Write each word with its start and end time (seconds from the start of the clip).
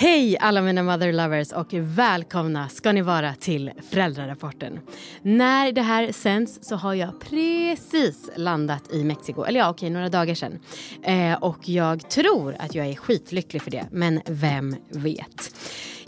Hej 0.00 0.38
alla 0.40 0.62
mina 0.62 0.82
mother 0.82 1.12
lovers 1.12 1.52
och 1.52 1.66
välkomna 1.72 2.68
ska 2.68 2.92
ni 2.92 3.02
vara 3.02 3.34
till 3.34 3.70
Föräldrarapporten. 3.90 4.80
När 5.22 5.72
det 5.72 5.82
här 5.82 6.12
sänds 6.12 6.58
så 6.62 6.76
har 6.76 6.94
jag 6.94 7.20
precis 7.20 8.30
landat 8.36 8.92
i 8.92 9.04
Mexiko, 9.04 9.44
eller 9.44 9.60
ja 9.60 9.70
okej 9.70 9.90
några 9.90 10.08
dagar 10.08 10.34
sedan. 10.34 10.58
Eh, 11.02 11.34
och 11.34 11.68
jag 11.68 12.10
tror 12.10 12.56
att 12.58 12.74
jag 12.74 12.86
är 12.86 12.94
skitlycklig 12.94 13.62
för 13.62 13.70
det, 13.70 13.86
men 13.90 14.20
vem 14.26 14.76
vet. 14.88 15.54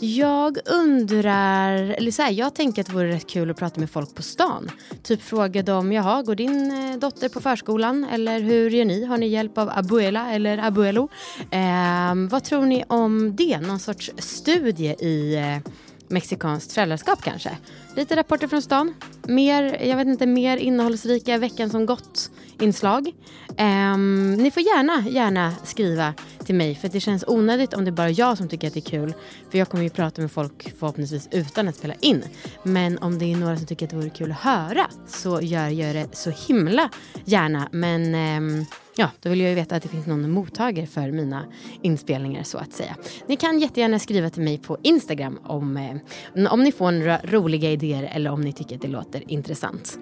Jag 0.03 0.57
undrar, 0.65 1.73
eller 1.73 2.11
så 2.11 2.21
här, 2.21 2.31
jag 2.31 2.55
tänker 2.55 2.81
att 2.81 2.87
det 2.87 2.93
vore 2.93 3.11
rätt 3.11 3.27
kul 3.27 3.51
att 3.51 3.57
prata 3.57 3.79
med 3.79 3.89
folk 3.89 4.15
på 4.15 4.21
stan. 4.21 4.71
Typ 5.03 5.21
fråga 5.21 5.63
dem, 5.63 5.91
jaha, 5.91 6.21
går 6.21 6.35
din 6.35 6.71
eh, 6.71 6.97
dotter 6.97 7.29
på 7.29 7.41
förskolan? 7.41 8.03
Eller 8.11 8.39
hur 8.39 8.69
gör 8.69 8.85
ni? 8.85 9.05
Har 9.05 9.17
ni 9.17 9.27
hjälp 9.27 9.57
av 9.57 9.69
abuela 9.69 10.31
eller 10.31 10.57
abuelo? 10.57 11.09
Eh, 11.51 12.15
vad 12.29 12.43
tror 12.43 12.65
ni 12.65 12.83
om 12.87 13.35
det? 13.35 13.59
Någon 13.59 13.79
sorts 13.79 14.11
studie 14.17 14.95
i 14.99 15.35
eh, 15.35 15.71
mexikanskt 16.07 16.73
föräldraskap 16.73 17.21
kanske? 17.23 17.57
Lite 17.95 18.15
rapporter 18.15 18.47
från 18.47 18.61
stan. 18.61 18.93
Mer, 19.23 19.85
jag 19.85 19.97
vet 19.97 20.07
inte, 20.07 20.25
mer 20.25 20.57
innehållsrika 20.57 21.37
veckan 21.37 21.69
som 21.69 21.85
gått 21.85 22.31
inslag. 22.59 23.07
Um, 23.07 23.55
ehm, 23.57 24.33
ni 24.33 24.51
får 24.51 24.63
gärna, 24.63 25.09
gärna 25.09 25.53
skriva 25.63 26.13
till 26.51 26.57
mig 26.57 26.75
för 26.75 26.89
det 26.89 26.99
känns 26.99 27.23
onödigt 27.27 27.73
om 27.73 27.85
det 27.85 27.89
är 27.89 27.91
bara 27.91 28.09
jag 28.09 28.37
som 28.37 28.47
tycker 28.47 28.67
att 28.67 28.73
det 28.73 28.79
är 28.79 28.91
kul. 28.91 29.13
För 29.49 29.57
jag 29.57 29.69
kommer 29.69 29.83
ju 29.83 29.89
prata 29.89 30.21
med 30.21 30.31
folk 30.31 30.73
förhoppningsvis 30.79 31.27
utan 31.31 31.67
att 31.67 31.75
spela 31.75 31.93
in. 32.01 32.23
Men 32.63 32.97
om 32.97 33.19
det 33.19 33.31
är 33.31 33.35
några 33.35 33.57
som 33.57 33.65
tycker 33.65 33.85
att 33.85 33.89
det 33.89 33.95
vore 33.95 34.09
kul 34.09 34.31
att 34.31 34.37
höra 34.37 34.87
så 35.07 35.41
gör 35.41 35.67
jag 35.67 35.95
det 35.95 36.15
så 36.15 36.29
himla 36.29 36.89
gärna. 37.25 37.69
Men 37.71 38.15
ehm, 38.15 38.65
ja, 38.95 39.09
då 39.21 39.29
vill 39.29 39.39
jag 39.39 39.49
ju 39.49 39.55
veta 39.55 39.75
att 39.75 39.83
det 39.83 39.89
finns 39.89 40.07
någon 40.07 40.31
mottagare 40.31 40.87
för 40.87 41.11
mina 41.11 41.45
inspelningar 41.81 42.43
så 42.43 42.57
att 42.57 42.73
säga. 42.73 42.95
Ni 43.27 43.35
kan 43.35 43.59
jättegärna 43.59 43.99
skriva 43.99 44.29
till 44.29 44.43
mig 44.43 44.57
på 44.57 44.77
Instagram 44.83 45.39
om, 45.43 45.77
eh, 45.77 46.53
om 46.53 46.63
ni 46.63 46.71
får 46.71 46.91
några 46.91 47.21
roliga 47.23 47.71
idéer 47.71 48.11
eller 48.15 48.31
om 48.31 48.41
ni 48.41 48.53
tycker 48.53 48.75
att 48.75 48.81
det 48.81 48.87
låter 48.87 49.31
intressant. 49.31 49.97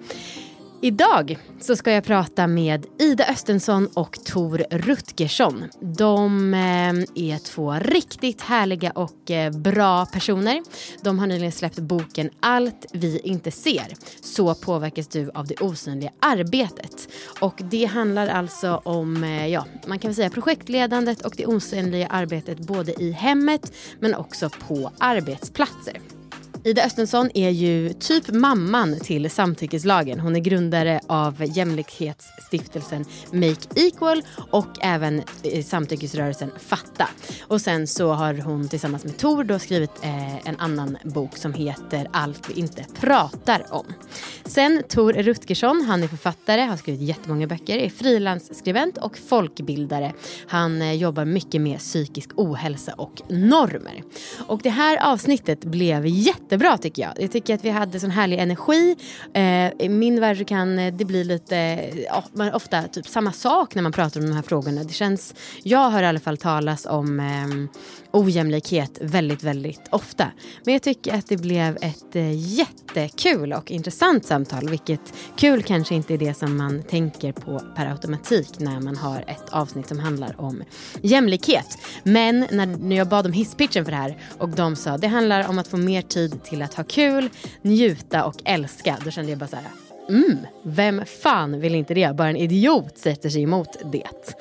Idag 0.82 1.38
så 1.60 1.76
ska 1.76 1.92
jag 1.92 2.04
prata 2.04 2.46
med 2.46 2.86
Ida 2.98 3.24
Östensson 3.24 3.88
och 3.94 4.24
Tor 4.24 4.64
Rutgersson. 4.70 5.64
De 5.80 6.54
eh, 6.54 7.30
är 7.32 7.38
två 7.38 7.72
riktigt 7.72 8.40
härliga 8.40 8.90
och 8.90 9.30
eh, 9.30 9.52
bra 9.52 10.06
personer. 10.06 10.62
De 11.02 11.18
har 11.18 11.26
nyligen 11.26 11.52
släppt 11.52 11.78
boken 11.78 12.30
Allt 12.40 12.86
vi 12.92 13.18
inte 13.18 13.50
ser. 13.50 13.86
Så 14.20 14.54
påverkas 14.54 15.08
du 15.08 15.30
av 15.34 15.46
det 15.46 15.60
osynliga 15.60 16.10
arbetet. 16.20 17.08
Och 17.40 17.60
det 17.70 17.84
handlar 17.84 18.28
alltså 18.28 18.80
om, 18.84 19.24
eh, 19.24 19.46
ja, 19.46 19.66
man 19.86 19.98
kan 19.98 20.08
väl 20.08 20.16
säga 20.16 20.30
projektledandet 20.30 21.26
och 21.26 21.34
det 21.36 21.46
osynliga 21.46 22.06
arbetet 22.06 22.58
både 22.58 23.02
i 23.02 23.12
hemmet 23.12 23.72
men 23.98 24.14
också 24.14 24.50
på 24.68 24.92
arbetsplatser. 24.98 26.19
Ida 26.64 26.84
Östensson 26.84 27.30
är 27.34 27.50
ju 27.50 27.92
typ 27.92 28.30
mamman 28.32 29.00
till 29.00 29.30
samtyckeslagen. 29.30 30.20
Hon 30.20 30.36
är 30.36 30.40
grundare 30.40 31.00
av 31.06 31.44
jämlikhetsstiftelsen 31.56 33.04
Make 33.32 33.66
Equal 33.76 34.22
och 34.50 34.66
även 34.80 35.22
eh, 35.42 35.64
samtyckesrörelsen 35.64 36.50
Fatta. 36.58 37.08
Och 37.42 37.60
sen 37.60 37.86
så 37.86 38.12
har 38.12 38.34
hon 38.34 38.68
tillsammans 38.68 39.04
med 39.04 39.18
Tor 39.18 39.44
då 39.44 39.58
skrivit 39.58 39.90
eh, 40.02 40.48
en 40.48 40.56
annan 40.58 40.98
bok 41.04 41.36
som 41.36 41.54
heter 41.54 42.08
Allt 42.12 42.50
vi 42.50 42.60
inte 42.60 42.86
pratar 43.00 43.66
om. 43.70 43.86
Sen 44.44 44.82
Tor 44.88 45.12
Rutgersson, 45.12 45.84
han 45.88 46.02
är 46.02 46.08
författare, 46.08 46.62
har 46.62 46.76
skrivit 46.76 47.00
jättemånga 47.00 47.46
böcker, 47.46 47.78
är 47.78 47.88
frilansskribent 47.88 48.98
och 48.98 49.18
folkbildare. 49.18 50.12
Han 50.46 50.82
eh, 50.82 50.92
jobbar 50.92 51.24
mycket 51.24 51.60
med 51.60 51.78
psykisk 51.78 52.30
ohälsa 52.36 52.94
och 52.94 53.22
normer. 53.28 54.02
Och 54.46 54.60
det 54.62 54.70
här 54.70 55.12
avsnittet 55.12 55.64
blev 55.64 56.06
jätte 56.06 56.49
jättebra 56.50 56.78
tycker 56.78 57.02
jag. 57.02 57.12
Jag 57.16 57.32
tycker 57.32 57.54
att 57.54 57.64
vi 57.64 57.70
hade 57.70 58.00
sån 58.00 58.10
härlig 58.10 58.38
energi. 58.38 58.96
Eh, 59.34 59.72
I 59.78 59.88
min 59.88 60.20
värld 60.20 60.38
så 60.38 60.44
kan 60.44 60.76
det 60.76 61.04
bli 61.04 61.24
lite, 61.24 61.56
ja, 62.06 62.24
ofta 62.52 62.82
typ 62.82 63.06
samma 63.06 63.32
sak 63.32 63.74
när 63.74 63.82
man 63.82 63.92
pratar 63.92 64.20
om 64.20 64.26
de 64.26 64.32
här 64.32 64.42
frågorna. 64.42 64.84
Det 64.84 64.92
känns, 64.92 65.34
jag 65.62 65.90
hör 65.90 66.02
i 66.02 66.06
alla 66.06 66.20
fall 66.20 66.36
talas 66.36 66.86
om 66.86 67.20
eh, 67.20 67.80
ojämlikhet 68.12 68.98
väldigt, 69.00 69.42
väldigt 69.42 69.88
ofta. 69.90 70.26
Men 70.64 70.74
jag 70.74 70.82
tycker 70.82 71.14
att 71.14 71.28
det 71.28 71.36
blev 71.36 71.78
ett 71.80 72.16
eh, 72.16 72.32
jättekul 72.32 73.52
och 73.52 73.70
intressant 73.70 74.24
samtal. 74.24 74.68
Vilket 74.68 75.14
kul 75.36 75.62
kanske 75.62 75.94
inte 75.94 76.14
är 76.14 76.18
det 76.18 76.34
som 76.34 76.56
man 76.56 76.82
tänker 76.82 77.32
på 77.32 77.60
per 77.76 77.86
automatik 77.86 78.58
när 78.58 78.80
man 78.80 78.96
har 78.96 79.24
ett 79.26 79.50
avsnitt 79.50 79.88
som 79.88 79.98
handlar 79.98 80.40
om 80.40 80.62
jämlikhet. 81.02 81.78
Men 82.02 82.46
när, 82.50 82.66
när 82.66 82.96
jag 82.96 83.08
bad 83.08 83.26
om 83.26 83.32
hisspitchen 83.32 83.84
för 83.84 83.92
det 83.92 83.98
här 83.98 84.18
och 84.38 84.48
de 84.48 84.76
sa 84.76 84.98
det 84.98 85.08
handlar 85.08 85.48
om 85.48 85.58
att 85.58 85.68
få 85.68 85.76
mer 85.76 86.02
tid 86.02 86.39
till 86.44 86.62
att 86.62 86.74
ha 86.74 86.84
kul, 86.84 87.30
njuta 87.62 88.24
och 88.24 88.36
älska. 88.44 88.96
Då 89.04 89.10
kände 89.10 89.30
jag 89.30 89.38
bara 89.38 89.48
så 89.48 89.56
här, 89.56 89.64
mm, 90.08 90.38
vem 90.62 91.02
fan 91.22 91.60
vill 91.60 91.74
inte 91.74 91.94
det? 91.94 92.16
Bara 92.16 92.28
en 92.28 92.36
idiot 92.36 92.98
sätter 92.98 93.28
sig 93.28 93.42
emot 93.42 93.76
det. 93.92 94.34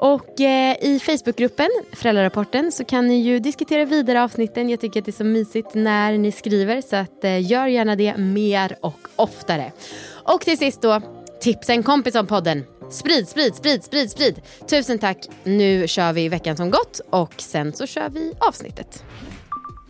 Och 0.00 0.40
eh, 0.40 0.76
i 0.80 1.00
Facebookgruppen 1.00 1.68
Föräldrarapporten 1.92 2.72
så 2.72 2.84
kan 2.84 3.06
ni 3.06 3.20
ju 3.20 3.38
diskutera 3.38 3.84
vidare 3.84 4.22
avsnitten. 4.22 4.70
Jag 4.70 4.80
tycker 4.80 5.00
att 5.00 5.06
det 5.06 5.10
är 5.10 5.12
så 5.12 5.24
mysigt 5.24 5.74
när 5.74 6.18
ni 6.18 6.32
skriver 6.32 6.80
så 6.80 6.96
att 6.96 7.24
eh, 7.24 7.50
gör 7.50 7.66
gärna 7.66 7.96
det 7.96 8.16
mer 8.16 8.76
och 8.80 8.98
oftare. 9.16 9.72
Och 10.08 10.40
till 10.40 10.58
sist 10.58 10.82
då, 10.82 11.00
tipsa 11.40 11.72
en 11.72 11.82
kompis 11.82 12.14
om 12.14 12.26
podden. 12.26 12.64
Sprid, 12.90 13.28
sprid, 13.28 13.54
sprid, 13.54 13.84
sprid, 13.84 14.10
sprid. 14.10 14.40
Tusen 14.70 14.98
tack. 14.98 15.28
Nu 15.44 15.88
kör 15.88 16.12
vi 16.12 16.28
veckan 16.28 16.56
som 16.56 16.70
gått 16.70 17.00
och 17.10 17.34
sen 17.36 17.72
så 17.72 17.86
kör 17.86 18.08
vi 18.08 18.32
avsnittet. 18.38 19.04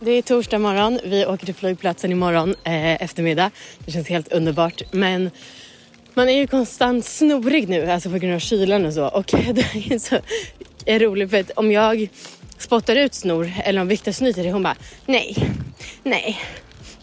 Det 0.03 0.11
är 0.11 0.21
torsdag 0.21 0.59
morgon. 0.59 0.99
Vi 1.03 1.25
åker 1.25 1.45
till 1.45 1.55
flygplatsen 1.55 2.11
imorgon 2.11 2.55
eh, 2.63 3.03
eftermiddag. 3.03 3.51
Det 3.85 3.91
känns 3.91 4.09
helt 4.09 4.31
underbart. 4.31 4.81
Men 4.91 5.31
man 6.13 6.29
är 6.29 6.33
ju 6.33 6.47
konstant 6.47 7.05
snorig 7.05 7.69
nu, 7.69 7.91
alltså 7.91 8.09
på 8.09 8.17
grund 8.17 8.35
av 8.35 8.39
kylan 8.39 8.85
och 8.85 8.93
så. 8.93 9.07
Och 9.07 9.25
det 9.53 9.93
är 9.93 9.99
så 9.99 10.15
är 10.85 10.99
roligt 10.99 11.29
för 11.29 11.39
att 11.39 11.51
om 11.51 11.71
jag 11.71 12.09
spottar 12.57 12.95
ut 12.95 13.13
snor 13.13 13.51
eller 13.63 13.81
om 13.81 13.87
Viktor 13.87 14.11
snyter 14.11 14.43
det, 14.43 14.51
hon 14.51 14.63
bara 14.63 14.75
nej, 15.05 15.37
nej. 16.03 16.39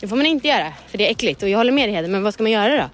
Det 0.00 0.09
får 0.09 0.16
man 0.16 0.26
inte 0.26 0.48
göra 0.48 0.72
för 0.88 0.98
det 0.98 1.06
är 1.06 1.10
äckligt 1.10 1.42
och 1.42 1.48
jag 1.48 1.59
håller 1.59 1.72
med 1.72 1.88
dig 1.88 1.97
Heder, 1.97 2.09
men 2.09 2.22
vad 2.22 2.34
ska 2.34 2.42
man 2.42 2.53
göra 2.53 2.76
då? 2.76 2.91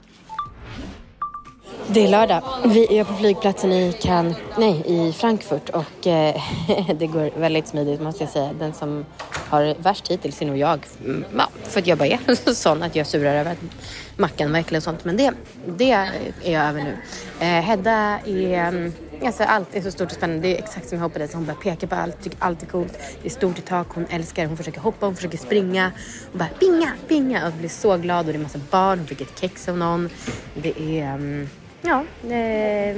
Det 1.87 2.05
är 2.05 2.09
lördag. 2.09 2.43
Vi 2.65 2.99
är 2.99 3.05
på 3.05 3.15
flygplatsen 3.15 3.73
i 3.73 3.93
Cannes, 4.03 4.37
nej 4.59 4.83
i 4.87 5.13
Frankfurt 5.13 5.69
och 5.69 6.07
eh, 6.07 6.41
det 6.99 7.07
går 7.07 7.41
väldigt 7.41 7.69
smidigt 7.69 8.01
måste 8.01 8.25
jag 8.25 8.31
säga. 8.31 8.51
Den 8.59 8.75
som 8.75 9.05
har 9.55 9.75
värst 9.83 10.11
hittills 10.11 10.43
är 10.43 10.47
nog 10.47 10.57
jag. 10.57 10.87
Mm, 11.05 11.25
ja, 11.37 11.49
för 11.63 11.81
att 11.81 11.87
jag 11.87 11.99
bara 11.99 12.09
är 12.09 12.55
sån 12.55 12.83
att 12.83 12.97
jag 12.97 13.07
surar 13.07 13.35
över 13.35 13.53
att 13.53 13.59
Mackan 14.17 14.53
verkligen 14.53 14.79
och 14.79 14.83
sånt. 14.83 15.05
Men 15.05 15.17
det, 15.17 15.33
det 15.67 15.91
är 15.91 16.11
jag 16.45 16.65
över 16.65 16.83
nu. 16.83 16.97
Eh, 17.41 17.47
Hedda 17.47 18.21
är, 18.27 18.69
mm, 18.69 18.93
alltså 19.25 19.43
allt 19.43 19.77
är 19.77 19.81
så 19.81 19.91
stort 19.91 20.11
och 20.11 20.17
spännande. 20.17 20.49
Det 20.49 20.59
är 20.59 20.63
exakt 20.63 20.89
som 20.89 20.99
jag 20.99 21.03
hoppades. 21.03 21.35
Hon 21.35 21.47
bara 21.47 21.57
pekar 21.57 21.87
på 21.87 21.95
allt, 21.95 22.23
tycker 22.23 22.39
allt 22.41 22.63
är 22.63 22.67
coolt. 22.67 22.99
Det 23.23 23.29
är 23.29 23.31
stort 23.31 23.59
i 23.59 23.63
tak, 23.63 23.87
hon 23.91 24.07
älskar 24.11 24.47
Hon 24.47 24.57
försöker 24.57 24.81
hoppa, 24.81 25.07
hon 25.07 25.17
försöker 25.17 25.39
springa. 25.39 25.93
Hon 26.33 26.39
bara 26.39 26.49
pinga, 26.49 26.93
pinga 27.09 27.47
och 27.47 27.53
blir 27.53 27.69
så 27.69 27.97
glad 27.97 28.27
och 28.27 28.33
det 28.33 28.39
är 28.39 28.43
massa 28.43 28.61
barn. 28.71 28.99
Hon 28.99 29.07
fick 29.07 29.21
ett 29.21 29.41
kex 29.41 29.69
av 29.69 29.79
någon. 29.79 30.11
Det 30.55 30.81
är, 30.81 31.15
mm, 31.15 31.49
ja. 31.83 32.05
Eh, 32.31 32.97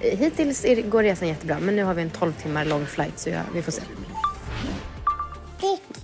hittills 0.00 0.66
går 0.84 1.02
resan 1.02 1.28
jättebra 1.28 1.56
men 1.60 1.76
nu 1.76 1.84
har 1.84 1.94
vi 1.94 2.02
en 2.02 2.10
12 2.10 2.32
timmar 2.32 2.64
lång 2.64 2.86
flight 2.86 3.18
så 3.18 3.30
jag, 3.30 3.42
vi 3.54 3.62
får 3.62 3.72
se. 3.72 3.82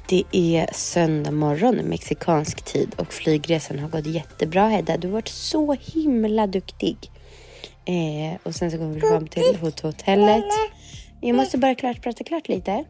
Det 0.08 0.24
är 0.32 0.72
söndag 0.72 1.30
morgon, 1.30 1.76
mexikansk 1.76 2.64
tid 2.64 2.94
och 2.96 3.12
flygresan 3.12 3.78
har 3.78 3.88
gått 3.88 4.06
jättebra 4.06 4.68
Hedda. 4.68 4.96
Du 4.96 5.08
har 5.08 5.12
varit 5.12 5.28
så 5.28 5.72
himla 5.72 6.46
duktig. 6.46 6.96
Eh, 7.84 8.40
och 8.42 8.54
sen 8.54 8.70
så 8.70 8.76
kommer 8.76 8.94
vi 8.94 9.00
fram 9.00 9.26
till 9.26 9.56
hotellet. 9.82 10.44
Jag 11.20 11.36
måste 11.36 11.58
bara 11.58 11.74
klart 11.74 12.02
prata 12.02 12.24
klart 12.24 12.48
lite. 12.48 12.84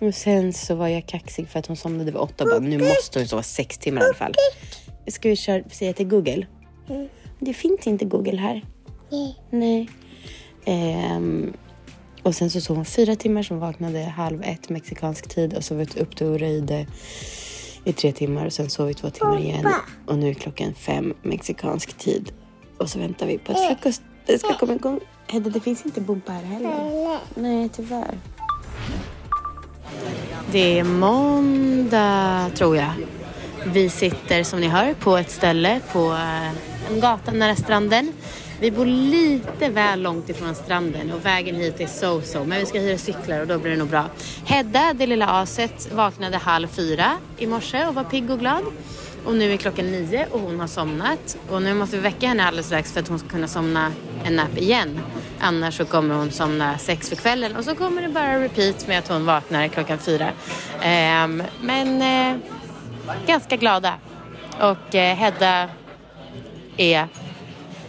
Och 0.00 0.14
sen 0.14 0.52
så 0.52 0.74
var 0.74 0.88
jag 0.88 1.06
kaxig 1.06 1.48
för 1.48 1.58
att 1.58 1.66
hon 1.66 1.76
somnade 1.76 2.04
vid 2.04 2.16
åtta 2.16 2.44
och 2.44 2.50
bara 2.50 2.60
nu 2.60 2.78
måste 2.78 3.18
hon 3.18 3.28
sova 3.28 3.42
sex 3.42 3.78
timmar 3.78 4.00
i 4.00 4.04
alla 4.04 4.14
fall. 4.14 4.34
Ska 5.06 5.28
vi 5.28 5.36
köra, 5.36 5.62
säga 5.70 5.92
till 5.92 6.08
Google? 6.08 6.46
Det 7.40 7.54
finns 7.54 7.86
inte 7.86 8.04
Google 8.04 8.36
här. 8.36 8.62
Nej. 9.50 9.88
Eh, 10.64 11.20
och 12.26 12.34
sen 12.34 12.50
så 12.50 12.60
sov 12.60 12.76
hon 12.76 12.84
fyra 12.84 13.16
timmar, 13.16 13.42
så 13.42 13.54
hon 13.54 13.60
vaknade 13.60 14.04
halv 14.04 14.42
ett 14.42 14.68
mexikansk 14.68 15.28
tid 15.28 15.54
och 15.54 15.80
vi 15.80 16.00
upp 16.00 16.20
och 16.20 16.38
röjde 16.38 16.86
i 17.84 17.92
tre 17.92 18.12
timmar 18.12 18.46
och 18.46 18.52
sen 18.52 18.70
sov 18.70 18.86
vi 18.86 18.94
två 18.94 19.10
timmar 19.10 19.38
igen. 19.38 19.68
Och 20.06 20.18
nu 20.18 20.28
är 20.30 20.34
klockan 20.34 20.74
fem 20.74 21.14
mexikansk 21.22 21.98
tid. 21.98 22.32
Och 22.78 22.90
så 22.90 22.98
väntar 22.98 23.26
vi 23.26 23.38
på 23.38 23.52
att 23.52 23.66
frukost 23.66 24.02
ska 24.38 24.58
komma 24.58 24.74
igång. 24.74 25.00
Hedda, 25.26 25.50
det 25.50 25.60
finns 25.60 25.86
inte 25.86 26.00
Bumpa 26.00 26.32
här 26.32 26.42
heller. 26.42 27.18
Nej, 27.34 27.68
tyvärr. 27.68 28.18
Det 30.52 30.78
är 30.78 30.84
måndag, 30.84 32.50
tror 32.54 32.76
jag. 32.76 32.92
Vi 33.66 33.90
sitter, 33.90 34.42
som 34.42 34.60
ni 34.60 34.68
hör, 34.68 34.94
på 34.94 35.16
ett 35.16 35.30
ställe 35.30 35.80
på 35.92 36.12
eh, 36.12 36.48
en 36.92 37.00
gata 37.00 37.32
nära 37.32 37.56
stranden. 37.56 38.12
Vi 38.60 38.70
bor 38.70 38.86
lite 38.86 39.68
väl 39.68 40.02
långt 40.02 40.28
ifrån 40.28 40.54
stranden 40.54 41.12
och 41.12 41.26
vägen 41.26 41.54
hit 41.54 41.80
är 41.80 41.86
so-so. 41.86 42.44
Men 42.44 42.58
vi 42.58 42.66
ska 42.66 42.78
hyra 42.78 42.98
cyklar 42.98 43.40
och 43.40 43.46
då 43.46 43.58
blir 43.58 43.70
det 43.70 43.76
nog 43.76 43.88
bra. 43.88 44.04
Hedda, 44.44 44.92
det 44.94 45.06
lilla 45.06 45.26
aset, 45.26 45.92
vaknade 45.92 46.36
halv 46.36 46.68
fyra 46.68 47.12
i 47.38 47.46
morse 47.46 47.86
och 47.86 47.94
var 47.94 48.04
pigg 48.04 48.30
och 48.30 48.38
glad. 48.38 48.64
Och 49.24 49.34
nu 49.34 49.52
är 49.52 49.56
klockan 49.56 49.92
nio 49.92 50.26
och 50.30 50.40
hon 50.40 50.60
har 50.60 50.66
somnat. 50.66 51.38
Och 51.50 51.62
nu 51.62 51.74
måste 51.74 51.96
vi 51.96 52.02
väcka 52.02 52.28
henne 52.28 52.44
alldeles 52.44 52.66
strax 52.66 52.92
för 52.92 53.00
att 53.00 53.08
hon 53.08 53.18
ska 53.18 53.28
kunna 53.28 53.48
somna 53.48 53.92
en 54.24 54.36
napp 54.36 54.58
igen. 54.58 55.00
Annars 55.40 55.76
så 55.76 55.84
kommer 55.84 56.14
hon 56.14 56.30
somna 56.30 56.78
sex 56.78 57.08
för 57.08 57.16
kvällen 57.16 57.56
och 57.56 57.64
så 57.64 57.74
kommer 57.74 58.02
det 58.02 58.08
bara 58.08 58.40
repeat 58.42 58.88
med 58.88 58.98
att 58.98 59.08
hon 59.08 59.26
vaknar 59.26 59.68
klockan 59.68 59.98
fyra. 59.98 60.28
Um, 60.74 61.42
men 61.60 62.02
uh, 62.02 62.40
ganska 63.26 63.56
glada. 63.56 63.94
Och 64.60 64.94
uh, 64.94 65.00
Hedda 65.00 65.68
är 66.76 67.08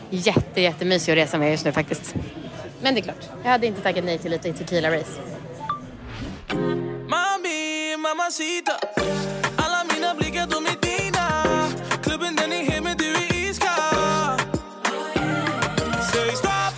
jätte, 0.10 0.62
jättemysig 0.62 1.12
att 1.12 1.18
resa 1.18 1.38
med 1.38 1.52
just 1.52 1.66
nu 1.66 1.72
faktiskt. 1.72 2.16
Men 2.82 2.94
det 2.96 3.00
är 3.00 3.04
klart, 3.04 3.30
jag 3.44 3.52
hade 3.52 3.68
inte 3.68 3.82
tackat 3.82 4.06
nej 4.06 4.18
till 4.18 4.32
lite 4.32 4.54
tequila 4.54 4.92
race. 4.92 5.22
Mami, 7.10 7.98
mamacita 7.98 8.72
Alla 9.56 9.84
mina 9.94 10.16
blickar 10.16 10.48
de 10.48 10.66
är 10.66 10.78
dina 10.82 11.46
Klubben 12.04 12.36
den 12.36 12.52
är 12.54 12.64
het 12.72 12.84
men 12.84 12.98
du 12.98 13.06
är 13.06 13.50
iskall 13.50 14.40
Säg 16.12 16.36
stopp 16.36 16.76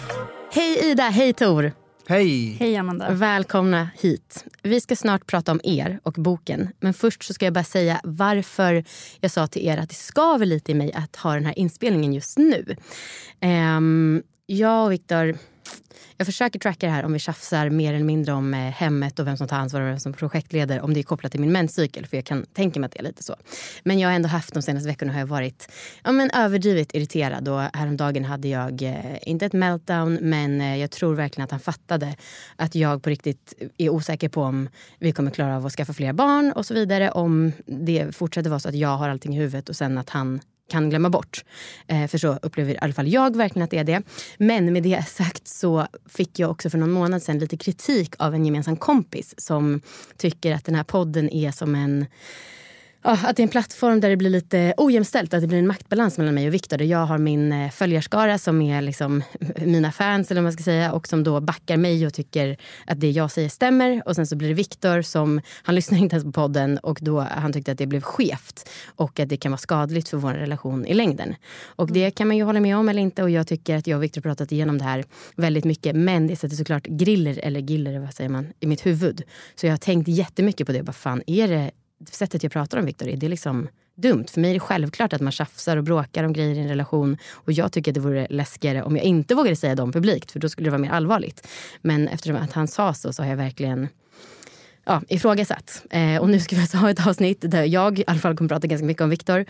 Hej 0.51 0.91
Ida, 0.91 1.03
hej 1.03 1.33
Tor. 1.33 1.71
Hej! 2.09 2.57
Hej 2.59 2.75
Amanda. 2.75 3.11
Välkomna 3.11 3.89
hit. 3.99 4.45
Vi 4.61 4.81
ska 4.81 4.95
snart 4.95 5.25
prata 5.25 5.51
om 5.51 5.61
er 5.63 5.99
och 6.03 6.13
boken. 6.13 6.69
Men 6.79 6.93
först 6.93 7.23
så 7.23 7.33
ska 7.33 7.45
jag 7.45 7.53
bara 7.53 7.63
säga 7.63 8.01
varför 8.03 8.83
jag 9.19 9.31
sa 9.31 9.47
till 9.47 9.67
er 9.67 9.77
att 9.77 9.89
det 9.89 9.95
skaver 9.95 10.45
lite 10.45 10.71
i 10.71 10.75
mig 10.75 10.93
att 10.93 11.15
ha 11.15 11.33
den 11.33 11.45
här 11.45 11.59
inspelningen 11.59 12.13
just 12.13 12.37
nu. 12.37 12.75
Um, 13.41 14.23
jag 14.45 14.85
och 14.85 14.91
Viktor 14.91 15.37
jag 16.19 16.25
försöker 16.25 16.59
tracka 16.59 16.87
det 16.87 16.91
här 16.91 17.05
om 17.05 17.13
vi 17.13 17.19
tjafsar 17.19 17.69
mer 17.69 17.93
eller 17.93 18.05
mindre 18.05 18.33
om 18.33 18.53
eh, 18.53 18.59
hemmet 18.59 19.19
och 19.19 19.27
vem 19.27 19.37
som 19.37 19.47
tar 19.47 19.57
ansvar 19.57 19.81
och 19.81 19.87
vem 19.87 19.99
som 19.99 20.13
projektleder. 20.13 20.81
Om 20.81 20.93
det 20.93 20.99
är 20.99 21.03
kopplat 21.03 21.31
till 21.31 21.41
min 21.41 21.51
menscykel, 21.51 22.05
för 22.05 22.17
jag 22.17 22.25
kan 22.25 22.45
tänka 22.45 22.79
mig 22.79 22.85
att 22.85 22.91
det 22.91 22.99
är 22.99 23.03
lite 23.03 23.23
så. 23.23 23.35
Men 23.83 23.99
jag 23.99 24.09
har 24.09 24.15
ändå 24.15 24.29
haft 24.29 24.53
de 24.53 24.61
senaste 24.61 24.87
veckorna 24.87 25.13
har 25.13 25.19
jag 25.19 25.27
varit 25.27 25.71
ja, 26.03 26.11
men 26.11 26.31
överdrivet 26.31 26.95
irriterad. 26.95 27.47
Och 27.47 27.61
häromdagen 27.77 28.25
hade 28.25 28.47
jag, 28.47 28.81
eh, 28.81 29.17
inte 29.21 29.45
ett 29.45 29.53
meltdown, 29.53 30.17
men 30.21 30.61
eh, 30.61 30.77
jag 30.77 30.91
tror 30.91 31.15
verkligen 31.15 31.45
att 31.45 31.51
han 31.51 31.59
fattade 31.59 32.15
att 32.55 32.75
jag 32.75 33.03
på 33.03 33.09
riktigt 33.09 33.53
är 33.77 33.89
osäker 33.89 34.29
på 34.29 34.41
om 34.41 34.69
vi 34.97 35.11
kommer 35.11 35.31
klara 35.31 35.55
av 35.55 35.65
att 35.65 35.73
skaffa 35.73 35.93
fler 35.93 36.13
barn 36.13 36.51
och 36.51 36.65
så 36.65 36.73
vidare. 36.73 37.11
Om 37.11 37.51
det 37.65 38.15
fortsätter 38.15 38.49
vara 38.49 38.59
så 38.59 38.69
att 38.69 38.75
jag 38.75 38.97
har 38.97 39.09
allting 39.09 39.35
i 39.35 39.39
huvudet 39.39 39.69
och 39.69 39.75
sen 39.75 39.97
att 39.97 40.09
han 40.09 40.39
kan 40.69 40.89
glömma 40.89 41.09
bort. 41.09 41.45
Eh, 41.87 42.07
för 42.07 42.17
så 42.17 42.39
upplever 42.41 42.73
i 42.73 42.77
alla 42.81 42.93
fall 42.93 43.07
jag 43.07 43.35
verkligen 43.35 43.63
att 43.63 43.71
det 43.71 43.77
är 43.77 43.83
det. 43.83 44.01
Men 44.37 44.73
med 44.73 44.83
det 44.83 45.07
sagt 45.07 45.47
så 45.47 45.87
fick 46.09 46.39
jag 46.39 46.51
också 46.51 46.69
för 46.69 46.77
någon 46.77 46.91
månad 46.91 47.23
sedan 47.23 47.39
lite 47.39 47.57
kritik 47.57 48.15
av 48.19 48.33
en 48.33 48.45
gemensam 48.45 48.77
kompis 48.77 49.33
som 49.37 49.81
tycker 50.17 50.55
att 50.55 50.65
den 50.65 50.75
här 50.75 50.83
podden 50.83 51.29
är 51.29 51.51
som 51.51 51.75
en 51.75 52.05
Ja, 53.01 53.17
att 53.23 53.35
det 53.35 53.41
är 53.41 53.43
en 53.43 53.49
plattform 53.49 53.99
där 53.99 54.09
det 54.09 54.17
blir 54.17 54.29
lite 54.29 54.73
ojämställt. 54.77 55.33
Att 55.33 55.41
det 55.41 55.47
blir 55.47 55.57
en 55.57 55.67
maktbalans 55.67 56.17
mellan 56.17 56.35
mig 56.35 56.47
och 56.47 56.53
Viktor. 56.53 56.81
Jag 56.81 57.05
har 57.05 57.17
min 57.17 57.51
eh, 57.51 57.71
följarskara 57.71 58.37
som 58.37 58.61
är 58.61 58.81
liksom 58.81 59.23
mina 59.55 59.91
fans 59.91 60.31
eller 60.31 60.41
vad 60.41 60.43
man 60.43 60.53
ska 60.53 60.63
säga 60.63 60.91
och 60.91 61.07
som 61.07 61.23
då 61.23 61.41
backar 61.41 61.77
mig 61.77 62.05
och 62.05 62.13
tycker 62.13 62.57
att 62.87 62.99
det 62.99 63.11
jag 63.11 63.31
säger 63.31 63.49
stämmer. 63.49 64.01
Och 64.05 64.15
sen 64.15 64.27
så 64.27 64.35
blir 64.35 64.47
det 64.47 64.53
Viktor 64.53 65.01
som, 65.01 65.41
han 65.63 65.75
lyssnar 65.75 65.97
inte 65.97 66.15
ens 66.15 66.25
på 66.25 66.31
podden 66.31 66.77
och 66.77 66.99
då 67.01 67.19
han 67.19 67.53
tyckte 67.53 67.71
att 67.71 67.77
det 67.77 67.87
blev 67.87 68.01
skevt 68.01 68.69
och 68.95 69.19
att 69.19 69.29
det 69.29 69.37
kan 69.37 69.51
vara 69.51 69.57
skadligt 69.57 70.09
för 70.09 70.17
vår 70.17 70.33
relation 70.33 70.85
i 70.85 70.93
längden. 70.93 71.35
Och 71.63 71.91
det 71.91 72.11
kan 72.11 72.27
man 72.27 72.37
ju 72.37 72.43
hålla 72.43 72.59
med 72.59 72.77
om 72.77 72.89
eller 72.89 73.01
inte 73.01 73.23
och 73.23 73.29
jag 73.29 73.47
tycker 73.47 73.77
att 73.77 73.87
jag 73.87 73.97
och 73.97 74.03
Viktor 74.03 74.21
pratat 74.21 74.51
igenom 74.51 74.77
det 74.77 74.83
här 74.83 75.03
väldigt 75.35 75.65
mycket. 75.65 75.95
Men 75.95 76.27
det 76.27 76.35
sätter 76.35 76.55
såklart 76.55 76.85
griller 76.85 77.39
eller 77.43 77.59
giller, 77.59 77.99
vad 77.99 78.13
säger 78.13 78.29
man, 78.29 78.47
i 78.59 78.67
mitt 78.67 78.85
huvud. 78.85 79.21
Så 79.55 79.65
jag 79.65 79.73
har 79.73 79.77
tänkt 79.77 80.07
jättemycket 80.07 80.67
på 80.67 80.73
det. 80.73 80.81
Vad 80.81 80.95
fan, 80.95 81.23
är 81.27 81.47
det 81.47 81.71
sättet 82.11 82.43
jag 82.43 82.51
pratar 82.51 82.77
om 82.77 82.85
Viktor, 82.85 83.07
är 83.07 83.17
det 83.17 83.29
liksom 83.29 83.67
dumt? 83.95 84.25
För 84.27 84.41
mig 84.41 84.49
är 84.49 84.53
det 84.53 84.59
självklart 84.59 85.13
att 85.13 85.21
man 85.21 85.31
tjafsar 85.31 85.77
och 85.77 85.83
bråkar 85.83 86.23
om 86.23 86.33
grejer 86.33 86.55
i 86.55 86.59
en 86.59 86.67
relation. 86.67 87.17
Och 87.31 87.51
jag 87.51 87.71
tycker 87.71 87.91
att 87.91 87.95
det 87.95 88.01
vore 88.01 88.27
läskigare 88.29 88.83
om 88.83 88.95
jag 88.95 89.05
inte 89.05 89.35
vågade 89.35 89.55
säga 89.55 89.75
dem 89.75 89.91
publikt, 89.91 90.31
för 90.31 90.39
då 90.39 90.49
skulle 90.49 90.65
det 90.65 90.71
vara 90.71 90.81
mer 90.81 90.91
allvarligt. 90.91 91.47
Men 91.81 92.07
eftersom 92.07 92.35
att 92.35 92.53
han 92.53 92.67
sa 92.67 92.93
så, 92.93 93.13
så 93.13 93.23
har 93.23 93.29
jag 93.29 93.37
verkligen 93.37 93.87
ja, 94.85 95.01
ifrågasatt. 95.07 95.83
Eh, 95.89 96.21
och 96.21 96.29
nu 96.29 96.39
ska 96.39 96.55
vi 96.55 96.61
alltså 96.61 96.77
ha 96.77 96.89
ett 96.89 97.07
avsnitt 97.07 97.37
där 97.41 97.63
jag 97.63 97.99
i 97.99 98.03
alla 98.07 98.19
fall 98.19 98.37
kommer 98.37 98.49
prata 98.49 98.67
ganska 98.67 98.85
mycket 98.85 99.01
om 99.01 99.09
Viktor. 99.09 99.45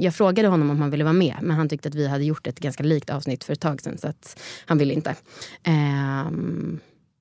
Jag 0.00 0.14
frågade 0.14 0.48
honom 0.48 0.70
om 0.70 0.80
han 0.80 0.90
ville 0.90 1.04
vara 1.04 1.12
med, 1.12 1.36
men 1.42 1.56
han 1.56 1.68
tyckte 1.68 1.88
att 1.88 1.94
vi 1.94 2.08
hade 2.08 2.24
gjort 2.24 2.46
ett 2.46 2.60
ganska 2.60 2.82
likt 2.82 3.10
avsnitt 3.10 3.44
för 3.44 3.52
ett 3.52 3.60
tag 3.60 3.80
sedan, 3.80 3.98
så 3.98 4.08
att 4.08 4.40
han 4.66 4.78
ville 4.78 4.94
inte. 4.94 5.10
Eh, 5.62 6.30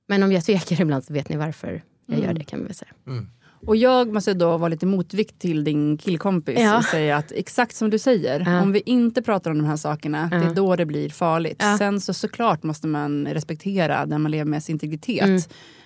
men 0.07 0.23
om 0.23 0.31
jag 0.31 0.45
tvekar 0.45 0.81
ibland 0.81 1.03
så 1.03 1.13
vet 1.13 1.29
ni 1.29 1.35
varför 1.35 1.83
jag 2.05 2.17
mm. 2.17 2.27
gör 2.27 2.33
det 2.33 2.43
kan 2.43 2.59
vi 2.59 2.65
väl 2.65 2.75
säga. 2.75 2.91
Mm. 3.07 3.27
Och 3.65 3.75
jag 3.75 4.13
måste 4.13 4.33
då 4.33 4.57
vara 4.57 4.69
lite 4.69 4.85
motvikt 4.85 5.39
till 5.39 5.63
din 5.63 5.97
killkompis 5.97 6.59
ja. 6.59 6.77
och 6.77 6.83
säga 6.83 7.17
att 7.17 7.31
exakt 7.31 7.75
som 7.75 7.89
du 7.89 7.99
säger, 7.99 8.39
ja. 8.39 8.61
om 8.61 8.71
vi 8.71 8.81
inte 8.85 9.21
pratar 9.21 9.51
om 9.51 9.57
de 9.57 9.65
här 9.65 9.77
sakerna, 9.77 10.29
ja. 10.31 10.37
det 10.37 10.45
är 10.45 10.53
då 10.53 10.75
det 10.75 10.85
blir 10.85 11.09
farligt. 11.09 11.63
Sen 11.77 12.01
så 12.01 12.13
såklart 12.13 12.63
måste 12.63 12.87
man 12.87 13.27
respektera 13.27 14.05
den 14.05 14.21
man 14.21 14.31
lever 14.31 14.45
med 14.45 14.63
sin 14.63 14.75
integritet. 14.75 15.23
Mm. 15.23 15.41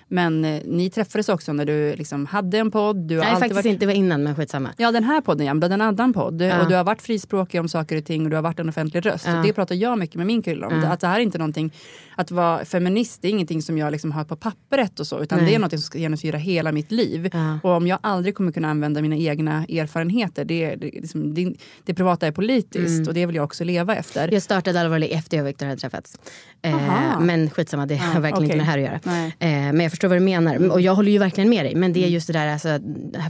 Men 0.08 0.44
eh, 0.44 0.62
ni 0.64 0.90
träffades 0.90 1.28
också 1.28 1.52
när 1.52 1.64
du 1.64 1.96
liksom 1.96 2.26
hade 2.26 2.58
en 2.58 2.70
podd. 2.70 2.96
Du 2.96 3.16
har 3.18 3.24
Nej, 3.24 3.32
faktiskt 3.32 3.54
varit... 3.54 3.66
inte. 3.66 3.80
Det 3.80 3.86
var 3.86 3.94
innan, 3.94 4.22
men 4.22 4.36
skitsamma. 4.36 4.70
Ja, 4.76 4.92
den 4.92 5.04
här 5.04 5.20
podden, 5.20 5.46
ja. 5.46 5.66
En 5.66 5.80
annan 5.80 6.12
podd. 6.12 6.42
Ja. 6.42 6.62
Och 6.62 6.68
du 6.68 6.74
har 6.74 6.84
varit 6.84 7.02
frispråkig 7.02 7.60
om 7.60 7.68
saker 7.68 7.96
och 7.96 8.04
ting 8.04 8.24
och 8.24 8.30
du 8.30 8.36
har 8.36 8.42
varit 8.42 8.58
en 8.58 8.68
offentlig 8.68 9.06
röst. 9.06 9.26
Ja. 9.26 9.38
Och 9.38 9.46
det 9.46 9.52
pratar 9.52 9.74
jag 9.74 9.98
mycket 9.98 10.16
med 10.16 10.26
min 10.26 10.42
kille 10.42 10.66
om. 10.66 10.82
Ja. 10.82 10.88
Att 10.88 11.00
det 11.00 11.06
här 11.06 11.16
är 11.16 11.22
inte 11.22 11.38
någonting, 11.38 11.72
att 12.16 12.30
vara 12.30 12.64
feminist 12.64 13.24
är 13.24 13.28
ingenting 13.28 13.62
som 13.62 13.78
jag 13.78 13.92
liksom 13.92 14.12
har 14.12 14.24
på 14.24 14.36
pappret 14.36 15.00
och 15.00 15.06
så. 15.06 15.20
Utan 15.20 15.38
Nej. 15.38 15.48
det 15.48 15.54
är 15.54 15.58
något 15.58 15.70
som 15.70 15.78
ska 15.78 15.98
genomsyra 15.98 16.38
hela 16.38 16.72
mitt 16.72 16.92
liv. 16.92 17.30
Och 17.62 17.70
om 17.70 17.86
jag 17.86 17.98
aldrig 18.02 18.34
kommer 18.34 18.52
kunna 18.52 18.68
använda 18.68 19.02
mina 19.02 19.16
egna 19.16 19.64
erfarenheter. 19.64 20.44
Det, 20.44 20.74
det, 20.74 20.90
liksom, 20.90 21.34
det, 21.34 21.54
det 21.84 21.94
privata 21.94 22.26
är 22.26 22.32
politiskt 22.32 22.96
mm. 22.96 23.08
och 23.08 23.14
det 23.14 23.26
vill 23.26 23.36
jag 23.36 23.44
också 23.44 23.64
leva 23.64 23.96
efter. 23.96 24.32
Jag 24.32 24.42
startade 24.42 24.80
allvarligt 24.80 25.12
efter 25.12 25.36
jag 25.36 25.44
och 25.44 25.48
Viktor 25.48 25.66
hade 25.66 25.80
träffats. 25.80 26.18
Eh, 26.62 27.20
men 27.20 27.50
skitsamma, 27.50 27.86
det 27.86 27.96
har 27.96 28.20
verkligen 28.20 28.34
okay. 28.34 28.44
inte 28.44 28.56
med 28.56 28.66
det 28.66 28.70
här 28.70 28.98
att 28.98 29.04
göra. 29.06 29.26
Eh, 29.38 29.72
men 29.72 29.80
jag 29.80 29.92
förstår 29.96 30.08
vad 30.08 30.18
du 30.18 30.24
menar. 30.24 30.70
Och 30.70 30.80
jag 30.80 30.94
håller 30.94 31.12
ju 31.12 31.18
verkligen 31.18 31.50
med 31.50 31.64
dig. 31.64 31.74
Men 31.74 31.92
det 31.92 32.00
är 32.00 32.02
mm. 32.02 32.14
just 32.14 32.26
det 32.26 32.32
där, 32.32 32.46
alltså, 32.46 32.68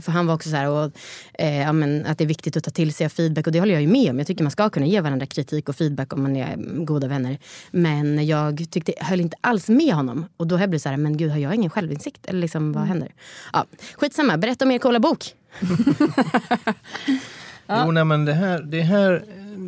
för 0.01 0.11
han 0.11 0.27
var 0.27 0.33
också 0.33 0.49
så 0.49 0.55
här, 0.55 0.69
och, 0.69 0.91
eh, 1.33 1.61
ja, 1.61 1.73
men, 1.73 2.05
att 2.05 2.17
det 2.17 2.23
är 2.23 2.27
viktigt 2.27 2.57
att 2.57 2.63
ta 2.63 2.71
till 2.71 2.93
sig 2.93 3.05
av 3.05 3.09
feedback. 3.09 3.47
Och 3.47 3.53
det 3.53 3.59
håller 3.59 3.73
jag 3.73 3.81
ju 3.81 3.87
med 3.87 4.09
om. 4.11 4.17
Jag 4.17 4.27
tycker 4.27 4.43
man 4.43 4.51
ska 4.51 4.69
kunna 4.69 4.85
ge 4.85 5.01
varandra 5.01 5.25
kritik 5.25 5.69
och 5.69 5.75
feedback 5.75 6.13
om 6.13 6.23
man 6.23 6.35
är 6.35 6.55
goda 6.85 7.07
vänner. 7.07 7.37
Men 7.71 8.27
jag 8.27 8.65
tyckte, 8.71 8.93
höll 8.99 9.21
inte 9.21 9.37
alls 9.41 9.69
med 9.69 9.93
honom. 9.93 10.25
Och 10.37 10.47
då 10.47 10.55
har 10.55 10.59
jag 10.61 10.69
blivit 10.69 10.83
så 10.83 10.89
här, 10.89 10.97
men 10.97 11.17
gud 11.17 11.31
har 11.31 11.37
jag 11.37 11.55
ingen 11.55 11.69
självinsikt? 11.69 12.25
Eller 12.25 12.39
liksom, 12.39 12.73
vad 12.73 12.83
mm. 12.83 12.89
händer? 12.89 13.13
Ja, 13.53 13.65
skitsamma, 13.97 14.37
berätta 14.37 14.65
om 14.65 14.71
er 14.71 14.77
coola 14.79 14.99
bok. 14.99 15.23
ja. 17.67 17.83
Jo, 17.85 17.91
nej, 17.91 18.05
men 18.05 18.25
det 18.25 18.33
här, 18.33 18.61
det 18.61 18.81
här 18.81 19.23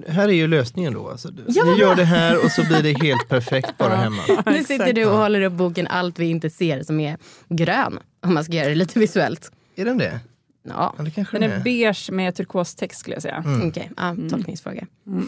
här 0.08 0.28
är 0.28 0.34
ju 0.34 0.48
lösningen 0.48 0.94
då. 0.94 1.10
Alltså, 1.10 1.30
ja, 1.48 1.64
ni 1.64 1.80
gör 1.80 1.96
det 1.96 2.04
här 2.04 2.46
och 2.46 2.52
så 2.52 2.64
blir 2.64 2.84
det 2.84 3.04
helt 3.04 3.30
perfekt 3.30 3.78
bara 3.78 3.96
hemma. 3.96 4.22
Nu 4.46 4.64
sitter 4.64 4.94
du 4.94 5.06
och 5.06 5.18
håller 5.18 5.42
upp 5.42 5.54
boken 5.54 5.88
Allt 5.88 6.20
vi 6.20 6.26
inte 6.26 6.50
ser 6.50 6.84
som 6.84 7.00
är 7.00 7.18
grön. 7.50 8.00
Om 8.22 8.34
man 8.34 8.44
ska 8.44 8.54
göra 8.54 8.70
det 8.70 8.76
lite 8.76 9.00
visuellt. 9.00 9.52
Är 9.76 9.86
den 9.86 9.98
det? 9.98 10.20
Ja. 10.64 10.94
ja 10.98 11.04
det 11.04 11.26
den 11.32 11.44
är, 11.44 11.50
är 11.50 11.60
beige 11.60 12.12
med 12.12 12.36
turkostext 12.36 13.00
skulle 13.00 13.16
jag 13.16 13.22
säga. 13.22 13.44
Mm. 13.46 13.58
Okej, 13.58 13.70
okay. 13.70 13.88
ja, 13.98 14.10
mm. 14.10 14.30
tolkningsfråga. 14.30 14.88
Mm. 15.08 15.28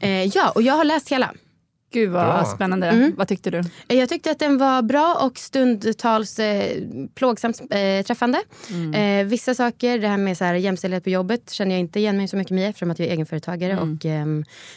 eh, 0.00 0.24
ja, 0.24 0.50
och 0.50 0.62
jag 0.62 0.74
har 0.74 0.84
läst 0.84 1.08
hela. 1.08 1.34
Gud 1.92 2.10
vad 2.10 2.26
bra. 2.26 2.44
spännande. 2.44 2.86
Mm. 2.86 3.14
Vad 3.16 3.28
tyckte 3.28 3.50
du? 3.50 3.58
Eh, 3.58 3.98
jag 3.98 4.08
tyckte 4.08 4.30
att 4.30 4.38
den 4.38 4.58
var 4.58 4.82
bra 4.82 5.18
och 5.20 5.38
stundtals 5.38 6.38
eh, 6.38 6.82
plågsamt 7.14 7.60
eh, 7.60 8.04
träffande. 8.06 8.38
Mm. 8.70 8.94
Eh, 8.94 9.30
vissa 9.30 9.54
saker, 9.54 9.98
det 9.98 10.08
här 10.08 10.16
med 10.16 10.36
så 10.36 10.44
här, 10.44 10.54
jämställdhet 10.54 11.04
på 11.04 11.10
jobbet 11.10 11.50
känner 11.50 11.70
jag 11.70 11.80
inte 11.80 11.98
igen 11.98 12.16
mig 12.16 12.28
så 12.28 12.36
mycket 12.36 12.54
med 12.54 12.70
eftersom 12.70 12.90
att 12.90 12.98
jag 12.98 13.08
är 13.08 13.12
egenföretagare 13.12 13.72
mm. 13.72 13.94
och 13.94 14.06
eh, 14.06 14.26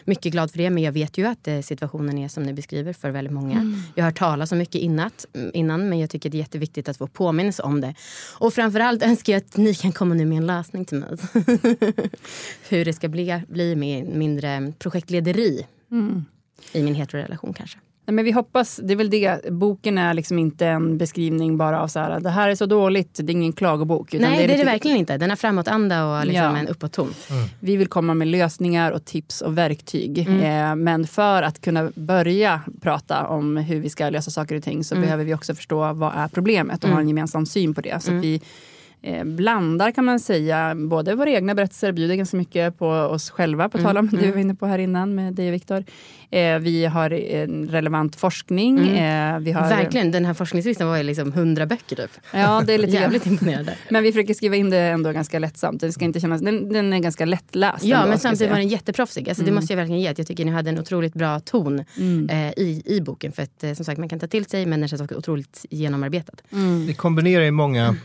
mycket 0.05 0.31
glad 0.31 0.51
för 0.51 0.57
det. 0.57 0.69
Men 0.69 0.83
jag 0.83 0.91
vet 0.91 1.17
ju 1.17 1.25
att 1.25 1.47
eh, 1.47 1.61
situationen 1.61 2.17
är 2.17 2.27
som 2.27 2.43
ni 2.43 2.53
beskriver 2.53 2.93
för 2.93 3.09
väldigt 3.09 3.33
många. 3.33 3.55
Mm. 3.59 3.81
Jag 3.95 4.03
har 4.03 4.11
hört 4.11 4.19
talas 4.19 4.51
om 4.51 4.57
mycket 4.57 4.81
innat, 4.81 5.25
mm, 5.35 5.51
innan 5.53 5.89
men 5.89 5.99
jag 5.99 6.09
tycker 6.09 6.29
det 6.29 6.37
är 6.37 6.39
jätteviktigt 6.39 6.89
att 6.89 6.97
få 6.97 7.07
påminnelse 7.07 7.63
om 7.63 7.81
det. 7.81 7.95
Och 8.37 8.53
framförallt 8.53 9.03
önskar 9.03 9.33
jag 9.33 9.37
att 9.37 9.57
ni 9.57 9.73
kan 9.73 9.91
komma 9.91 10.15
nu 10.15 10.25
med 10.25 10.37
en 10.37 10.47
lösning 10.47 10.85
till 10.85 10.97
mig. 10.97 11.09
Hur 12.69 12.85
det 12.85 12.93
ska 12.93 13.07
bli, 13.07 13.41
bli 13.47 13.75
med 13.75 14.05
mindre 14.05 14.73
projektlederi. 14.79 15.67
Mm 15.91 16.25
i 16.71 16.83
min 16.83 16.95
heterorelation 16.95 17.53
kanske. 17.53 17.79
Nej, 18.05 18.13
men 18.13 18.25
vi 18.25 18.31
hoppas, 18.31 18.79
det 18.83 18.93
är 18.93 18.97
väl 18.97 19.09
det, 19.09 19.51
boken 19.51 19.97
är 19.97 20.13
liksom 20.13 20.39
inte 20.39 20.67
en 20.67 20.97
beskrivning 20.97 21.57
bara 21.57 21.81
av 21.81 21.87
så 21.87 21.99
här, 21.99 22.19
det 22.19 22.29
här 22.29 22.49
är 22.49 22.55
så 22.55 22.65
dåligt, 22.65 23.19
det 23.23 23.31
är 23.31 23.33
ingen 23.33 23.53
klagobok. 23.53 24.13
Nej 24.13 24.21
det 24.21 24.43
är 24.43 24.47
det, 24.47 24.53
är 24.53 24.57
det 24.57 24.63
verkligen 24.63 24.97
inte, 24.97 25.17
den 25.17 25.29
har 25.29 25.37
framåtanda 25.37 26.05
och 26.05 26.25
liksom 26.25 26.43
ja. 26.43 26.57
en 26.57 26.67
uppåtton. 26.67 27.13
Mm. 27.29 27.49
Vi 27.59 27.75
vill 27.75 27.87
komma 27.87 28.13
med 28.13 28.27
lösningar 28.27 28.91
och 28.91 29.05
tips 29.05 29.41
och 29.41 29.57
verktyg. 29.57 30.19
Mm. 30.19 30.71
Eh, 30.71 30.75
men 30.75 31.07
för 31.07 31.43
att 31.43 31.61
kunna 31.61 31.91
börja 31.95 32.61
prata 32.81 33.27
om 33.27 33.57
hur 33.57 33.79
vi 33.79 33.89
ska 33.89 34.09
lösa 34.09 34.31
saker 34.31 34.55
och 34.55 34.63
ting 34.63 34.83
så 34.83 34.95
mm. 34.95 35.05
behöver 35.05 35.23
vi 35.23 35.33
också 35.33 35.55
förstå 35.55 35.93
vad 35.93 36.13
är 36.15 36.27
problemet 36.27 36.83
och 36.83 36.89
ha 36.89 36.95
en 36.95 37.01
mm. 37.01 37.07
gemensam 37.07 37.45
syn 37.45 37.73
på 37.73 37.81
det. 37.81 38.03
Så 38.03 38.11
vi 38.11 38.41
eh, 39.03 39.23
blandar 39.23 39.91
kan 39.91 40.05
man 40.05 40.19
säga 40.19 40.75
både 40.75 41.15
våra 41.15 41.29
egna 41.29 41.55
berättelser, 41.55 41.91
bjuder 41.91 42.15
ganska 42.15 42.37
mycket 42.37 42.77
på 42.77 42.87
oss 42.87 43.29
själva, 43.29 43.69
på 43.69 43.77
tal 43.77 43.97
om 43.97 44.07
mm. 44.07 44.21
det 44.21 44.25
vi 44.25 44.31
var 44.31 44.39
inne 44.39 44.55
på 44.55 44.65
här 44.65 44.79
innan 44.79 45.15
med 45.15 45.33
dig 45.33 45.47
och 45.47 45.53
Viktor. 45.53 45.83
Eh, 46.33 46.59
vi 46.59 46.85
har 46.85 47.13
en 47.13 47.67
relevant 47.67 48.15
forskning. 48.15 48.79
Mm. 48.79 49.35
Eh, 49.35 49.39
vi 49.39 49.51
har... 49.51 49.69
Verkligen, 49.69 50.11
den 50.11 50.25
här 50.25 50.33
forskningslistan 50.33 50.87
var 50.87 50.97
ju 50.97 51.03
liksom 51.03 51.31
hundra 51.31 51.65
böcker 51.65 51.95
typ. 51.95 52.11
Ja, 52.31 52.63
det 52.65 52.73
är 52.73 52.77
lite 52.77 52.93
jävligt 53.01 53.25
imponerande. 53.25 53.77
Men 53.89 54.03
vi 54.03 54.11
försöker 54.11 54.33
skriva 54.33 54.55
in 54.55 54.69
det 54.69 54.77
ändå 54.77 55.11
ganska 55.11 55.39
lättsamt. 55.39 55.81
Det 55.81 55.91
ska 55.91 56.05
inte 56.05 56.19
kännas, 56.19 56.41
den, 56.41 56.73
den 56.73 56.93
är 56.93 56.99
ganska 56.99 57.25
lättläst. 57.25 57.83
Ja, 57.83 57.97
ändå, 57.97 58.09
men 58.09 58.19
samtidigt 58.19 58.51
var 58.51 58.59
den 58.59 58.67
jätteproffsig. 58.67 59.29
Alltså, 59.29 59.43
mm. 59.43 59.53
Det 59.53 59.61
måste 59.61 59.73
jag 59.73 59.77
verkligen 59.77 60.01
ge. 60.01 60.07
Att 60.07 60.17
jag 60.17 60.27
tycker 60.27 60.45
ni 60.45 60.51
hade 60.51 60.69
en 60.69 60.79
otroligt 60.79 61.13
bra 61.13 61.39
ton 61.39 61.83
mm. 61.97 62.29
eh, 62.29 62.53
i, 62.57 62.83
i 62.85 63.01
boken. 63.01 63.31
För 63.31 63.43
att 63.43 63.63
eh, 63.63 63.73
som 63.73 63.85
sagt, 63.85 63.99
man 63.99 64.09
kan 64.09 64.19
ta 64.19 64.27
till 64.27 64.45
sig 64.45 64.65
men 64.65 64.79
den 64.79 64.89
känns 64.89 65.01
också 65.01 65.15
otroligt 65.15 65.65
genomarbetad. 65.69 66.33
Mm. 66.51 66.87
Det 66.87 66.93
kombinerar 66.93 67.43
ju 67.43 67.51
många 67.51 67.95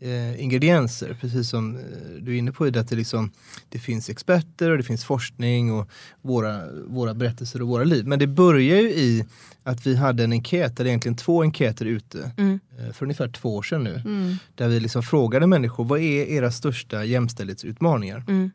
eh, 0.00 0.42
ingredienser, 0.42 1.16
precis 1.20 1.48
som 1.48 1.76
eh, 1.76 1.82
du 2.20 2.34
är 2.34 2.38
inne 2.38 2.52
på. 2.52 2.70
Det, 2.70 2.80
att 2.80 2.88
det, 2.88 2.96
liksom, 2.96 3.30
det 3.68 3.78
finns 3.78 4.08
experter 4.08 4.70
och 4.70 4.76
det 4.76 4.82
finns 4.82 5.04
forskning 5.04 5.72
och 5.72 5.90
våra, 6.22 6.60
våra 6.86 7.14
berättelser 7.14 7.62
och 7.62 7.68
våra 7.68 7.84
liv. 7.84 8.06
Men 8.06 8.18
det 8.18 8.26
börjar 8.26 8.80
ju 8.80 8.90
i 8.90 9.24
att 9.62 9.86
vi 9.86 9.96
hade 9.96 10.24
en 10.24 10.32
enkät, 10.32 10.80
eller 10.80 10.88
egentligen 10.88 11.16
två 11.16 11.42
enkäter 11.42 11.86
ute 11.86 12.30
mm. 12.36 12.60
eh, 12.78 12.92
för 12.92 13.04
ungefär 13.06 13.28
två 13.28 13.56
år 13.56 13.62
sedan 13.62 13.84
nu. 13.84 14.02
Mm. 14.04 14.36
Där 14.54 14.68
vi 14.68 14.80
liksom 14.80 15.02
frågade 15.02 15.46
människor, 15.46 15.84
vad 15.84 16.00
är 16.00 16.24
era 16.24 16.50
största 16.50 17.04
jämställdhetsutmaningar? 17.04 18.24
Mm. 18.28 18.50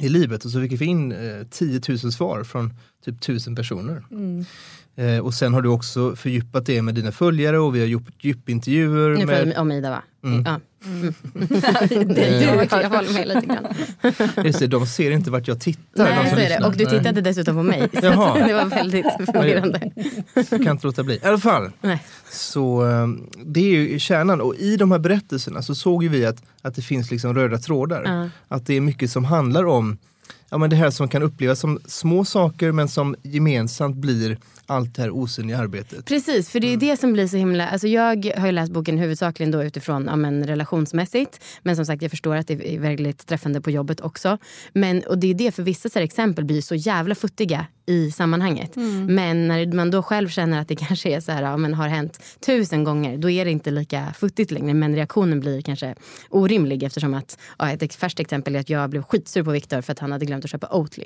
i 0.00 0.08
livet 0.08 0.44
och 0.44 0.50
så 0.50 0.60
fick 0.60 0.80
vi 0.80 0.84
in 0.84 1.12
eh, 1.12 1.46
10 1.50 1.80
000 1.88 1.98
svar 1.98 2.44
från 2.44 2.74
typ 3.04 3.16
1000 3.16 3.56
personer. 3.56 4.04
Mm. 4.10 4.44
Eh, 4.96 5.18
och 5.18 5.34
sen 5.34 5.54
har 5.54 5.62
du 5.62 5.68
också 5.68 6.16
fördjupat 6.16 6.66
det 6.66 6.82
med 6.82 6.94
dina 6.94 7.12
följare 7.12 7.58
och 7.58 7.74
vi 7.74 7.80
har 7.80 7.86
gjort 7.86 8.24
djupintervjuer. 8.24 9.16
Nu 9.16 9.26
med... 9.26 9.58
om 9.58 9.72
Ida 9.72 9.90
va? 9.90 10.02
Mm. 10.24 10.42
Ja. 10.46 10.60
Mm. 10.84 11.14
det, 12.14 12.40
jag, 12.40 12.82
jag 12.82 12.90
håller 12.90 13.12
med 13.12 13.28
lite 13.28 13.46
grann. 13.46 13.66
Just 14.46 14.58
det, 14.58 14.66
de 14.66 14.86
ser 14.86 15.10
inte 15.10 15.30
vart 15.30 15.48
jag 15.48 15.60
tittar. 15.60 16.04
Nej, 16.04 16.30
så 16.30 16.36
är 16.36 16.48
det. 16.48 16.66
Och 16.66 16.76
du 16.76 16.84
tittade 16.84 17.12
Nej. 17.12 17.22
dessutom 17.22 17.56
på 17.56 17.62
mig. 17.62 17.88
det 17.92 18.10
var 18.10 18.64
väldigt 18.68 19.06
förvirrande. 19.32 19.90
Jag 20.34 20.48
kan 20.48 20.68
inte 20.68 20.86
låta 20.86 21.02
bli. 21.02 21.14
I 21.14 21.24
alla 21.24 21.38
fall. 21.38 21.70
Nej. 21.80 22.02
Så 22.30 22.82
ehm, 22.82 23.26
det 23.44 23.60
är 23.60 23.64
ju 23.64 23.98
kärnan. 23.98 24.40
Och 24.40 24.54
i 24.54 24.76
de 24.76 24.92
här 24.92 24.98
berättelserna 24.98 25.62
så 25.62 25.74
såg 25.74 26.04
vi 26.04 26.26
att, 26.26 26.42
att 26.62 26.74
det 26.74 26.82
finns 26.82 27.10
liksom 27.10 27.34
röda 27.34 27.58
trådar. 27.58 28.22
Uh. 28.22 28.26
Att 28.48 28.66
det 28.66 28.76
är 28.76 28.80
mycket 28.80 29.10
som 29.10 29.24
handlar 29.24 29.66
om 29.66 29.98
ja, 30.50 30.58
men 30.58 30.70
det 30.70 30.76
här 30.76 30.90
som 30.90 31.08
kan 31.08 31.22
upplevas 31.22 31.60
som 31.60 31.78
små 31.86 32.24
saker 32.24 32.72
men 32.72 32.88
som 32.88 33.16
gemensamt 33.22 33.96
blir 33.96 34.38
allt 34.70 34.94
det 34.94 35.02
här 35.02 35.10
osynliga 35.10 35.58
arbetet. 35.58 36.04
Precis, 36.04 36.50
för 36.50 36.60
det 36.60 36.66
är 36.66 36.74
mm. 36.74 36.88
det 36.88 36.96
som 36.96 37.12
blir 37.12 37.26
så 37.26 37.36
himla... 37.36 37.68
Alltså 37.68 37.88
jag 37.88 38.32
har 38.36 38.46
ju 38.46 38.52
läst 38.52 38.72
boken 38.72 38.98
huvudsakligen 38.98 39.50
då 39.50 39.64
utifrån 39.64 40.06
ja, 40.06 40.16
men 40.16 40.46
relationsmässigt. 40.46 41.40
Men 41.62 41.76
som 41.76 41.86
sagt, 41.86 42.02
jag 42.02 42.10
förstår 42.10 42.36
att 42.36 42.46
det 42.46 42.74
är 42.74 42.80
väldigt 42.80 43.26
träffande 43.26 43.60
på 43.60 43.70
jobbet 43.70 44.00
också. 44.00 44.38
Men, 44.72 45.02
och 45.02 45.18
det 45.18 45.30
är 45.30 45.34
det, 45.34 45.52
för 45.52 45.62
vissa 45.62 45.88
så 45.88 45.98
här, 45.98 46.04
exempel 46.04 46.44
blir 46.44 46.62
så 46.62 46.74
jävla 46.74 47.14
futtiga 47.14 47.66
i 47.86 48.10
sammanhanget. 48.10 48.76
Mm. 48.76 49.14
Men 49.14 49.48
när 49.48 49.66
man 49.74 49.90
då 49.90 50.02
själv 50.02 50.28
känner 50.28 50.60
att 50.60 50.68
det 50.68 50.76
kanske 50.86 51.16
är 51.16 51.20
så 51.20 51.32
här, 51.32 51.42
ja, 51.42 51.56
men 51.56 51.74
har 51.74 51.88
hänt 51.88 52.22
tusen 52.46 52.84
gånger, 52.84 53.18
då 53.18 53.30
är 53.30 53.44
det 53.44 53.50
inte 53.50 53.70
lika 53.70 54.14
futtigt 54.18 54.50
längre. 54.50 54.74
Men 54.74 54.94
reaktionen 54.94 55.40
blir 55.40 55.62
kanske 55.62 55.94
orimlig 56.28 56.82
eftersom 56.82 57.14
att, 57.14 57.38
ja, 57.58 57.70
ett 57.70 57.94
färskt 57.94 58.20
exempel 58.20 58.56
är 58.56 58.60
att 58.60 58.70
jag 58.70 58.90
blev 58.90 59.02
skitsur 59.02 59.42
på 59.42 59.50
Viktor 59.50 59.80
för 59.80 59.92
att 59.92 59.98
han 59.98 60.12
hade 60.12 60.26
glömt 60.26 60.39
att 60.44 60.50
köpa 60.50 60.68
Oatly. 60.68 61.04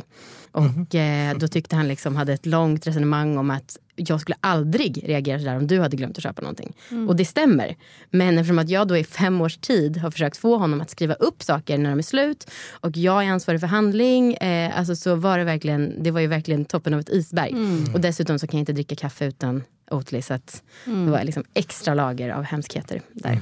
Och 0.52 0.94
mm. 0.94 1.30
eh, 1.30 1.38
då 1.38 1.48
tyckte 1.48 1.76
han 1.76 1.88
liksom 1.88 2.16
hade 2.16 2.32
ett 2.32 2.46
långt 2.46 2.86
resonemang 2.86 3.38
om 3.38 3.50
att 3.50 3.78
jag 3.96 4.20
skulle 4.20 4.36
aldrig 4.40 5.08
reagera 5.08 5.38
sådär 5.38 5.56
om 5.56 5.66
du 5.66 5.80
hade 5.80 5.96
glömt 5.96 6.16
att 6.16 6.22
köpa 6.22 6.42
någonting. 6.42 6.76
Mm. 6.90 7.08
Och 7.08 7.16
det 7.16 7.24
stämmer. 7.24 7.76
Men 8.10 8.38
eftersom 8.38 8.58
att 8.58 8.68
jag 8.68 8.88
då 8.88 8.96
i 8.96 9.04
fem 9.04 9.40
års 9.40 9.56
tid 9.56 9.96
har 9.96 10.10
försökt 10.10 10.36
få 10.36 10.56
honom 10.56 10.80
att 10.80 10.90
skriva 10.90 11.14
upp 11.14 11.42
saker 11.42 11.78
när 11.78 11.90
de 11.90 11.98
är 11.98 12.02
slut 12.02 12.50
och 12.70 12.96
jag 12.96 13.24
är 13.24 13.30
ansvarig 13.30 13.60
för 13.60 13.66
handling. 13.66 14.34
Eh, 14.34 14.78
alltså 14.78 14.96
så 14.96 15.14
var 15.14 15.38
det 15.38 15.44
verkligen, 15.44 16.02
det 16.02 16.10
var 16.10 16.20
ju 16.20 16.26
verkligen 16.26 16.64
toppen 16.64 16.94
av 16.94 17.00
ett 17.00 17.08
isberg. 17.08 17.52
Mm. 17.52 17.94
Och 17.94 18.00
dessutom 18.00 18.38
så 18.38 18.46
kan 18.46 18.58
jag 18.58 18.62
inte 18.62 18.72
dricka 18.72 18.96
kaffe 18.96 19.24
utan 19.24 19.62
Oatly 19.90 20.22
så 20.22 20.34
att 20.34 20.62
mm. 20.86 21.06
det 21.06 21.12
var 21.12 21.24
liksom 21.24 21.44
extra 21.54 21.94
lager 21.94 22.30
av 22.30 22.42
hemskheter 22.42 23.02
där. 23.12 23.40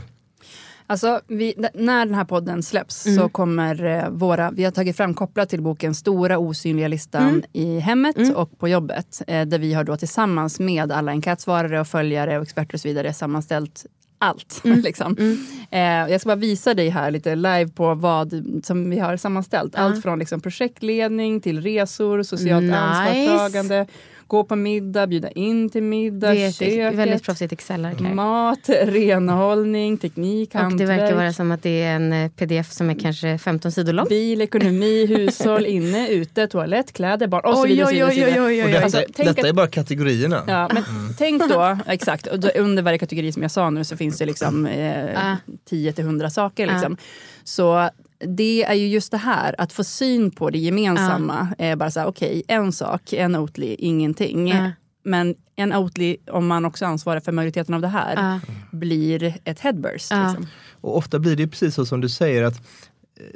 Mm. 0.92 1.14
Alltså, 1.14 1.20
vi, 1.34 1.54
när 1.74 2.06
den 2.06 2.14
här 2.14 2.24
podden 2.24 2.62
släpps 2.62 3.06
mm. 3.06 3.18
så 3.18 3.28
kommer 3.28 3.84
eh, 3.84 4.08
våra, 4.10 4.50
vi 4.50 4.64
har 4.64 4.70
tagit 4.70 4.96
fram 4.96 5.14
kopplat 5.14 5.48
till 5.48 5.62
boken 5.62 5.94
Stora 5.94 6.38
osynliga 6.38 6.88
listan 6.88 7.28
mm. 7.28 7.42
i 7.52 7.78
hemmet 7.78 8.16
mm. 8.16 8.34
och 8.36 8.58
på 8.58 8.68
jobbet. 8.68 9.22
Eh, 9.26 9.46
där 9.46 9.58
vi 9.58 9.74
har 9.74 9.84
då 9.84 9.96
tillsammans 9.96 10.60
med 10.60 10.92
alla 10.92 11.12
enkätsvarare 11.12 11.80
och 11.80 11.86
följare 11.86 12.36
och 12.36 12.42
experter 12.42 12.74
och 12.74 12.80
så 12.80 12.88
vidare 12.88 13.14
sammanställt 13.14 13.86
allt. 14.18 14.62
Mm. 14.64 14.80
liksom. 14.84 15.16
Mm. 15.18 15.38
Eh, 15.70 16.12
jag 16.12 16.20
ska 16.20 16.28
bara 16.28 16.36
visa 16.36 16.74
dig 16.74 16.88
här 16.88 17.10
lite 17.10 17.34
live 17.34 17.68
på 17.68 17.94
vad 17.94 18.44
som 18.64 18.90
vi 18.90 18.98
har 18.98 19.16
sammanställt. 19.16 19.74
Allt 19.74 20.02
från 20.02 20.18
liksom, 20.18 20.40
projektledning 20.40 21.40
till 21.40 21.62
resor, 21.62 22.22
socialt 22.22 22.64
nice. 22.64 22.76
ansvarstagande 22.76 23.86
gå 24.26 24.44
på 24.44 24.56
middag, 24.56 25.06
bjuda 25.06 25.30
in 25.30 25.70
till 25.70 25.82
middag, 25.82 26.32
det 26.32 26.42
är 26.42 26.48
ett 26.48 26.54
köket, 26.54 26.94
väldigt 26.94 27.22
proffsigt 27.22 27.52
Excel-ark 27.52 28.00
Mat, 28.00 28.68
renhållning, 28.68 29.96
teknik, 29.98 30.54
hantverk. 30.54 30.72
Och 30.72 30.78
det 30.78 30.96
verkar 30.96 31.16
vara 31.16 31.32
som 31.32 31.50
att 31.50 31.62
det 31.62 31.82
är 31.82 31.96
en 31.96 32.12
eh, 32.12 32.30
pdf 32.30 32.72
som 32.72 32.90
är 32.90 32.94
kanske 32.94 33.38
15 33.38 33.72
sidor 33.72 33.92
lång. 33.92 34.06
Bil, 34.08 34.40
ekonomi, 34.40 35.06
hushåll, 35.06 35.66
inne, 35.76 36.08
ute, 36.08 36.46
toalett, 36.46 36.92
kläder, 36.92 37.26
barn 37.26 37.44
och 37.44 37.56
så 37.56 37.66
vidare. 37.66 37.88
Oj, 37.88 38.04
oj, 38.04 38.24
oj, 38.24 38.40
oj, 38.40 38.64
oj. 38.64 38.76
Alltså, 38.76 39.04
detta 39.16 39.48
är 39.48 39.52
bara 39.52 39.66
kategorierna. 39.66 40.42
Ja, 40.46 40.68
men 40.72 40.84
mm. 40.84 41.14
Tänk 41.18 41.48
då, 41.48 41.78
exakt, 41.86 42.26
under 42.56 42.82
varje 42.82 42.98
kategori 42.98 43.32
som 43.32 43.42
jag 43.42 43.50
sa 43.50 43.70
nu 43.70 43.84
så 43.84 43.96
finns 43.96 44.18
det 44.18 44.26
liksom 44.26 44.66
eh, 44.66 45.34
10 45.68 45.92
till 45.92 46.04
100 46.04 46.30
saker. 46.30 46.66
Liksom. 46.66 46.96
Så 47.44 47.90
det 48.26 48.64
är 48.64 48.74
ju 48.74 48.88
just 48.88 49.10
det 49.10 49.18
här, 49.18 49.54
att 49.58 49.72
få 49.72 49.84
syn 49.84 50.30
på 50.30 50.50
det 50.50 50.58
gemensamma. 50.58 51.48
Ja. 51.58 51.64
Är 51.64 51.76
bara 51.76 51.90
så 51.90 52.00
här, 52.00 52.06
okej, 52.06 52.42
okay, 52.44 52.56
en 52.56 52.72
sak, 52.72 53.12
en 53.12 53.36
Oatly, 53.36 53.76
ingenting. 53.78 54.48
Ja. 54.48 54.70
Men 55.04 55.34
en 55.56 55.72
Oatly, 55.72 56.16
om 56.30 56.46
man 56.46 56.64
också 56.64 56.86
ansvarar 56.86 57.20
för 57.20 57.32
majoriteten 57.32 57.74
av 57.74 57.80
det 57.80 57.88
här, 57.88 58.14
ja. 58.16 58.40
blir 58.72 59.34
ett 59.44 59.60
headburst. 59.60 60.12
Liksom. 60.12 60.46
Och 60.80 60.96
ofta 60.96 61.18
blir 61.18 61.36
det 61.36 61.48
precis 61.48 61.74
så 61.74 61.86
som 61.86 62.00
du 62.00 62.08
säger 62.08 62.42
att 62.42 62.62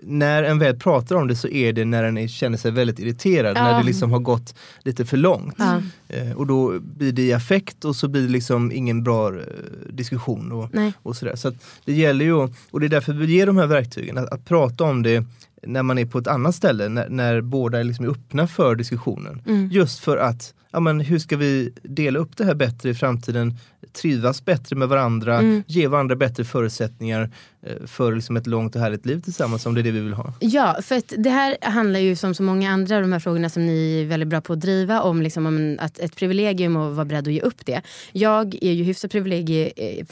när 0.02 0.42
en 0.42 0.58
väl 0.58 0.76
pratar 0.76 1.16
om 1.16 1.28
det 1.28 1.36
så 1.36 1.48
är 1.48 1.72
det 1.72 1.84
när 1.84 2.02
den 2.02 2.28
känner 2.28 2.58
sig 2.58 2.70
väldigt 2.70 2.98
irriterad, 2.98 3.56
ja. 3.56 3.62
när 3.62 3.78
det 3.78 3.86
liksom 3.86 4.12
har 4.12 4.18
gått 4.18 4.54
lite 4.82 5.04
för 5.04 5.16
långt. 5.16 5.54
Ja. 5.58 5.82
Eh, 6.08 6.32
och 6.32 6.46
då 6.46 6.78
blir 6.80 7.12
det 7.12 7.22
i 7.22 7.32
affekt 7.32 7.84
och 7.84 7.96
så 7.96 8.08
blir 8.08 8.22
det 8.22 8.28
liksom 8.28 8.72
ingen 8.72 9.02
bra 9.02 9.28
eh, 9.28 9.42
diskussion. 9.90 10.52
Och, 10.52 10.70
och 11.02 11.16
sådär. 11.16 11.36
Så 11.36 11.52
det 11.84 11.92
gäller 11.92 12.24
ju, 12.24 12.34
och 12.70 12.80
det 12.80 12.86
är 12.86 12.88
därför 12.88 13.12
vi 13.12 13.26
ger 13.26 13.46
de 13.46 13.56
här 13.56 13.66
verktygen, 13.66 14.18
att, 14.18 14.32
att 14.32 14.44
prata 14.44 14.84
om 14.84 15.02
det 15.02 15.24
när 15.62 15.82
man 15.82 15.98
är 15.98 16.06
på 16.06 16.18
ett 16.18 16.26
annat 16.26 16.54
ställe, 16.54 16.88
när, 16.88 17.08
när 17.08 17.40
båda 17.40 17.80
är 17.80 17.84
liksom 17.84 18.06
öppna 18.06 18.46
för 18.46 18.74
diskussionen. 18.74 19.42
Mm. 19.46 19.68
Just 19.70 19.98
för 19.98 20.16
att, 20.16 20.54
ja 20.70 20.80
men 20.80 21.00
hur 21.00 21.18
ska 21.18 21.36
vi 21.36 21.72
dela 21.82 22.18
upp 22.18 22.36
det 22.36 22.44
här 22.44 22.54
bättre 22.54 22.90
i 22.90 22.94
framtiden? 22.94 23.54
Trivas 24.00 24.44
bättre 24.44 24.76
med 24.76 24.88
varandra, 24.88 25.38
mm. 25.38 25.62
ge 25.66 25.88
varandra 25.88 26.16
bättre 26.16 26.44
förutsättningar 26.44 27.30
Eh, 27.66 27.86
för 27.86 28.14
liksom 28.14 28.36
ett 28.36 28.46
långt 28.46 28.74
och 28.74 28.80
härligt 28.80 29.06
liv 29.06 29.20
tillsammans 29.20 29.66
om 29.66 29.74
det 29.74 29.80
är 29.80 29.82
det 29.82 29.90
vi 29.90 30.00
vill 30.00 30.12
ha. 30.12 30.32
Ja, 30.40 30.76
för 30.82 31.02
det 31.22 31.30
här 31.30 31.56
handlar 31.60 32.00
ju 32.00 32.16
som 32.16 32.34
så 32.34 32.42
många 32.42 32.70
andra 32.70 32.96
av 32.96 33.02
de 33.02 33.12
här 33.12 33.18
frågorna 33.18 33.48
som 33.48 33.66
ni 33.66 34.00
är 34.00 34.06
väldigt 34.06 34.28
bra 34.28 34.40
på 34.40 34.52
att 34.52 34.60
driva 34.60 35.00
om, 35.00 35.22
liksom, 35.22 35.46
om 35.46 35.76
att 35.80 35.98
ett 35.98 36.16
privilegium 36.16 36.76
och 36.76 36.96
vara 36.96 37.04
beredd 37.04 37.28
att 37.28 37.34
ge 37.34 37.40
upp 37.40 37.66
det. 37.66 37.82
Jag 38.12 38.54
är 38.60 38.72
ju 38.72 38.84
hyfsat 38.84 39.14
eh, 39.14 39.20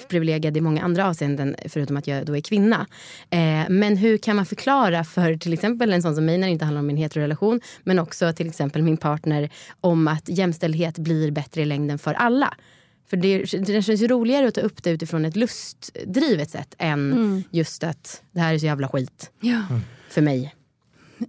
privilegierad 0.08 0.56
i 0.56 0.60
många 0.60 0.82
andra 0.82 1.08
avseenden 1.08 1.56
förutom 1.68 1.96
att 1.96 2.06
jag 2.06 2.26
då 2.26 2.36
är 2.36 2.40
kvinna. 2.40 2.86
Eh, 3.30 3.68
men 3.68 3.96
hur 3.96 4.18
kan 4.18 4.36
man 4.36 4.46
förklara 4.46 5.04
för 5.04 5.36
till 5.36 5.52
exempel 5.52 5.92
en 5.92 6.02
sån 6.02 6.14
som 6.14 6.24
mig 6.24 6.38
när 6.38 6.46
det 6.46 6.52
inte 6.52 6.64
handlar 6.64 6.80
om 6.80 6.86
min 6.86 6.96
heterorelation 6.96 7.60
men 7.82 7.98
också 7.98 8.32
till 8.32 8.48
exempel 8.48 8.82
min 8.82 8.96
partner 8.96 9.50
om 9.80 10.08
att 10.08 10.28
jämställdhet 10.28 10.98
blir 10.98 11.30
bättre 11.30 11.62
i 11.62 11.64
längden 11.64 11.98
för 11.98 12.14
alla? 12.14 12.54
För 13.06 13.16
det, 13.16 13.38
det 13.38 13.82
känns 13.82 14.02
ju 14.02 14.08
roligare 14.08 14.48
att 14.48 14.54
ta 14.54 14.60
upp 14.60 14.82
det 14.82 14.90
utifrån 14.90 15.24
ett 15.24 15.36
lustdrivet 15.36 16.50
sätt 16.50 16.74
än 16.78 17.12
mm. 17.12 17.42
just 17.50 17.84
att 17.84 18.22
det 18.32 18.40
här 18.40 18.54
är 18.54 18.58
så 18.58 18.66
jävla 18.66 18.88
skit. 18.88 19.30
Ja. 19.40 19.62
För 20.08 20.22
mig. 20.22 20.54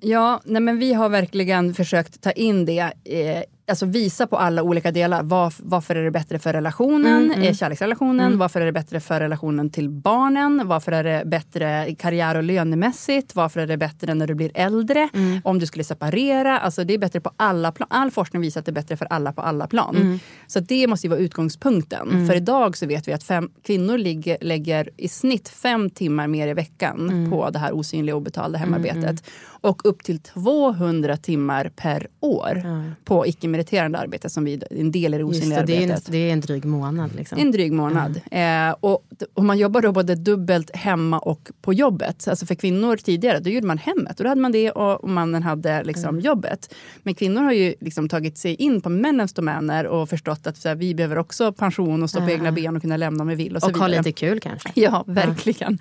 Ja, 0.02 0.42
nej 0.46 0.62
men 0.62 0.80
vi 0.80 0.94
har 0.94 1.10
verkligen 1.10 1.74
försökt 1.74 2.22
ta 2.22 2.32
in 2.32 2.66
det 2.66 2.94
eh, 3.04 3.44
alltså 3.68 3.86
visa 3.86 4.28
på 4.28 4.38
alla 4.38 4.64
olika 4.64 4.92
delar. 4.92 5.24
Var, 5.24 5.54
varför 5.60 5.96
är 5.96 6.04
det 6.04 6.12
bättre 6.12 6.40
för 6.40 6.54
relationen, 6.54 7.26
mm, 7.26 7.42
mm. 7.42 7.54
kärleksrelationen? 7.54 8.26
Mm. 8.26 8.40
Varför 8.40 8.62
är 8.62 8.66
det 8.66 8.72
bättre 8.72 9.00
för 9.00 9.20
relationen 9.20 9.70
till 9.70 9.90
barnen? 9.90 10.68
Varför 10.68 10.92
är 10.92 11.04
det 11.04 11.26
bättre 11.26 11.96
karriär 11.96 12.36
och 12.36 12.44
lönemässigt? 12.44 13.36
Varför 13.36 13.60
är 13.60 13.68
det 13.68 13.78
bättre 13.78 14.14
när 14.14 14.28
du 14.28 14.36
blir 14.36 14.52
äldre? 14.54 15.10
Mm. 15.14 15.42
Om 15.44 15.60
du 15.60 15.66
skulle 15.66 15.84
separera. 15.84 16.60
Alltså 16.60 16.84
det 16.84 16.94
är 16.94 16.98
bättre 16.98 17.22
på 17.22 17.32
alla 17.38 17.72
plan. 17.72 17.88
All 17.92 18.12
forskning 18.12 18.42
visar 18.42 18.60
att 18.60 18.66
det 18.66 18.72
är 18.72 18.74
bättre 18.74 18.98
för 18.98 19.08
alla 19.10 19.34
på 19.34 19.42
alla 19.42 19.68
plan. 19.68 19.96
Mm. 19.96 20.20
Så 20.48 20.60
det 20.60 20.88
måste 20.88 21.08
ju 21.08 21.12
vara 21.12 21.20
utgångspunkten. 21.20 22.12
Mm. 22.12 22.28
För 22.28 22.36
idag 22.36 22.78
så 22.78 22.86
vet 22.86 23.08
vi 23.08 23.14
att 23.14 23.24
fem, 23.24 23.50
kvinnor 23.64 23.98
ligger, 23.98 24.38
lägger 24.42 24.90
i 24.98 25.08
snitt 25.08 25.50
fem 25.50 25.90
timmar 25.90 26.28
mer 26.28 26.48
i 26.48 26.54
veckan 26.54 27.28
på 27.32 27.50
det 27.50 27.60
här 27.60 27.76
osynliga 27.76 28.16
obetalda 28.16 28.58
hemarbetet. 28.58 29.24
Och 29.66 29.86
upp 29.86 30.04
till 30.04 30.20
200 30.20 31.18
timmar 31.18 31.72
per 31.76 32.08
år 32.20 32.64
på 33.06 33.28
icke 33.28 33.48
meriterande 33.56 33.98
arbete 33.98 34.30
som 34.30 34.46
vi, 34.46 34.62
en 34.70 34.92
del 34.92 35.14
i 35.14 35.18
det 35.18 35.24
osynliga 35.24 35.64
det, 35.64 35.78
arbetet. 35.78 36.06
Det 36.06 36.18
är, 36.18 36.22
en, 36.22 36.26
det 36.26 36.30
är 36.30 36.34
en 36.34 36.40
dryg 36.42 36.66
månad. 36.66 37.16
Liksom. 37.16 37.38
En 37.38 37.52
dryg 37.52 37.72
månad. 37.72 38.22
Mm. 38.32 38.70
Eh, 38.70 38.76
och, 38.80 39.06
och 39.34 39.46
man 39.46 39.58
jobbar 39.58 39.82
då 39.82 39.92
både 39.92 40.16
dubbelt 40.16 40.76
hemma 40.76 41.20
och 41.20 41.52
på 41.62 41.74
jobbet. 41.74 42.28
Alltså 42.28 42.46
för 42.46 42.56
kvinnor 42.56 42.98
tidigare, 42.98 43.40
då 43.40 43.50
gjorde 43.50 43.68
man 43.68 43.78
hemmet 43.78 44.20
och 44.20 44.24
då 44.24 44.30
hade 44.30 44.42
man 44.42 44.52
det 44.52 44.72
och, 44.72 45.04
och 45.04 45.10
mannen 45.10 45.44
hade 45.44 45.84
liksom 45.84 46.10
mm. 46.10 46.22
jobbet. 46.22 46.74
Men 47.04 47.16
kvinnor 47.16 47.42
har 47.42 47.54
ju 47.54 47.76
liksom 47.80 48.10
tagit 48.10 48.38
sig 48.38 48.56
in 48.56 48.82
på 48.82 48.90
männens 48.90 49.34
domäner 49.34 49.88
och 49.88 50.10
förstått 50.10 50.48
att 50.48 50.64
här, 50.64 50.76
vi 50.76 50.96
behöver 50.96 51.18
också 51.18 51.52
pension 51.52 52.04
och 52.04 52.10
stå 52.10 52.22
på 52.22 52.32
egna 52.32 52.52
ben 52.52 52.76
och 52.76 52.82
kunna 52.82 52.98
lämna 52.98 53.22
om 53.22 53.28
vi 53.28 53.36
vill. 53.36 53.56
Och, 53.56 53.64
och 53.64 53.78
ha 53.78 53.88
lite 53.88 54.12
kul 54.12 54.40
kanske. 54.40 54.72
Ja, 54.86 55.04
verkligen. 55.08 55.80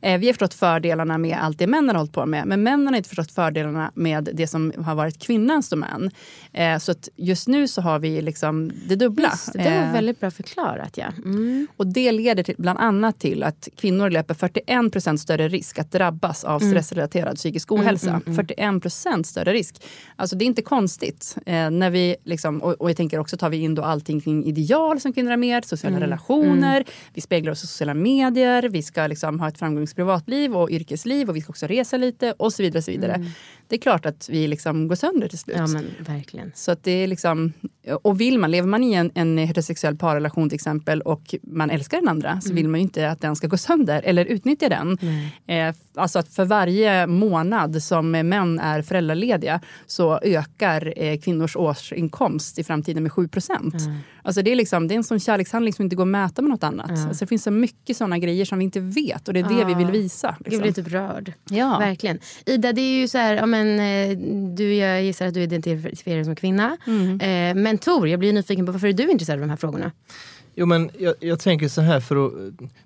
Eh, 0.00 0.18
vi 0.18 0.26
har 0.26 0.32
förstått 0.32 0.54
fördelarna 0.54 1.18
med 1.18 1.38
allt 1.40 1.58
det 1.58 1.66
männen 1.66 1.88
har 1.88 1.96
hållit 1.96 2.12
på 2.12 2.26
med. 2.26 2.46
Men 2.46 2.62
männen 2.62 2.86
har 2.86 2.96
inte 2.96 3.08
förstått 3.08 3.32
fördelarna 3.32 3.90
med 3.94 4.28
det 4.32 4.46
som 4.46 4.72
har 4.76 4.94
varit 4.94 5.18
kvinnans 5.18 5.68
domän. 5.68 6.10
Eh, 6.52 6.78
så 6.78 6.92
att 6.92 7.07
just 7.16 7.48
nu 7.48 7.68
så 7.68 7.80
har 7.80 7.98
vi 7.98 8.22
liksom 8.22 8.70
det 8.88 8.96
dubbla. 8.96 9.28
Just, 9.28 9.52
det 9.52 9.58
var 9.58 9.86
eh, 9.86 9.92
väldigt 9.92 10.20
bra 10.20 10.30
förklarat. 10.30 10.96
Ja. 10.96 11.06
Mm. 11.16 11.66
Och 11.76 11.86
det 11.86 12.12
leder 12.12 12.42
till, 12.42 12.54
bland 12.58 12.78
annat 12.78 13.20
till 13.20 13.42
att 13.42 13.68
kvinnor 13.76 14.10
löper 14.10 14.34
41 14.34 14.92
procent 14.92 15.20
större 15.20 15.48
risk 15.48 15.78
att 15.78 15.92
drabbas 15.92 16.44
av 16.44 16.62
mm. 16.62 16.72
stressrelaterad 16.72 17.36
psykisk 17.36 17.72
ohälsa. 17.72 18.10
Mm, 18.10 18.22
mm, 18.26 18.36
41 18.36 18.58
mm. 18.58 18.80
procent 18.80 19.26
större 19.26 19.52
risk. 19.52 19.82
Alltså 20.16 20.36
det 20.36 20.44
är 20.44 20.46
inte 20.46 20.62
konstigt. 20.62 21.36
Eh, 21.46 21.70
när 21.70 21.90
vi 21.90 22.16
liksom, 22.24 22.62
och, 22.62 22.72
och, 22.72 22.90
jag 22.90 22.96
tänker 22.96 23.18
också 23.18 23.36
tar 23.36 23.50
vi 23.50 23.56
in 23.56 23.74
då 23.74 23.82
allting 23.82 24.20
kring 24.20 24.44
ideal 24.44 25.00
som 25.00 25.12
kvinnor 25.12 25.32
är 25.32 25.36
med, 25.36 25.64
sociala 25.64 25.96
mm, 25.96 26.08
relationer, 26.08 26.84
vi 27.14 27.20
speglar 27.20 27.52
oss 27.52 27.64
i 27.64 27.66
sociala 27.66 27.94
medier, 27.94 28.62
vi 28.62 28.82
ska 28.82 29.06
liksom 29.06 29.40
ha 29.40 29.48
ett 29.48 29.58
framgångsrikt 29.58 29.96
privatliv 29.96 30.56
och 30.56 30.70
yrkesliv 30.70 31.28
och 31.28 31.36
vi 31.36 31.40
ska 31.40 31.50
också 31.50 31.66
resa 31.66 31.96
lite 31.96 32.32
och 32.32 32.52
så 32.52 32.62
vidare. 32.62 32.78
Och 32.78 32.84
så 32.84 32.90
vidare 32.90 33.32
det 33.68 33.76
är 33.76 33.80
klart 33.80 34.06
att 34.06 34.28
vi 34.28 34.48
liksom 34.48 34.88
går 34.88 34.94
sönder 34.94 35.28
till 35.28 35.38
slut. 35.38 35.56
Ja, 35.56 35.66
men 35.66 35.86
verkligen. 35.98 36.52
Så 36.54 36.70
att 36.70 36.84
det 36.84 36.90
är 36.90 37.06
liksom, 37.06 37.52
och 38.02 38.20
vill 38.20 38.38
man, 38.38 38.50
lever 38.50 38.68
man 38.68 38.84
i 38.84 38.92
en, 38.92 39.10
en 39.14 39.38
heterosexuell 39.38 39.96
parrelation 39.96 40.48
till 40.48 40.54
exempel 40.54 41.00
och 41.00 41.34
man 41.42 41.70
älskar 41.70 41.98
den 41.98 42.08
andra 42.08 42.30
mm. 42.30 42.40
så 42.40 42.54
vill 42.54 42.68
man 42.68 42.80
ju 42.80 42.82
inte 42.82 43.10
att 43.10 43.20
den 43.20 43.36
ska 43.36 43.46
gå 43.46 43.56
sönder 43.56 44.02
eller 44.04 44.24
utnyttja 44.24 44.68
den. 44.68 44.98
Eh, 45.46 45.74
alltså 45.94 46.18
att 46.18 46.28
för 46.28 46.44
varje 46.44 47.06
månad 47.06 47.82
som 47.82 48.10
män 48.10 48.58
är 48.58 48.82
föräldralediga 48.82 49.60
så 49.86 50.18
ökar 50.22 50.92
eh, 50.96 51.18
kvinnors 51.18 51.56
årsinkomst 51.56 52.58
i 52.58 52.64
framtiden 52.64 53.02
med 53.02 53.12
7 53.12 53.28
procent. 53.28 53.74
Mm. 53.74 53.98
Alltså 54.22 54.42
det, 54.42 54.52
är 54.52 54.56
liksom, 54.56 54.88
det 54.88 54.94
är 54.94 54.96
en 54.96 55.04
sån 55.04 55.20
kärlekshandling 55.20 55.72
som 55.72 55.82
inte 55.82 55.96
går 55.96 56.02
att 56.02 56.08
mäta 56.08 56.42
med 56.42 56.50
något 56.50 56.64
annat. 56.64 56.90
Mm. 56.90 57.08
Alltså 57.08 57.24
det 57.24 57.28
finns 57.28 57.42
så 57.42 57.50
mycket 57.50 57.96
såna 57.96 58.18
grejer 58.18 58.44
som 58.44 58.58
vi 58.58 58.64
inte 58.64 58.80
vet 58.80 59.28
och 59.28 59.34
det 59.34 59.40
är 59.40 59.48
det 59.58 59.64
vi 59.64 59.74
vill 59.74 59.90
visa. 59.90 60.36
Liksom. 60.38 60.52
Jag 60.52 60.62
blir 60.62 60.72
typ 60.72 60.92
rörd. 60.92 61.32
Ja. 61.50 61.78
Verkligen. 61.78 62.18
Ida, 62.46 62.72
det 62.72 62.80
är 62.80 63.00
ju 63.00 63.08
så 63.08 63.18
här, 63.18 63.34
ja, 63.34 63.46
men, 63.46 63.57
eh, 63.66 64.18
du, 64.54 64.74
jag 64.74 65.02
gissar 65.02 65.26
att 65.26 65.34
du 65.34 65.42
identifierar 65.42 66.16
dig 66.16 66.24
som 66.24 66.36
kvinna. 66.36 66.76
Mm. 66.86 67.20
Eh, 67.20 67.62
men 67.62 67.78
Tor, 67.78 68.08
jag 68.08 68.20
blir 68.20 68.32
nyfiken 68.32 68.66
på 68.66 68.72
varför 68.72 68.88
är 68.88 68.92
du 68.92 69.10
intresserad 69.10 69.36
av 69.36 69.40
de 69.40 69.50
här 69.50 69.56
frågorna? 69.56 69.92
Jo 70.60 70.66
men 70.66 70.90
jag, 70.98 71.14
jag, 71.20 71.40
tänker 71.40 71.68
så 71.68 71.80
här, 71.80 72.00
för 72.00 72.26
att, 72.26 72.32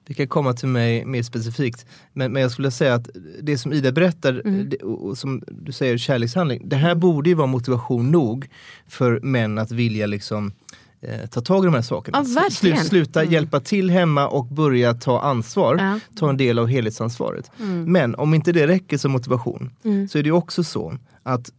vi 0.07 0.15
kan 0.15 0.29
komma 0.29 0.53
till 0.53 0.69
mig 0.69 1.05
mer 1.05 1.23
specifikt. 1.23 1.87
Men, 2.13 2.33
men 2.33 2.43
jag 2.43 2.51
skulle 2.51 2.71
säga 2.71 2.95
att 2.95 3.09
det 3.43 3.59
som 3.59 3.73
Ida 3.73 3.93
berättar, 3.93 4.43
mm. 4.45 4.69
det, 4.69 4.77
och 4.77 5.19
som 5.19 5.43
du 5.47 5.73
säger 5.73 5.99
kärlekshandling, 5.99 6.69
det 6.69 6.77
här 6.77 6.95
borde 6.95 7.31
ju 7.31 7.35
vara 7.35 7.47
motivation 7.47 8.11
nog 8.11 8.49
för 8.87 9.21
män 9.21 9.59
att 9.59 9.73
vilja 9.73 10.07
liksom 10.07 10.53
eh, 11.03 11.27
ta 11.27 11.41
tag 11.41 11.65
i 11.65 11.67
de 11.67 11.75
här 11.75 11.83
sakerna. 11.83 12.25
Ja, 12.37 12.51
Slu, 12.51 12.77
sluta 12.77 13.21
mm. 13.21 13.33
hjälpa 13.33 13.61
till 13.61 13.91
hemma 13.91 14.29
och 14.29 14.47
börja 14.47 14.95
ta 14.95 15.21
ansvar, 15.21 15.77
ja. 15.77 16.01
ta 16.17 16.31
en 16.31 16.37
del 16.37 16.59
av 16.59 16.67
helhetsansvaret. 16.67 17.51
Mm. 17.61 17.93
Men 17.93 18.15
om 18.15 18.35
inte 18.35 18.53
det 18.53 18.67
räcker 18.67 18.99
som 18.99 19.13
motivation 19.13 19.71
mm. 19.85 20.09
så 20.09 20.19
är 20.19 20.23
det 20.23 20.33
också 20.33 20.65
så 20.65 20.95
att 21.23 21.51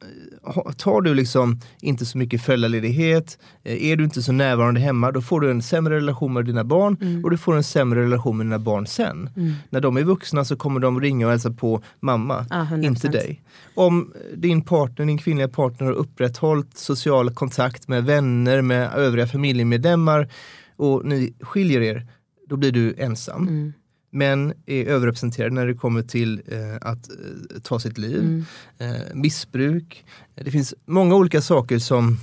eh, 0.45 0.71
tar 0.71 1.01
du 1.01 1.13
liksom 1.13 1.59
inte 1.81 2.05
så 2.05 2.17
mycket 2.17 2.41
föräldraledighet, 2.41 3.37
eh, 3.63 3.91
är 3.91 3.95
du 3.95 4.03
inte 4.03 4.21
så 4.21 4.31
närvarande 4.31 4.79
hemma, 4.79 5.11
då 5.11 5.21
får 5.21 5.41
du 5.41 5.51
en 5.51 5.61
sämre 5.61 5.95
relation 5.95 6.33
med 6.33 6.45
dina 6.45 6.63
barn 6.63 6.97
mm. 7.01 7.23
och 7.23 7.31
du 7.31 7.37
får 7.37 7.55
en 7.55 7.63
sämre 7.63 8.03
relation 8.03 8.37
med 8.37 8.45
dina 8.45 8.59
barn 8.59 8.87
sen. 8.87 9.29
Mm. 9.35 9.53
När 9.69 9.81
de 9.81 9.97
är 9.97 10.03
vuxna 10.03 10.45
så 10.45 10.55
kommer 10.55 10.79
de 10.79 11.01
ringa 11.01 11.25
och 11.25 11.31
hälsa 11.31 11.51
på 11.51 11.83
mamma, 11.99 12.45
ah, 12.49 12.75
inte 12.75 13.07
dig. 13.07 13.41
Om 13.75 14.13
din 14.35 14.61
partner, 14.61 15.05
din 15.05 15.17
kvinnliga 15.17 15.47
partner 15.47 15.87
har 15.87 15.93
upprätthållit 15.93 16.77
social 16.77 17.33
kontakt 17.33 17.87
med 17.87 18.05
vänner, 18.05 18.61
med 18.61 18.93
övriga 18.93 19.27
familjemedlemmar 19.27 20.29
och 20.75 21.05
ni 21.05 21.33
skiljer 21.41 21.81
er, 21.81 22.07
då 22.49 22.57
blir 22.57 22.71
du 22.71 22.95
ensam. 22.97 23.47
Mm 23.47 23.73
män 24.13 24.53
är 24.65 24.85
överrepresenterade 24.85 25.55
när 25.55 25.67
det 25.67 25.73
kommer 25.73 26.01
till 26.01 26.41
eh, 26.47 26.75
att 26.81 27.09
eh, 27.09 27.59
ta 27.63 27.79
sitt 27.79 27.97
liv. 27.97 28.19
Mm. 28.19 28.45
Eh, 28.77 29.01
missbruk. 29.13 30.05
Det 30.35 30.51
finns 30.51 30.73
många 30.85 31.15
olika 31.15 31.41
saker 31.41 31.79
som 31.79 32.17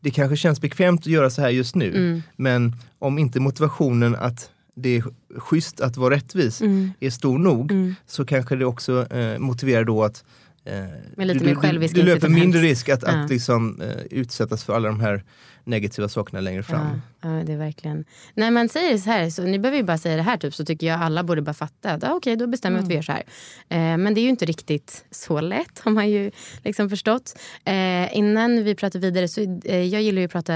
det 0.00 0.10
kanske 0.10 0.36
känns 0.36 0.60
bekvämt 0.60 1.00
att 1.00 1.06
göra 1.06 1.30
så 1.30 1.42
här 1.42 1.50
just 1.50 1.74
nu. 1.74 1.88
Mm. 1.96 2.22
Men 2.36 2.76
om 2.98 3.18
inte 3.18 3.40
motivationen 3.40 4.14
att 4.14 4.50
det 4.74 4.96
är 4.96 5.04
schysst 5.36 5.80
att 5.80 5.96
vara 5.96 6.14
rättvis 6.14 6.60
mm. 6.60 6.90
är 7.00 7.10
stor 7.10 7.38
nog 7.38 7.72
mm. 7.72 7.94
så 8.06 8.24
kanske 8.24 8.56
det 8.56 8.64
också 8.64 9.06
eh, 9.12 9.38
motiverar 9.38 9.84
då 9.84 10.04
att 10.04 10.24
eh, 10.64 10.84
du, 11.16 11.34
du, 11.34 11.88
du, 11.88 12.02
löper 12.02 12.28
mindre 12.28 12.60
risk 12.60 12.88
att, 12.88 13.02
ja. 13.02 13.08
att 13.08 13.30
liksom, 13.30 13.80
eh, 13.80 14.02
utsättas 14.10 14.64
för 14.64 14.74
alla 14.74 14.88
de 14.88 15.00
här 15.00 15.24
negativa 15.64 16.08
sakerna 16.08 16.40
längre 16.40 16.62
fram. 16.62 17.00
Ja, 17.20 17.28
ja, 17.28 17.44
det 17.44 17.52
är 17.52 17.56
verkligen. 17.56 18.04
När 18.34 18.50
man 18.50 18.68
säger 18.68 18.98
så 18.98 19.10
här, 19.10 19.30
så 19.30 19.42
ni 19.42 19.58
behöver 19.58 19.78
ju 19.78 19.84
bara 19.84 19.98
säga 19.98 20.16
det 20.16 20.22
här 20.22 20.36
typ, 20.36 20.54
så 20.54 20.64
tycker 20.64 20.86
jag 20.86 21.00
alla 21.00 21.22
borde 21.24 21.42
bara 21.42 21.54
fatta 21.54 21.90
att 21.90 22.04
ah, 22.04 22.06
okej, 22.06 22.16
okay, 22.16 22.36
då 22.36 22.46
bestämmer 22.46 22.78
vi 22.78 22.84
mm. 22.84 22.86
att 22.86 22.90
vi 22.90 22.94
gör 22.94 23.02
så 23.02 23.12
här. 23.12 23.22
Eh, 23.68 23.98
men 23.98 24.14
det 24.14 24.20
är 24.20 24.22
ju 24.22 24.28
inte 24.28 24.44
riktigt 24.44 25.04
så 25.10 25.40
lätt, 25.40 25.78
har 25.78 25.92
man 25.92 26.10
ju 26.10 26.30
liksom 26.64 26.90
förstått. 26.90 27.38
Eh, 27.64 28.16
innan 28.16 28.64
vi 28.64 28.74
pratar 28.74 28.98
vidare, 28.98 29.28
så 29.28 29.60
eh, 29.64 29.82
jag 29.82 30.02
gillar 30.02 30.20
ju 30.20 30.26
att 30.26 30.32
prata 30.32 30.54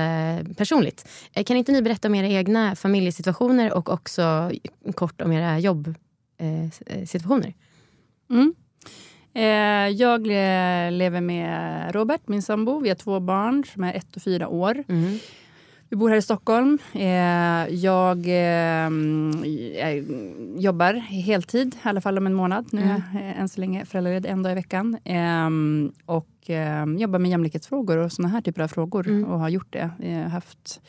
personligt. 0.57 1.09
Eh, 1.33 1.45
kan 1.45 1.57
inte 1.57 1.73
ni 1.73 1.83
berätta 1.83 2.09
om 2.09 2.15
era 2.15 2.27
egna 2.27 2.77
familjesituationer 2.77 3.73
och 3.73 3.91
också 3.91 4.51
kort 4.95 5.21
om 5.21 5.33
era 5.33 5.59
jobbsituationer? 5.59 7.55
Mm. 8.31 8.55
Eh, 9.37 9.89
jag 9.89 10.27
lever 10.93 11.21
med 11.21 11.95
Robert, 11.95 12.21
min 12.25 12.43
sambo. 12.43 12.81
Vi 12.81 12.89
har 12.89 12.97
två 12.97 13.21
barn 13.21 13.65
som 13.65 13.85
är 13.85 13.95
ett 13.95 14.17
och 14.17 14.23
fyra 14.23 14.49
år. 14.49 14.85
Mm. 14.89 15.19
Vi 15.89 15.97
bor 15.97 16.09
här 16.09 16.17
i 16.17 16.23
Stockholm. 16.23 16.79
Eh, 16.95 17.75
jag 17.75 18.19
eh, 18.19 18.91
jobbar 20.57 20.93
heltid, 20.95 21.75
i 21.75 21.89
alla 21.89 22.01
fall 22.01 22.19
om 22.19 22.27
en 22.27 22.35
månad. 22.35 22.67
Nu 22.73 22.83
mm. 22.83 23.03
är 23.15 23.27
jag 23.27 23.37
än 23.37 23.49
så 23.49 23.61
länge 23.61 23.85
föräldraledig 23.85 24.29
en 24.29 24.43
dag 24.43 24.53
i 24.53 24.55
veckan. 24.55 24.99
och 26.07 26.51
jobbar 26.99 27.19
med 27.19 27.31
jämlikhetsfrågor 27.31 27.97
och 27.97 28.13
såna 28.13 28.29
här 28.29 28.41
typer 28.41 28.63
av 28.63 28.69
frågor. 28.69 29.09
Mm. 29.09 29.25
Och 29.25 29.41
har 29.41 29.49
gjort 29.49 29.73
det. 29.73 29.91
Jag 29.99 30.23
har 30.23 30.29
haft 30.29 30.81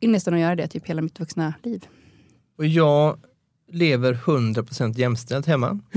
ynnesten 0.00 0.34
att 0.34 0.40
göra 0.40 0.56
det 0.56 0.66
typ 0.66 0.88
hela 0.88 1.02
mitt 1.02 1.20
vuxna 1.20 1.54
liv. 1.62 1.86
Och 2.58 2.66
jag 2.66 3.18
lever 3.74 4.14
100% 4.24 4.98
jämställt 4.98 5.46
hemma. 5.46 5.78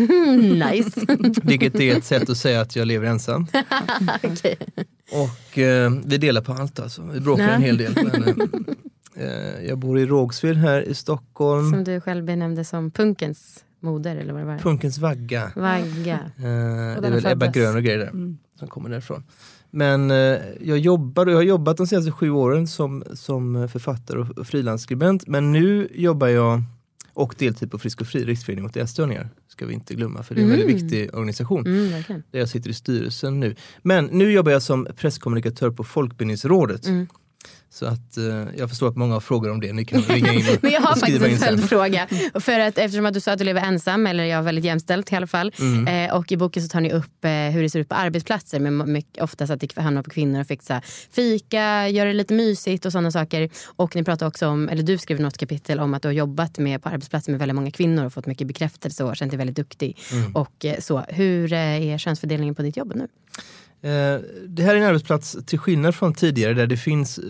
nice. 0.72 1.06
Vilket 1.44 1.76
är 1.76 1.98
ett 1.98 2.06
sätt 2.06 2.30
att 2.30 2.38
säga 2.38 2.62
att 2.62 2.76
jag 2.76 2.88
lever 2.88 3.08
ensam. 3.08 3.48
okay. 4.24 4.56
Och 5.12 5.58
eh, 5.58 5.92
vi 6.06 6.18
delar 6.18 6.42
på 6.42 6.54
allt 6.54 6.80
alltså. 6.80 7.02
Vi 7.14 7.20
bråkar 7.20 7.50
en 7.50 7.62
hel 7.62 7.78
del. 7.78 7.94
Men, 7.96 8.40
eh, 9.16 9.68
jag 9.68 9.78
bor 9.78 10.00
i 10.00 10.06
Rågsved 10.06 10.58
här 10.58 10.82
i 10.82 10.94
Stockholm. 10.94 11.72
Som 11.72 11.84
du 11.84 12.02
själv 12.02 12.26
benämnde 12.26 12.66
som 12.66 12.92
punkens 12.92 13.64
moder 13.80 14.16
eller 14.16 14.34
vad 14.34 14.42
det 14.42 14.46
var? 14.46 14.58
Punkens 14.58 14.98
vagga. 14.98 15.52
vagga. 15.56 16.20
Eh, 16.38 17.02
det 17.02 17.08
är 17.08 17.12
väl 17.12 17.26
Ebba 17.26 17.48
Grön 17.48 17.76
och 17.76 17.84
grejer 17.84 18.00
där, 18.00 18.08
mm. 18.08 18.38
som 18.60 18.68
kommer 18.68 18.90
därifrån. 18.90 19.24
Men 19.72 20.12
eh, 20.12 20.38
jag 20.62 20.78
jobbar 20.78 21.26
och 21.26 21.32
jag 21.32 21.38
har 21.38 21.44
jobbat 21.44 21.78
de 21.78 21.88
senaste 21.88 22.12
sju 22.12 22.30
åren 22.30 22.68
som, 22.68 23.04
som 23.14 23.70
författare 23.70 24.20
och, 24.20 24.38
och 24.38 24.48
frilansskribent. 24.48 25.28
Men 25.28 25.52
nu 25.52 25.88
jobbar 25.94 26.28
jag 26.28 26.64
och 27.18 27.36
deltid 27.38 27.72
på 27.72 27.80
Frisk 27.80 28.02
och 28.02 28.08
Fri, 28.08 28.26
Riksföreningen 28.26 28.64
mot 28.64 28.78
ätstörningar. 28.78 29.30
Ska 29.48 29.66
vi 29.66 29.74
inte 29.74 29.96
glömma, 29.96 30.24
för 30.24 30.36
det 30.36 30.42
är 30.42 30.44
en 30.44 30.52
mm. 30.52 30.60
väldigt 30.60 30.84
viktig 30.84 31.16
organisation. 31.16 31.68
Mm, 31.68 32.04
där 32.32 32.40
jag 32.40 32.50
sitter 32.50 32.70
i 32.70 32.74
styrelsen 32.74 33.40
nu. 33.40 33.56
Men 33.82 34.06
nu 34.06 34.32
jobbar 34.32 34.52
jag 34.52 34.62
som 34.62 34.88
presskommunikatör 34.96 35.72
på 35.72 35.84
Folkbildningsrådet. 35.84 36.88
Mm. 36.88 37.08
Så 37.70 37.86
att 37.86 38.18
eh, 38.18 38.26
jag 38.58 38.70
förstår 38.70 38.88
att 38.88 38.96
många 38.96 39.14
har 39.14 39.20
frågor 39.20 39.52
om 39.52 39.60
det. 39.60 39.74
Ni 39.74 39.86
kan 39.86 40.02
ringa 40.02 40.34
in 40.34 40.46
och, 40.50 40.58
Men 40.64 40.72
jag 40.72 40.82
har 40.82 40.96
faktiskt 40.96 41.22
en 41.22 41.38
följdfråga. 41.38 42.08
För 42.34 42.60
att, 42.60 42.78
eftersom 42.78 43.06
att 43.06 43.14
du 43.14 43.20
sa 43.20 43.32
att 43.32 43.38
du 43.40 43.46
lever 43.46 43.62
ensam, 43.62 44.08
eller 44.08 44.24
jag 44.24 44.40
är 44.40 44.44
väldigt 44.44 44.66
jämställt 44.66 45.12
i 45.12 45.16
alla 45.16 45.28
fall. 45.28 45.52
Mm. 45.60 45.88
Eh, 46.10 46.16
och 46.16 46.32
i 46.32 46.38
boken 46.38 46.64
så 46.64 46.70
tar 46.70 46.82
ni 46.82 46.92
upp 46.92 47.26
eh, 47.26 47.32
hur 47.32 47.62
det 47.62 47.70
ser 47.70 47.80
ut 47.80 47.90
på 47.90 47.96
arbetsplatser. 47.96 48.60
Med 48.60 48.74
mycket, 48.74 49.24
oftast 49.24 49.52
att 49.52 49.60
det 49.60 49.78
handlar 49.78 50.04
på 50.04 50.10
kvinnor 50.10 50.42
och 50.42 50.48
fixa 50.48 50.82
fika, 51.12 51.90
göra 51.90 52.08
det 52.08 52.14
lite 52.14 52.34
mysigt 52.34 52.86
och 52.86 52.92
sådana 52.92 53.12
saker. 53.12 53.50
Och 53.76 53.96
ni 53.96 54.04
pratar 54.04 54.28
också 54.28 54.48
om, 54.48 54.70
eller 54.70 54.84
du 54.84 54.98
skrev 54.98 55.20
något 55.20 55.38
kapitel 55.38 55.80
om 55.80 55.94
att 55.94 56.02
du 56.02 56.08
har 56.08 56.14
jobbat 56.14 56.58
med 56.58 56.84
på 56.84 56.90
arbetsplatser 56.90 57.32
med 57.32 57.40
väldigt 57.40 57.56
många 57.56 57.72
kvinnor 57.72 58.06
och 58.06 58.14
fått 58.14 58.26
mycket 58.26 58.48
bekräftelse 58.48 59.04
och 59.04 59.18
känt 59.18 59.32
dig 59.32 59.38
väldigt 59.38 59.56
duktig. 59.56 59.98
Mm. 60.12 60.36
Och 60.36 60.66
så. 60.80 61.04
Hur 61.08 61.54
är 61.54 61.98
könsfördelningen 61.98 62.56
på 62.56 62.62
ditt 62.62 62.78
jobb 62.78 62.94
nu? 62.96 63.08
Eh, 63.88 64.22
det 64.48 64.64
här 64.64 64.76
är 64.76 64.80
en 64.80 64.84
arbetsplats, 64.84 65.38
till 65.46 65.60
skillnad 65.60 65.96
från 65.96 66.14
tidigare, 66.14 66.54
där 66.54 66.68
det 66.68 66.78
finns 66.78 67.18
eh, 67.18 67.24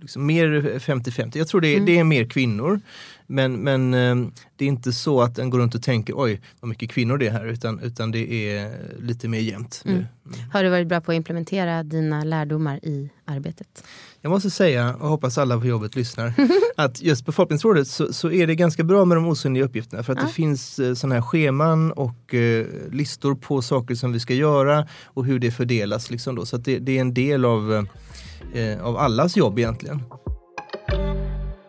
liksom 0.00 0.26
mer 0.26 0.48
50-50. 0.78 1.38
Jag 1.38 1.48
tror 1.48 1.60
det 1.60 1.68
är, 1.68 1.74
mm. 1.74 1.86
det 1.86 1.98
är 1.98 2.04
mer 2.04 2.24
kvinnor. 2.24 2.80
Men, 3.26 3.52
men 3.52 3.94
eh, 3.94 4.28
det 4.56 4.64
är 4.64 4.68
inte 4.68 4.92
så 4.92 5.22
att 5.22 5.38
en 5.38 5.50
går 5.50 5.58
runt 5.58 5.74
och 5.74 5.82
tänker 5.82 6.14
oj 6.16 6.40
vad 6.60 6.68
mycket 6.68 6.90
kvinnor 6.90 7.18
det 7.18 7.26
är 7.26 7.30
här 7.30 7.46
utan, 7.46 7.80
utan 7.80 8.10
det 8.10 8.48
är 8.48 8.76
lite 9.00 9.28
mer 9.28 9.40
jämnt. 9.40 9.82
Mm. 9.84 9.96
Mm. 9.96 10.50
Har 10.52 10.64
du 10.64 10.70
varit 10.70 10.88
bra 10.88 11.00
på 11.00 11.12
att 11.12 11.16
implementera 11.16 11.82
dina 11.82 12.24
lärdomar 12.24 12.80
i 12.82 13.10
arbetet? 13.24 13.84
Jag 14.24 14.30
måste 14.30 14.50
säga, 14.50 14.94
och 14.94 15.08
hoppas 15.08 15.38
alla 15.38 15.60
på 15.60 15.66
jobbet 15.66 15.96
lyssnar, 15.96 16.34
att 16.76 17.02
just 17.02 17.26
på 17.26 17.32
Folkbildningsrådet 17.32 17.88
så, 17.88 18.12
så, 18.12 18.30
är 18.30 18.46
det 18.46 18.54
ganska 18.54 18.84
bra 18.84 19.04
med 19.04 19.16
de 19.16 19.26
osynliga 19.26 19.64
uppgifterna 19.64 20.02
för 20.02 20.12
att 20.12 20.18
ja. 20.18 20.26
det 20.26 20.32
finns 20.32 20.78
eh, 20.78 20.94
sådana 20.94 21.14
här 21.14 21.22
scheman 21.22 21.92
och 21.92 22.34
eh, 22.34 22.66
listor 22.90 23.34
på 23.34 23.62
saker 23.62 23.94
som 23.94 24.12
vi 24.12 24.20
ska 24.20 24.34
göra 24.34 24.86
och 25.04 25.24
hur 25.24 25.38
det 25.38 25.50
fördelas. 25.50 26.10
Liksom 26.10 26.34
då. 26.34 26.46
Så 26.46 26.56
det, 26.56 26.78
det, 26.78 26.96
är 26.96 27.00
en 27.00 27.14
del 27.14 27.44
av, 27.44 27.86
eh, 28.54 28.84
av 28.86 28.96
allas 28.96 29.36
jobb 29.36 29.58
egentligen. 29.58 30.02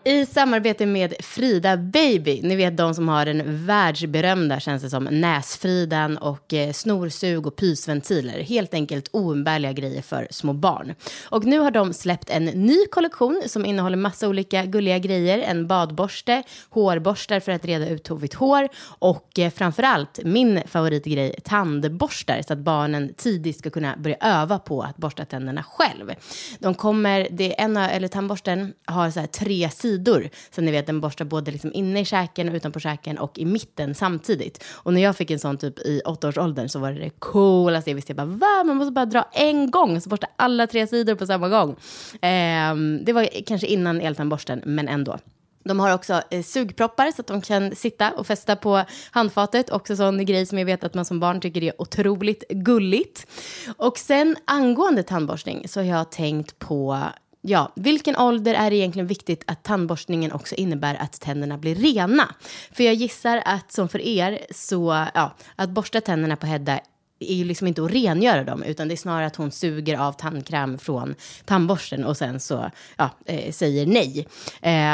I 0.07 0.25
samarbete 0.25 0.85
med 0.85 1.13
Frida 1.19 1.77
Baby, 1.77 2.41
ni 2.43 2.55
vet 2.55 2.77
de 2.77 2.95
som 2.95 3.07
har 3.07 3.25
den 3.25 3.65
världsberömda 3.65 4.59
känns 4.59 4.83
det 4.83 4.89
som 4.89 5.03
näsfridan 5.03 6.17
och 6.17 6.53
eh, 6.53 6.71
snorsug 6.71 7.47
och 7.47 7.55
pysventiler. 7.55 8.39
Helt 8.39 8.73
enkelt 8.73 9.09
oumbärliga 9.11 9.71
grejer 9.71 10.01
för 10.01 10.27
små 10.31 10.53
barn. 10.53 10.95
Och 11.29 11.45
nu 11.45 11.59
har 11.59 11.71
de 11.71 11.93
släppt 11.93 12.29
en 12.29 12.45
ny 12.45 12.85
kollektion 12.91 13.41
som 13.45 13.65
innehåller 13.65 13.97
massa 13.97 14.27
olika 14.27 14.65
gulliga 14.65 14.99
grejer. 14.99 15.39
En 15.39 15.67
badborste, 15.67 16.43
hårborstar 16.69 17.39
för 17.39 17.51
att 17.51 17.65
reda 17.65 17.89
ut 17.89 18.03
tovigt 18.03 18.33
hår 18.33 18.67
och 18.85 19.39
eh, 19.39 19.51
framförallt 19.51 20.19
min 20.23 20.61
favoritgrej, 20.67 21.35
tandborstar 21.43 22.41
så 22.47 22.53
att 22.53 22.59
barnen 22.59 23.13
tidigt 23.17 23.59
ska 23.59 23.69
kunna 23.69 23.95
börja 23.97 24.17
öva 24.21 24.59
på 24.59 24.81
att 24.81 24.97
borsta 24.97 25.25
tänderna 25.25 25.63
själv. 25.63 26.13
De 26.59 26.73
kommer, 26.73 27.27
det 27.31 27.59
är 27.59 27.65
en, 27.65 27.77
eller 27.77 28.07
tandborsten 28.07 28.73
har 28.85 29.11
så 29.11 29.19
här 29.19 29.27
tre 29.27 29.69
sidor 29.69 29.94
sidor. 29.95 30.29
Så 30.55 30.61
ni 30.61 30.71
vet, 30.71 30.87
den 30.87 31.01
borstar 31.01 31.25
både 31.25 31.51
liksom 31.51 31.73
inne 31.73 31.99
i 31.99 32.05
käken 32.05 32.49
och 32.49 32.55
utanpå 32.55 32.79
käken 32.79 33.17
och 33.17 33.39
i 33.39 33.45
mitten 33.45 33.95
samtidigt. 33.95 34.63
Och 34.73 34.93
när 34.93 35.01
jag 35.01 35.15
fick 35.15 35.31
en 35.31 35.39
sån 35.39 35.57
typ 35.57 35.79
i 35.79 36.01
åttaårsåldern 36.05 36.69
så 36.69 36.79
var 36.79 36.91
det 36.91 36.99
det 36.99 37.09
coolaste 37.19 37.89
jag 37.89 37.95
visste. 37.95 38.11
Jag 38.11 38.17
bara, 38.17 38.37
va? 38.37 38.63
Man 38.65 38.77
måste 38.77 38.91
bara 38.91 39.05
dra 39.05 39.29
en 39.33 39.71
gång, 39.71 40.01
så 40.01 40.09
borsta 40.09 40.27
alla 40.35 40.67
tre 40.67 40.87
sidor 40.87 41.15
på 41.15 41.25
samma 41.25 41.49
gång. 41.49 41.71
Eh, 42.21 42.75
det 43.05 43.13
var 43.13 43.43
kanske 43.45 43.67
innan 43.67 44.01
eltandborsten, 44.01 44.61
men 44.65 44.87
ändå. 44.87 45.17
De 45.65 45.79
har 45.79 45.93
också 45.93 46.21
eh, 46.31 46.43
sugproppar 46.43 47.11
så 47.11 47.21
att 47.21 47.27
de 47.27 47.41
kan 47.41 47.75
sitta 47.75 48.11
och 48.11 48.27
fästa 48.27 48.55
på 48.55 48.83
handfatet. 49.11 49.69
Också 49.69 49.95
sån 49.95 50.25
grej 50.25 50.45
som 50.45 50.57
jag 50.57 50.65
vet 50.65 50.83
att 50.83 50.93
man 50.93 51.05
som 51.05 51.19
barn 51.19 51.41
tycker 51.41 51.63
är 51.63 51.81
otroligt 51.81 52.43
gulligt. 52.49 53.27
Och 53.77 53.97
sen 53.97 54.35
angående 54.45 55.03
tandborstning 55.03 55.67
så 55.67 55.79
har 55.79 55.85
jag 55.85 56.11
tänkt 56.11 56.59
på 56.59 57.03
Ja, 57.47 57.71
vilken 57.75 58.15
ålder 58.17 58.53
är 58.53 58.69
det 58.69 58.75
egentligen 58.75 59.07
viktigt 59.07 59.43
att 59.47 59.63
tandborstningen 59.63 60.31
också 60.31 60.55
innebär 60.55 60.95
att 60.95 61.21
tänderna 61.21 61.57
blir 61.57 61.75
rena? 61.75 62.35
För 62.71 62.83
jag 62.83 62.93
gissar 62.93 63.41
att 63.45 63.71
som 63.71 63.89
för 63.89 64.01
er 64.01 64.39
så, 64.51 65.07
ja, 65.13 65.35
att 65.55 65.69
borsta 65.69 66.01
tänderna 66.01 66.35
på 66.35 66.45
Hedda 66.45 66.79
det 67.25 67.31
är 67.31 67.35
ju 67.35 67.43
liksom 67.43 67.67
inte 67.67 67.83
att 67.83 67.91
rengöra 67.91 68.43
dem, 68.43 68.63
utan 68.63 68.87
det 68.87 68.93
är 68.93 68.97
snarare 68.97 69.25
att 69.25 69.35
hon 69.35 69.51
suger 69.51 69.97
av 69.97 70.11
tandkräm 70.11 70.77
från 70.77 71.15
tandborsten 71.45 72.05
och 72.05 72.17
sen 72.17 72.39
så 72.39 72.71
ja, 72.97 73.09
eh, 73.25 73.51
säger 73.51 73.85
nej. 73.85 74.27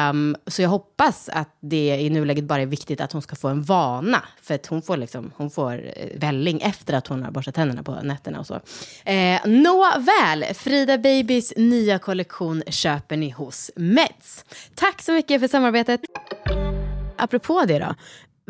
Um, 0.10 0.36
så 0.48 0.62
jag 0.62 0.70
hoppas 0.70 1.30
att 1.30 1.58
det 1.60 1.98
i 2.00 2.10
nuläget 2.10 2.44
bara 2.44 2.62
är 2.62 2.66
viktigt 2.66 3.02
att 3.02 3.12
hon 3.12 3.22
ska 3.22 3.36
få 3.36 3.48
en 3.48 3.64
vana, 3.64 4.24
för 4.42 4.56
att 4.56 4.66
hon 4.66 4.82
får, 4.82 4.98
liksom, 4.98 5.32
hon 5.36 5.50
får 5.50 5.74
eh, 5.74 6.08
välling 6.16 6.62
efter 6.62 6.94
att 6.94 7.08
hon 7.08 7.24
har 7.24 7.32
borstat 7.32 7.56
tänderna 7.56 7.84
på 7.84 7.92
nätterna 8.04 8.40
och 8.40 8.48
så. 8.48 8.60
Eh, 9.06 9.46
Nåväl, 9.46 10.46
Frida 10.54 10.98
Babys 10.98 11.54
nya 11.58 12.00
kollektion 12.00 12.64
köper 12.68 13.18
ni 13.18 13.30
hos 13.30 13.72
Meds. 13.76 14.46
Tack 14.76 15.02
så 15.02 15.12
mycket 15.12 15.42
för 15.42 15.48
samarbetet. 15.48 16.02
Apropå 17.18 17.64
det 17.68 17.80
då, 17.80 17.96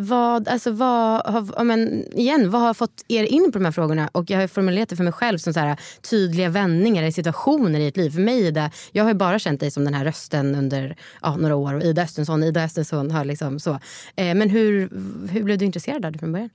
vad, 0.02 0.48
alltså 0.48 0.72
vad, 0.72 1.26
har, 1.26 1.64
men, 1.64 2.14
igen, 2.14 2.50
vad 2.50 2.62
har 2.62 2.74
fått 2.74 3.06
er 3.08 3.24
in 3.24 3.52
på 3.52 3.60
de 3.60 3.66
här 3.66 3.72
frågorna? 3.72 4.10
Och 4.12 4.30
Jag 4.30 4.40
har 4.40 4.48
formulerat 4.48 4.90
det 4.90 4.96
för 4.96 5.04
mig 5.04 5.14
själv 5.14 5.38
som 5.38 5.54
så 5.54 5.60
här, 5.60 5.78
tydliga 6.10 6.50
vändningar 6.50 7.04
i 7.04 7.12
situationer 7.12 7.80
i 7.80 7.88
ett 7.88 7.98
liv. 7.98 8.10
För 8.10 8.22
mig 8.22 8.48
Ida, 8.48 8.72
jag 8.92 9.04
har 9.04 9.14
bara 9.14 9.40
känt 9.40 9.60
dig 9.60 9.72
som 9.72 9.86
den 9.86 9.94
här 9.94 10.06
rösten 10.06 10.56
under 10.56 10.96
ja, 11.22 11.36
några 11.36 11.56
år. 11.56 11.74
Och 11.74 11.84
Ida 11.84 12.04
Östensson, 12.04 12.44
Ida 12.44 12.64
Östensson 12.64 13.12
har 13.12 13.26
liksom 13.26 13.60
så. 13.60 13.72
Eh, 14.16 14.36
men 14.36 14.50
hur, 14.50 14.90
hur 15.32 15.44
blev 15.44 15.58
du 15.58 15.66
intresserad 15.66 16.06
av 16.06 16.12
det 16.12 16.20
från 16.20 16.32
början? 16.32 16.50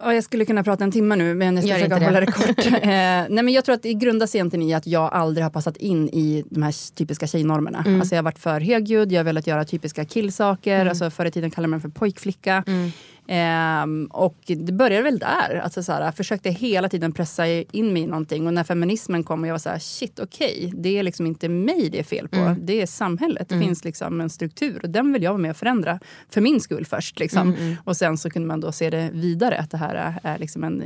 Ja, 0.00 0.14
jag 0.14 0.24
skulle 0.24 0.44
kunna 0.44 0.64
prata 0.64 0.84
en 0.84 0.92
timme 0.92 1.16
nu, 1.16 1.34
men 1.34 1.54
jag 1.56 1.64
ska 1.64 1.72
Gör 1.72 1.78
försöka 1.78 2.04
hålla 2.04 2.20
det 2.20 2.26
kort. 2.26 2.66
eh, 2.66 2.88
nej, 2.88 3.28
men 3.28 3.48
jag 3.48 3.64
tror 3.64 3.74
att 3.74 3.82
det 3.82 3.94
grundas 3.94 4.34
egentligen 4.34 4.68
i 4.68 4.74
att 4.74 4.86
jag 4.86 5.12
aldrig 5.12 5.44
har 5.44 5.50
passat 5.50 5.76
in 5.76 6.08
i 6.08 6.44
de 6.50 6.62
här 6.62 6.94
typiska 6.94 7.26
tjejnormerna. 7.26 7.84
Mm. 7.86 8.00
Alltså 8.00 8.14
jag 8.14 8.18
har 8.18 8.24
varit 8.24 8.38
för 8.38 8.60
högljudd, 8.60 9.12
jag 9.12 9.18
har 9.18 9.24
velat 9.24 9.46
göra 9.46 9.64
typiska 9.64 10.04
killsaker. 10.04 10.76
Mm. 10.76 10.88
Alltså 10.88 11.10
förr 11.10 11.26
i 11.26 11.30
tiden 11.30 11.50
kallade 11.50 11.70
man 11.70 11.80
för 11.80 11.88
pojkflicka. 11.88 12.64
Mm. 12.66 12.90
Um, 13.28 14.06
och 14.06 14.36
det 14.46 14.72
började 14.72 15.02
väl 15.02 15.18
där. 15.18 15.60
Alltså 15.64 15.82
så 15.82 15.92
här, 15.92 16.04
jag 16.04 16.14
försökte 16.14 16.50
hela 16.50 16.88
tiden 16.88 17.12
pressa 17.12 17.46
in 17.48 17.92
mig 17.92 18.02
i 18.02 18.06
någonting. 18.06 18.46
Och 18.46 18.54
när 18.54 18.64
feminismen 18.64 19.24
kom 19.24 19.40
och 19.40 19.46
jag 19.46 19.54
var 19.54 19.58
så 19.58 19.68
här, 19.68 19.78
shit 19.78 20.18
okej, 20.18 20.66
okay, 20.66 20.82
det 20.82 20.98
är 20.98 21.02
liksom 21.02 21.26
inte 21.26 21.48
mig 21.48 21.90
det 21.90 21.98
är 21.98 22.04
fel 22.04 22.28
på. 22.28 22.36
Mm. 22.36 22.66
Det 22.66 22.82
är 22.82 22.86
samhället. 22.86 23.48
Det 23.48 23.54
mm. 23.54 23.66
finns 23.66 23.84
liksom 23.84 24.20
en 24.20 24.30
struktur 24.30 24.80
och 24.82 24.90
den 24.90 25.12
vill 25.12 25.22
jag 25.22 25.30
vara 25.30 25.42
med 25.42 25.50
och 25.50 25.56
förändra. 25.56 26.00
För 26.30 26.40
min 26.40 26.60
skull 26.60 26.86
först. 26.86 27.18
Liksom. 27.18 27.48
Mm, 27.48 27.60
mm. 27.60 27.76
Och 27.84 27.96
sen 27.96 28.18
så 28.18 28.30
kunde 28.30 28.48
man 28.48 28.60
då 28.60 28.72
se 28.72 28.90
det 28.90 29.10
vidare. 29.12 29.58
Att 29.58 29.70
det 29.70 29.78
här 29.78 29.94
är, 29.94 30.20
är 30.22 30.38
liksom 30.38 30.64
en 30.64 30.84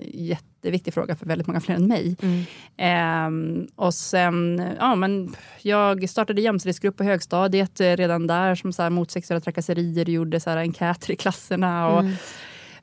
jätteviktig 0.60 0.94
fråga 0.94 1.16
för 1.16 1.26
väldigt 1.26 1.46
många 1.46 1.60
fler 1.60 1.74
än 1.74 1.86
mig. 1.86 2.16
Um, 3.26 3.68
och 3.76 3.94
sen, 3.94 4.62
ja 4.78 4.94
men 4.94 5.34
jag 5.62 6.08
startade 6.08 6.40
jämställdhetsgrupp 6.40 6.96
på 6.96 7.04
högstadiet 7.04 7.80
eh, 7.80 7.96
redan 7.96 8.26
där 8.26 8.54
som 8.54 8.72
så 8.72 8.82
här, 8.82 8.90
mot 8.90 9.10
sexuella 9.10 9.40
trakasserier. 9.40 10.10
Gjorde 10.10 10.40
så 10.40 10.50
här, 10.50 10.56
enkäter 10.56 11.10
i 11.10 11.16
klasserna. 11.16 11.88
Och, 11.88 12.00
mm 12.00 12.12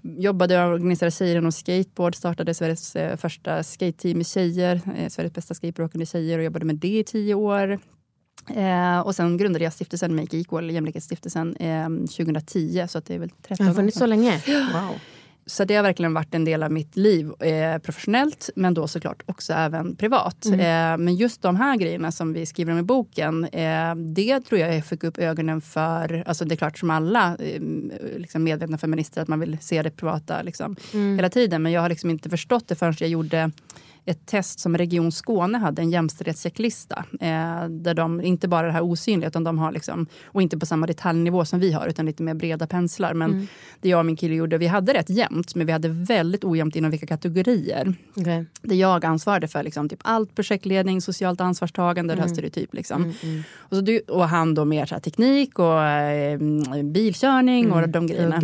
jobbade 0.01 0.63
och 0.63 0.73
organiserade 0.73 1.11
tjejer 1.11 1.37
inom 1.37 1.51
skateboard, 1.51 2.15
startade 2.15 2.53
Sveriges 2.53 2.95
eh, 2.95 3.17
första 3.17 3.63
skateteam 3.63 4.21
i 4.21 4.23
tjejer, 4.23 4.81
eh, 4.97 5.09
Sveriges 5.09 5.33
bästa 5.33 5.53
skateboardåkande 5.53 6.05
tjejer 6.05 6.37
och 6.37 6.43
jobbade 6.43 6.65
med 6.65 6.75
det 6.75 6.99
i 6.99 7.03
tio 7.03 7.33
år. 7.33 7.79
Eh, 8.55 8.99
och 8.99 9.15
sen 9.15 9.37
grundade 9.37 9.63
jag 9.63 9.73
stiftelsen 9.73 10.15
Make 10.15 10.37
Equal, 10.37 10.71
Jämlikhetsstiftelsen, 10.71 11.55
eh, 11.55 11.89
2010. 11.89 12.85
Så 12.89 12.97
att 12.97 13.05
det 13.05 13.15
är 13.15 13.19
väl 13.19 13.29
13 13.29 13.65
år. 13.65 13.67
Har 13.67 13.75
funnits 13.75 13.97
så 13.97 14.05
länge? 14.05 14.41
Wow. 14.47 14.99
Så 15.47 15.63
det 15.65 15.75
har 15.75 15.83
verkligen 15.83 16.13
varit 16.13 16.33
en 16.33 16.45
del 16.45 16.63
av 16.63 16.71
mitt 16.71 16.95
liv 16.95 17.31
eh, 17.39 17.77
professionellt 17.77 18.49
men 18.55 18.73
då 18.73 18.88
såklart 18.88 19.23
också 19.25 19.53
även 19.53 19.95
privat. 19.95 20.45
Mm. 20.45 20.60
Eh, 20.60 21.05
men 21.05 21.15
just 21.15 21.41
de 21.41 21.55
här 21.55 21.77
grejerna 21.77 22.12
som 22.12 22.33
vi 22.33 22.45
skriver 22.45 22.71
om 22.71 22.79
i 22.79 22.83
boken, 22.83 23.45
eh, 23.45 23.95
det 23.95 24.39
tror 24.39 24.62
jag 24.62 24.75
jag 24.75 24.86
fick 24.86 25.03
upp 25.03 25.17
ögonen 25.17 25.62
för, 25.62 26.23
alltså 26.27 26.45
det 26.45 26.55
är 26.55 26.57
klart 26.57 26.77
som 26.77 26.89
alla 26.89 27.36
eh, 27.39 27.62
liksom 28.17 28.43
medvetna 28.43 28.77
feminister 28.77 29.21
att 29.21 29.27
man 29.27 29.39
vill 29.39 29.57
se 29.62 29.81
det 29.81 29.91
privata 29.91 30.41
liksom, 30.41 30.75
mm. 30.93 31.15
hela 31.15 31.29
tiden. 31.29 31.63
Men 31.63 31.71
jag 31.71 31.81
har 31.81 31.89
liksom 31.89 32.10
inte 32.10 32.29
förstått 32.29 32.67
det 32.67 32.75
förrän 32.75 32.93
jag 32.99 33.10
gjorde 33.10 33.51
ett 34.07 34.25
test 34.25 34.59
som 34.59 34.77
Region 34.77 35.11
Skåne 35.11 35.57
hade, 35.57 35.81
en 35.81 35.91
jämställdhetschecklista. 35.91 37.05
Eh, 37.19 37.69
där 37.69 37.93
de, 37.93 38.21
inte 38.21 38.47
bara 38.47 38.67
det 38.67 38.73
här 38.73 38.81
osynliga, 38.81 39.27
utan 39.27 39.43
de 39.43 39.59
har 39.59 39.71
liksom, 39.71 40.07
och 40.25 40.41
inte 40.41 40.57
på 40.57 40.65
samma 40.65 40.87
detaljnivå 40.87 41.45
som 41.45 41.59
vi 41.59 41.71
har, 41.71 41.87
utan 41.87 42.05
lite 42.05 42.23
mer 42.23 42.33
breda 42.33 42.67
penslar. 42.67 43.13
Men 43.13 43.31
mm. 43.31 43.47
det 43.81 43.89
jag 43.89 43.99
och 43.99 44.05
min 44.05 44.15
kille 44.15 44.35
gjorde, 44.35 44.57
vi 44.57 44.67
hade 44.67 44.93
rätt 44.93 45.09
jämnt, 45.09 45.55
men 45.55 45.67
vi 45.67 45.73
hade 45.73 45.89
väldigt 45.89 46.43
ojämnt 46.43 46.75
inom 46.75 46.91
vilka 46.91 47.07
kategorier. 47.07 47.95
Okay. 48.15 48.45
Där 48.61 48.75
jag 48.75 49.05
ansvarade 49.05 49.47
för 49.47 49.63
liksom, 49.63 49.89
typ 49.89 49.99
allt 50.03 50.35
projektledning, 50.35 51.01
socialt 51.01 51.41
ansvarstagande, 51.41 52.13
mm. 52.13 52.23
röststereotyp. 52.23 52.73
Liksom. 52.73 53.03
Mm, 53.03 53.15
mm. 53.23 53.43
Och, 53.57 53.75
så 53.75 53.81
du, 53.81 53.99
och 53.99 54.29
han 54.29 54.53
då 54.53 54.65
mer 54.65 54.85
så 54.85 54.95
här, 54.95 55.01
teknik 55.01 55.59
och 55.59 55.83
eh, 55.83 56.39
bilkörning 56.83 57.71
och 57.71 57.77
mm. 57.77 57.91
de 57.91 58.07
grejerna. 58.07 58.41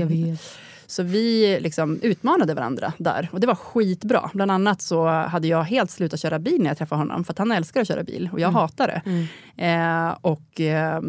Så 0.93 1.03
vi 1.03 1.59
liksom 1.59 1.99
utmanade 2.01 2.53
varandra 2.53 2.93
där 2.97 3.29
och 3.31 3.39
det 3.39 3.47
var 3.47 3.55
skitbra. 3.55 4.29
Bland 4.33 4.51
annat 4.51 4.81
så 4.81 5.07
hade 5.07 5.47
jag 5.47 5.63
helt 5.63 5.91
slutat 5.91 6.19
köra 6.19 6.39
bil 6.39 6.61
när 6.61 6.69
jag 6.69 6.77
träffade 6.77 7.01
honom 7.01 7.23
för 7.23 7.33
att 7.33 7.37
han 7.37 7.51
älskar 7.51 7.81
att 7.81 7.87
köra 7.87 8.03
bil 8.03 8.29
och 8.31 8.39
jag 8.39 8.47
mm. 8.47 8.55
hatar 8.55 8.87
det. 8.87 9.01
Mm. 9.05 9.27
Eh, 9.57 10.17
och 10.21 10.61
eh, 10.61 11.01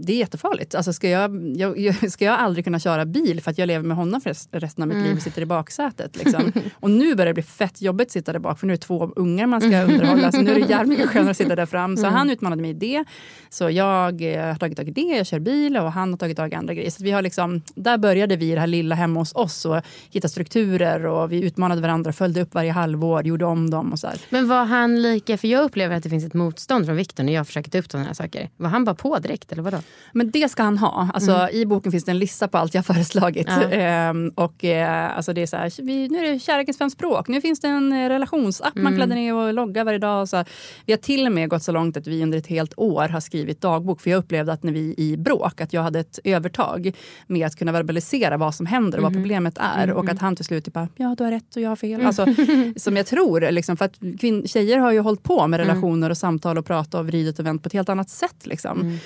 det 0.00 0.12
är 0.12 0.16
jättefarligt. 0.16 0.74
Alltså 0.74 0.92
ska, 0.92 1.08
jag, 1.08 1.56
jag, 1.56 2.12
ska 2.12 2.24
jag 2.24 2.38
aldrig 2.38 2.64
kunna 2.64 2.78
köra 2.78 3.04
bil 3.04 3.40
för 3.40 3.50
att 3.50 3.58
jag 3.58 3.66
lever 3.66 3.84
med 3.84 3.96
honom 3.96 4.20
för 4.20 4.58
resten 4.58 4.82
av 4.82 4.88
mitt 4.88 4.96
mm. 4.96 5.08
liv 5.08 5.16
och 5.16 5.22
sitter 5.22 5.42
i 5.42 5.46
baksätet. 5.46 6.16
Liksom. 6.16 6.52
och 6.74 6.90
nu 6.90 7.14
börjar 7.14 7.26
det 7.26 7.34
bli 7.34 7.42
fett 7.42 7.82
jobbigt 7.82 8.08
att 8.08 8.12
sitta 8.12 8.32
där 8.32 8.38
bak 8.38 8.60
för 8.60 8.66
nu 8.66 8.72
är 8.72 8.76
det 8.76 8.82
två 8.82 9.12
ungar 9.16 9.46
man 9.46 9.60
ska 9.60 9.82
underhålla. 9.82 10.32
Så 10.32 10.40
nu 10.40 10.50
är 10.50 10.60
det 10.60 10.70
jävligt 10.70 10.98
mycket 10.98 11.12
skönare 11.12 11.30
att 11.30 11.36
sitta 11.36 11.56
där 11.56 11.66
fram. 11.66 11.96
Så 11.96 12.06
mm. 12.06 12.14
han 12.14 12.30
utmanade 12.30 12.62
mig 12.62 12.70
i 12.70 12.74
det. 12.74 13.04
Så 13.48 13.70
jag 13.70 14.34
eh, 14.34 14.46
har 14.46 14.54
tagit 14.54 14.76
tag 14.76 14.88
i 14.88 14.90
det, 14.90 15.16
jag 15.16 15.26
kör 15.26 15.38
bil 15.38 15.76
och 15.76 15.92
han 15.92 16.10
har 16.10 16.16
tagit 16.16 16.36
tag 16.36 16.52
i 16.52 16.54
andra 16.54 16.74
grejer. 16.74 16.90
Så 16.90 17.04
vi 17.04 17.10
har 17.10 17.22
liksom, 17.22 17.62
där 17.74 17.98
började 17.98 18.36
vi 18.36 18.54
det 18.54 18.60
här 18.60 18.66
lilla 18.66 18.94
hemma 18.94 19.20
hos 19.34 19.34
oss 19.34 19.64
och 19.64 19.82
hitta 20.10 20.28
strukturer 20.28 21.06
och 21.06 21.32
vi 21.32 21.44
utmanade 21.44 21.80
varandra, 21.80 22.12
följde 22.12 22.42
upp 22.42 22.54
varje 22.54 22.72
halvår, 22.72 23.26
gjorde 23.26 23.44
om 23.44 23.70
dem 23.70 23.92
och 23.92 23.98
så 23.98 24.06
här. 24.06 24.16
Men 24.30 24.48
var 24.48 24.64
han 24.64 25.02
lika, 25.02 25.38
för 25.38 25.48
jag 25.48 25.64
upplever 25.64 25.96
att 25.96 26.02
det 26.02 26.10
finns 26.10 26.24
ett 26.24 26.34
motstånd 26.34 26.86
från 26.86 26.96
Viktor 26.96 27.24
när 27.24 27.32
jag 27.32 27.46
försöker 27.46 27.70
ta 27.70 27.78
upp 27.78 27.90
sådana 27.90 28.06
här 28.06 28.14
saker. 28.14 28.50
Var 28.56 28.68
han 28.68 28.84
bara 28.84 28.94
på 28.94 29.18
direkt 29.18 29.52
eller 29.52 29.62
vadå? 29.62 29.78
Men 30.12 30.30
det 30.30 30.48
ska 30.48 30.62
han 30.62 30.78
ha. 30.78 31.08
Alltså, 31.14 31.32
mm. 31.32 31.50
I 31.52 31.66
boken 31.66 31.92
finns 31.92 32.04
det 32.04 32.10
en 32.10 32.18
lista 32.18 32.48
på 32.48 32.58
allt 32.58 32.74
jag 32.74 32.86
föreslagit. 32.86 33.46
Ja. 33.48 33.62
Ehm, 33.70 34.32
och 34.34 34.64
eh, 34.64 35.16
alltså 35.16 35.32
det 35.32 35.42
är 35.42 35.46
så 35.46 35.56
här, 35.56 35.82
vi, 35.82 36.08
nu 36.08 36.18
är 36.18 36.32
det 36.32 36.38
kärlekens 36.38 36.78
fem 36.78 36.90
språk, 36.90 37.28
nu 37.28 37.40
finns 37.40 37.60
det 37.60 37.68
en 37.68 37.92
eh, 37.92 38.08
relationsapp 38.08 38.76
mm. 38.76 38.84
man 38.84 38.96
kladdar 38.96 39.16
ner 39.16 39.34
och 39.34 39.54
loggar 39.54 39.84
varje 39.84 39.98
dag. 39.98 40.22
Och 40.22 40.28
så 40.28 40.36
här. 40.36 40.46
Vi 40.86 40.92
har 40.92 40.98
till 40.98 41.26
och 41.26 41.32
med 41.32 41.48
gått 41.48 41.62
så 41.62 41.72
långt 41.72 41.96
att 41.96 42.06
vi 42.06 42.22
under 42.22 42.38
ett 42.38 42.46
helt 42.46 42.74
år 42.76 43.08
har 43.08 43.20
skrivit 43.20 43.60
dagbok. 43.60 44.00
För 44.00 44.10
jag 44.10 44.18
upplevde 44.18 44.52
att 44.52 44.62
när 44.62 44.72
vi 44.72 44.94
i 44.98 45.16
bråk, 45.16 45.60
att 45.60 45.72
jag 45.72 45.82
hade 45.82 46.00
ett 46.00 46.18
övertag 46.24 46.92
med 47.26 47.46
att 47.46 47.56
kunna 47.56 47.72
verbalisera 47.72 48.36
vad 48.36 48.54
som 48.54 48.66
händer 48.66 48.98
och 48.98 49.05
vad 49.06 49.12
mm. 49.12 49.22
problemet 49.22 49.58
är. 49.58 49.84
Mm. 49.84 49.96
Och 49.96 50.08
att 50.08 50.18
han 50.18 50.36
till 50.36 50.44
slut 50.44 50.64
typ 50.64 50.76
ja 50.96 51.14
du 51.18 51.24
har 51.24 51.30
rätt 51.30 51.56
och 51.56 51.62
jag 51.62 51.68
har 51.68 51.76
fel. 51.76 51.94
Mm. 51.94 52.06
Alltså, 52.06 52.26
som 52.76 52.96
jag 52.96 53.06
tror, 53.06 53.50
liksom, 53.50 53.76
för 53.76 53.84
att 53.84 54.00
kvin- 54.00 54.46
tjejer 54.46 54.78
har 54.78 54.92
ju 54.92 55.00
hållit 55.00 55.22
på 55.22 55.46
med 55.46 55.60
mm. 55.60 55.68
relationer 55.68 56.10
och 56.10 56.18
samtal 56.18 56.58
och 56.58 56.66
prata 56.66 56.98
och 56.98 57.06
vridit 57.06 57.38
och 57.38 57.46
vänt 57.46 57.62
på 57.62 57.66
ett 57.66 57.72
helt 57.72 57.88
annat 57.88 58.10
sätt. 58.10 58.46
Liksom. 58.46 58.80
Mm. 58.80 58.98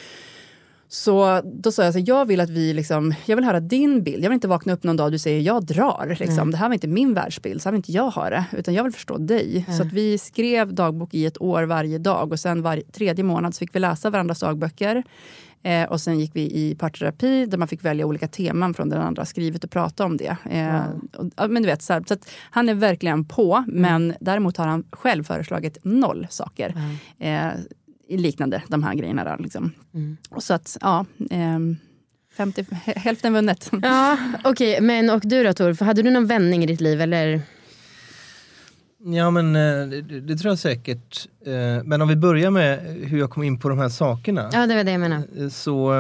Så 0.93 1.41
då 1.45 1.73
sa 1.73 1.85
jag, 1.85 1.93
så 1.93 2.01
jag 2.07 2.27
vill 2.27 2.41
att 2.41 2.51
vi 2.51 2.73
liksom, 2.73 3.15
jag 3.27 3.37
vill 3.37 3.45
höra 3.45 3.61
din 3.61 4.03
bild. 4.03 4.25
Jag 4.25 4.31
vill 4.31 4.35
inte 4.35 4.49
vakna 4.49 4.73
upp 4.73 4.85
någon 4.85 4.97
dag 4.97 5.05
och 5.05 5.11
du 5.11 5.19
säger 5.19 5.41
jag 5.41 5.65
drar. 5.65 6.17
Liksom. 6.19 6.39
Mm. 6.39 6.51
Det 6.51 6.57
här 6.57 6.69
var 6.69 6.75
inte 6.75 6.89
min 6.89 7.15
världsbild, 7.15 7.63
så 7.63 7.69
här 7.69 7.73
vill 7.73 7.79
inte 7.79 7.93
jag 7.93 8.11
ha 8.11 8.31
det. 8.31 8.45
Utan 8.53 8.75
jag 8.75 8.85
vill 8.85 8.93
förstå 8.93 9.19
dig. 9.19 9.65
Mm. 9.67 9.79
Så 9.79 9.83
att 9.83 9.93
vi 9.93 10.19
skrev 10.19 10.75
dagbok 10.75 11.15
i 11.15 11.27
ett 11.27 11.43
år 11.43 11.63
varje 11.63 11.99
dag. 11.99 12.33
Och 12.33 12.41
sen 12.41 12.63
var 12.63 12.83
tredje 12.93 13.25
månad 13.25 13.55
så 13.55 13.59
fick 13.59 13.75
vi 13.75 13.79
läsa 13.79 14.11
varandras 14.11 14.41
dagböcker. 14.41 15.05
Eh, 15.63 15.89
och 15.89 16.01
sen 16.01 16.21
gick 16.21 16.31
vi 16.35 16.41
i 16.41 16.75
parterapi 16.75 17.47
där 17.47 17.59
man 17.59 17.69
fick 17.69 17.85
välja 17.85 18.07
olika 18.07 18.29
teman 18.29 18.75
från 18.75 18.89
den 18.89 19.01
andra 19.01 19.25
skrivet 19.25 19.65
och 19.65 19.71
prata 19.71 20.05
om 20.05 20.17
det. 20.17 20.37
Eh, 20.51 20.85
och, 21.37 21.51
men 21.51 21.63
du 21.63 21.67
vet, 21.67 21.83
så, 21.83 21.93
här, 21.93 22.05
så 22.09 22.17
han 22.51 22.69
är 22.69 22.75
verkligen 22.75 23.25
på, 23.25 23.55
mm. 23.55 23.81
men 23.83 24.15
däremot 24.21 24.57
har 24.57 24.67
han 24.67 24.85
själv 24.93 25.25
föreslagit 25.25 25.79
noll 25.83 26.27
saker. 26.31 26.75
Eh, 27.19 27.49
liknande 28.09 28.63
de 28.69 28.83
här 28.83 28.95
grejerna. 28.95 29.25
Där, 29.25 29.39
liksom. 29.39 29.73
mm. 29.95 30.17
och 30.31 30.43
så 30.43 30.55
att, 30.55 30.77
ja. 30.81 31.07
Eh, 31.31 31.59
50, 32.37 32.67
hälften 32.85 33.33
vunnet. 33.33 33.71
Ja, 33.83 34.19
Okej, 34.45 34.73
okay. 34.73 34.81
men 34.81 35.11
och 35.11 35.21
du 35.25 35.45
då 35.45 35.53
Tor, 35.53 35.85
hade 35.85 36.03
du 36.03 36.11
någon 36.11 36.27
vändning 36.27 36.65
i 36.65 36.67
ditt 36.67 36.81
liv? 36.81 37.01
Eller? 37.01 37.43
Ja 39.05 39.31
men 39.31 39.57
eh, 39.57 39.89
det, 39.89 40.21
det, 40.21 40.37
tror 40.37 40.51
jag 40.51 40.59
säkert. 40.59 41.29
Eh, 41.47 41.85
men 41.85 42.03
om 42.03 42.09
vi 42.09 42.17
börjar 42.17 42.51
med 42.51 42.79
hur 43.03 43.19
jag 43.19 43.31
kom 43.31 43.43
in 43.43 43.59
på 43.59 43.69
de 43.69 43.79
här 43.79 43.89
sakerna. 43.89 44.51
Ja 44.53 44.67
det 44.67 44.75
var 44.75 44.85
det 44.85 44.91
jag 44.91 45.01
menade. 45.01 45.25
Eh, 45.37 45.49
så 45.49 45.93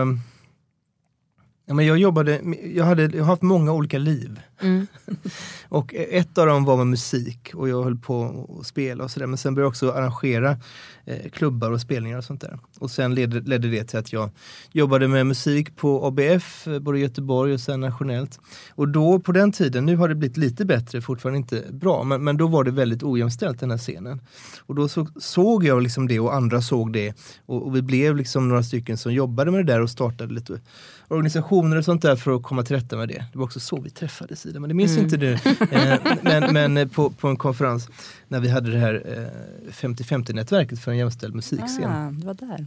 Ja, 1.70 1.74
men 1.74 1.86
jag 1.86 1.98
jobbade, 1.98 2.40
jag, 2.74 2.84
hade, 2.84 3.02
jag 3.02 3.18
har 3.18 3.24
haft 3.24 3.42
många 3.42 3.72
olika 3.72 3.98
liv. 3.98 4.40
Mm. 4.62 4.86
och 5.68 5.94
e- 5.94 6.18
ett 6.18 6.38
av 6.38 6.46
dem 6.46 6.64
var 6.64 6.76
med 6.76 6.86
musik 6.86 7.50
och 7.54 7.68
jag 7.68 7.84
höll 7.84 7.96
på 7.96 8.46
att 8.60 8.66
spela 8.66 9.04
och 9.04 9.10
sådär. 9.10 9.26
Men 9.26 9.38
sen 9.38 9.54
började 9.54 9.64
jag 9.64 9.70
också 9.70 9.92
arrangera 9.92 10.56
eh, 11.04 11.30
klubbar 11.30 11.70
och 11.70 11.80
spelningar 11.80 12.18
och 12.18 12.24
sånt 12.24 12.40
där. 12.40 12.58
Och 12.78 12.90
sen 12.90 13.14
ledde, 13.14 13.40
ledde 13.40 13.68
det 13.68 13.84
till 13.84 13.98
att 13.98 14.12
jag 14.12 14.30
jobbade 14.72 15.08
med 15.08 15.26
musik 15.26 15.76
på 15.76 16.06
ABF, 16.06 16.68
både 16.80 16.98
i 16.98 17.02
Göteborg 17.02 17.52
och 17.52 17.60
sen 17.60 17.80
nationellt. 17.80 18.40
Och 18.70 18.88
då 18.88 19.20
på 19.20 19.32
den 19.32 19.52
tiden, 19.52 19.86
nu 19.86 19.96
har 19.96 20.08
det 20.08 20.14
blivit 20.14 20.36
lite 20.36 20.64
bättre, 20.64 21.00
fortfarande 21.00 21.36
inte 21.36 21.64
bra, 21.70 22.04
men, 22.04 22.24
men 22.24 22.36
då 22.36 22.46
var 22.46 22.64
det 22.64 22.70
väldigt 22.70 23.02
ojämställt 23.02 23.60
den 23.60 23.70
här 23.70 23.78
scenen. 23.78 24.20
Och 24.66 24.74
då 24.74 24.88
så, 24.88 25.06
såg 25.20 25.64
jag 25.64 25.82
liksom 25.82 26.08
det 26.08 26.20
och 26.20 26.34
andra 26.34 26.62
såg 26.62 26.92
det. 26.92 27.14
Och, 27.46 27.66
och 27.66 27.76
vi 27.76 27.82
blev 27.82 28.16
liksom 28.16 28.48
några 28.48 28.62
stycken 28.62 28.96
som 28.96 29.12
jobbade 29.12 29.50
med 29.50 29.66
det 29.66 29.72
där 29.72 29.80
och 29.80 29.90
startade 29.90 30.34
lite 30.34 30.60
organisationer 31.08 31.76
och 31.76 31.84
sånt 31.84 32.02
där 32.02 32.16
för 32.16 32.36
att 32.36 32.42
komma 32.42 32.62
till 32.62 32.76
rätta 32.76 32.96
med 32.96 33.08
det. 33.08 33.24
Det 33.32 33.38
var 33.38 33.44
också 33.44 33.60
så 33.60 33.80
vi 33.80 33.90
träffades 33.90 34.46
Ida, 34.50 34.60
men 34.60 34.68
det 34.68 34.74
minns 34.74 34.92
mm. 34.92 35.04
inte 35.04 35.16
du. 35.16 35.32
Eh, 35.70 35.98
men, 36.22 36.52
men 36.52 36.76
eh, 36.76 36.88
på, 36.88 37.10
på 37.10 37.28
en 37.28 37.36
konferens 37.36 37.88
när 38.28 38.40
vi 38.40 38.48
hade 38.48 38.70
det 38.70 38.78
här 38.78 39.02
eh, 39.06 39.72
50-50-nätverket 39.72 40.80
för 40.80 40.90
en 40.90 40.98
jämställd 40.98 41.34
musikscen. 41.34 41.90
Ah, 41.90 42.10
det 42.10 42.26
var 42.26 42.34
där. 42.34 42.66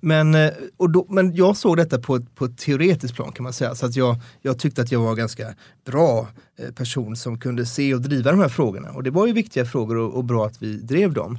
Men, 0.00 0.34
eh, 0.34 0.50
och 0.76 0.90
då, 0.90 1.06
men 1.08 1.34
jag 1.34 1.56
såg 1.56 1.76
detta 1.76 1.98
på, 1.98 2.20
på 2.34 2.44
ett 2.44 2.58
teoretiskt 2.58 3.14
plan 3.14 3.32
kan 3.32 3.44
man 3.44 3.52
säga. 3.52 3.74
Så 3.74 3.86
att 3.86 3.96
jag, 3.96 4.16
jag 4.42 4.58
tyckte 4.58 4.82
att 4.82 4.92
jag 4.92 5.00
var 5.00 5.14
ganska 5.14 5.54
bra 5.84 6.28
eh, 6.58 6.70
person 6.70 7.16
som 7.16 7.38
kunde 7.38 7.66
se 7.66 7.94
och 7.94 8.00
driva 8.00 8.30
de 8.30 8.40
här 8.40 8.48
frågorna. 8.48 8.90
Och 8.90 9.02
det 9.02 9.10
var 9.10 9.26
ju 9.26 9.32
viktiga 9.32 9.64
frågor 9.64 9.96
och, 9.96 10.14
och 10.14 10.24
bra 10.24 10.46
att 10.46 10.62
vi 10.62 10.76
drev 10.76 11.12
dem. 11.12 11.38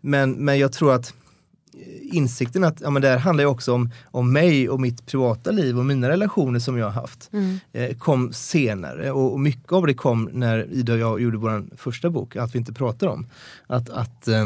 Men, 0.00 0.32
men 0.32 0.58
jag 0.58 0.72
tror 0.72 0.94
att 0.94 1.14
insikten 2.02 2.64
att 2.64 2.80
ja, 2.80 2.90
men 2.90 3.02
det 3.02 3.08
här 3.08 3.18
handlar 3.18 3.44
också 3.44 3.72
om, 3.72 3.90
om 4.04 4.32
mig 4.32 4.68
och 4.68 4.80
mitt 4.80 5.06
privata 5.06 5.50
liv 5.50 5.78
och 5.78 5.84
mina 5.84 6.08
relationer 6.08 6.58
som 6.58 6.78
jag 6.78 6.86
har 6.86 7.00
haft. 7.00 7.30
Mm. 7.32 7.58
Eh, 7.72 7.96
kom 7.96 8.32
senare 8.32 9.10
och, 9.10 9.32
och, 9.32 9.40
mycket 9.40 9.72
av 9.72 9.86
det 9.86 9.94
kom 9.94 10.30
när 10.32 10.72
Ida 10.72 10.92
och 10.92 10.98
jag 10.98 11.20
gjorde 11.20 11.36
vår 11.36 11.64
första 11.76 12.10
bok, 12.10 12.36
Allt 12.36 12.54
vi 12.54 12.58
inte 12.58 12.72
pratar 12.72 13.06
om. 13.06 13.26
Att, 13.66 13.90
att 13.90 14.28
eh, 14.28 14.44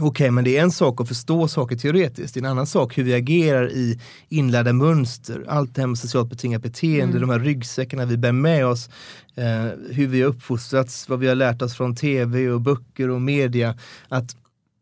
Okej, 0.00 0.08
okay, 0.08 0.30
men 0.30 0.44
det 0.44 0.56
är 0.56 0.62
en 0.62 0.70
sak 0.70 1.00
att 1.00 1.08
förstå 1.08 1.48
saker 1.48 1.76
teoretiskt. 1.76 2.34
Det 2.34 2.40
är 2.40 2.44
en 2.44 2.50
annan 2.50 2.66
sak 2.66 2.98
hur 2.98 3.04
vi 3.04 3.14
agerar 3.14 3.70
i 3.70 4.00
inlärda 4.28 4.72
mönster. 4.72 5.44
Allt 5.48 5.74
det 5.74 5.80
här 5.80 5.86
med 5.86 5.98
socialt 5.98 6.30
betingat 6.30 6.62
beteende, 6.62 7.16
mm. 7.16 7.20
de 7.20 7.30
här 7.30 7.38
ryggsäckarna 7.38 8.04
vi 8.04 8.16
bär 8.16 8.32
med 8.32 8.66
oss. 8.66 8.90
Eh, 9.34 9.66
hur 9.90 10.06
vi 10.06 10.22
har 10.22 10.28
uppfostrats, 10.28 11.08
vad 11.08 11.18
vi 11.18 11.28
har 11.28 11.34
lärt 11.34 11.62
oss 11.62 11.76
från 11.76 11.96
tv 11.96 12.50
och 12.50 12.60
böcker 12.60 13.10
och 13.10 13.22
media. 13.22 13.78
Att 14.08 14.36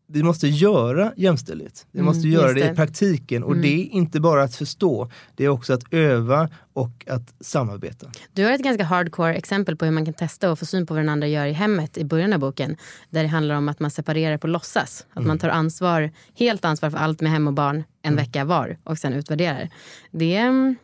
vi 0.07 0.23
måste 0.23 0.47
göra 0.47 1.13
jämställdhet. 1.17 1.87
Vi 1.91 1.99
mm, 1.99 2.05
måste 2.05 2.27
göra 2.27 2.53
det. 2.53 2.59
det. 2.59 2.71
i 2.71 2.75
praktiken 2.75 3.43
och 3.43 3.51
mm. 3.51 3.61
det 3.61 3.67
är 3.67 3.89
inte 3.89 4.19
bara 4.19 4.43
att 4.43 4.55
förstå, 4.55 5.11
det 5.35 5.45
är 5.45 5.49
också 5.49 5.73
att 5.73 5.93
öva 5.93 6.49
och 6.73 7.05
att 7.07 7.33
samarbeta. 7.39 8.07
Du 8.33 8.43
har 8.43 8.51
ett 8.51 8.63
ganska 8.63 8.83
hardcore 8.83 9.35
exempel 9.35 9.75
på 9.75 9.85
hur 9.85 9.91
man 9.91 10.05
kan 10.05 10.13
testa 10.13 10.51
och 10.51 10.59
få 10.59 10.65
syn 10.65 10.85
på 10.85 10.93
vad 10.93 11.03
den 11.03 11.09
andra 11.09 11.27
gör 11.27 11.45
i 11.45 11.51
hemmet 11.51 11.97
i 11.97 12.05
början 12.05 12.33
av 12.33 12.39
boken. 12.39 12.77
Där 13.09 13.23
det 13.23 13.29
handlar 13.29 13.55
om 13.55 13.69
att 13.69 13.79
man 13.79 13.91
separerar 13.91 14.37
på 14.37 14.47
låtsas. 14.47 15.05
Att 15.09 15.17
mm. 15.17 15.27
man 15.27 15.39
tar 15.39 15.49
ansvar, 15.49 16.11
helt 16.35 16.65
ansvar 16.65 16.89
för 16.89 16.97
allt 16.97 17.21
med 17.21 17.31
hem 17.31 17.47
och 17.47 17.53
barn 17.53 17.75
en 17.75 18.13
mm. 18.13 18.25
vecka 18.25 18.45
var 18.45 18.77
och 18.83 18.97
sen 18.97 19.13
utvärderar. 19.13 19.69
Det 20.11 20.35
är 20.35 20.75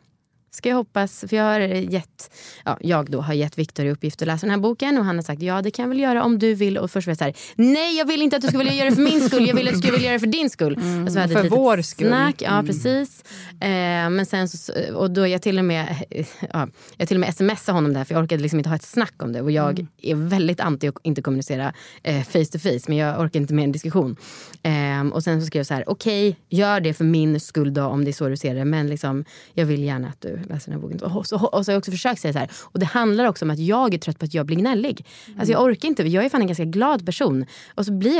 ska 0.51 0.69
jag 0.69 0.75
hoppas. 0.75 1.23
För 1.29 1.35
jag 1.35 1.43
har 1.43 1.59
gett, 1.59 2.31
ja, 2.65 2.77
jag 2.81 3.11
då 3.11 3.21
har 3.21 3.33
gett 3.33 3.57
Viktor 3.57 3.85
i 3.85 3.91
uppgift 3.91 4.21
att 4.21 4.27
läsa 4.27 4.45
den 4.47 4.51
här 4.51 4.61
boken 4.61 4.97
och 4.97 5.05
han 5.05 5.15
har 5.15 5.23
sagt 5.23 5.41
ja 5.41 5.61
det 5.61 5.71
kan 5.71 5.83
jag 5.83 5.89
väl 5.89 5.99
göra 5.99 6.23
om 6.23 6.39
du 6.39 6.53
vill. 6.53 6.77
Och 6.77 6.91
först 6.91 7.07
var 7.07 7.11
jag 7.11 7.17
så 7.17 7.23
här, 7.23 7.33
nej 7.55 7.97
jag 7.97 8.05
vill 8.05 8.21
inte 8.21 8.35
att 8.35 8.41
du 8.41 8.47
ska 8.47 8.57
vilja 8.57 8.73
göra 8.73 8.89
det 8.89 8.95
för 8.95 9.01
min 9.01 9.29
skull, 9.29 9.47
jag 9.47 9.55
vill 9.55 9.67
att 9.67 9.73
du 9.73 9.79
ska 9.79 9.91
vilja 9.91 10.05
göra 10.05 10.13
det 10.13 10.19
för 10.19 10.27
din 10.27 10.49
skull. 10.49 10.73
Mm, 10.73 11.03
alltså, 11.03 11.27
för 11.27 11.49
vår 11.49 11.81
skull. 11.81 12.07
Snack, 12.07 12.41
ja 12.41 12.49
mm. 12.49 12.67
precis. 12.67 13.23
Eh, 13.51 14.09
men 14.09 14.25
sen 14.25 14.49
så, 14.49 14.73
och 14.93 15.11
då 15.11 15.27
jag 15.27 15.41
till 15.41 15.59
och 15.59 15.65
med, 15.65 15.95
ja, 16.53 16.67
jag 16.97 17.07
till 17.07 17.17
och 17.17 17.21
med 17.21 17.35
smsade 17.35 17.77
honom 17.77 17.93
där 17.93 18.03
för 18.03 18.15
jag 18.15 18.23
orkade 18.23 18.41
liksom 18.41 18.59
inte 18.59 18.69
ha 18.69 18.75
ett 18.75 18.83
snack 18.83 19.13
om 19.23 19.33
det. 19.33 19.41
Och 19.41 19.51
jag 19.51 19.79
mm. 19.79 19.87
är 20.01 20.15
väldigt 20.15 20.59
anti 20.59 20.87
att 20.87 20.95
inte 21.03 21.21
kommunicera 21.21 21.73
eh, 22.03 22.23
face 22.23 22.45
to 22.45 22.59
face 22.59 22.79
men 22.87 22.97
jag 22.97 23.19
orkar 23.19 23.39
inte 23.39 23.53
med 23.53 23.63
en 23.63 23.71
diskussion. 23.71 24.15
Eh, 24.63 25.07
och 25.13 25.23
sen 25.23 25.41
så 25.41 25.47
skrev 25.47 25.59
jag 25.59 25.67
så 25.67 25.73
här, 25.73 25.89
okej 25.89 26.29
okay, 26.29 26.41
gör 26.59 26.79
det 26.79 26.93
för 26.93 27.03
min 27.03 27.39
skull 27.39 27.73
då 27.73 27.83
om 27.83 28.05
det 28.05 28.11
är 28.11 28.13
så 28.13 28.29
du 28.29 28.37
ser 28.37 28.55
det 28.55 28.65
men 28.65 28.87
liksom, 28.87 29.25
jag 29.53 29.65
vill 29.65 29.83
gärna 29.83 30.07
att 30.07 30.21
du 30.21 30.40
läser 30.49 30.71
den 30.71 30.81
här 30.81 30.87
boken. 30.87 31.01
Och 31.01 31.27
så, 31.27 31.35
och 31.35 31.65
så 31.65 31.71
har 31.71 31.73
jag 31.73 31.77
också 31.79 31.91
försökt 31.91 32.21
säga 32.21 32.33
så 32.33 32.39
här. 32.39 32.49
Och 32.61 32.79
det 32.79 32.85
handlar 32.85 33.25
också 33.25 33.45
om 33.45 33.51
att 33.51 33.59
jag 33.59 33.93
är 33.93 33.97
trött 33.97 34.19
på 34.19 34.25
att 34.25 34.33
jag 34.33 34.45
blir 34.45 34.57
gnällig. 34.57 35.05
Mm. 35.27 35.39
Alltså 35.39 35.51
jag 35.51 35.63
orkar 35.63 35.89
inte. 35.89 36.03
Jag 36.03 36.25
är 36.25 36.29
fan 36.29 36.41
en 36.41 36.47
ganska 36.47 36.65
glad 36.65 37.05
person. 37.05 37.45
Och 37.75 37.85
så 37.85 37.91
blir 37.91 38.17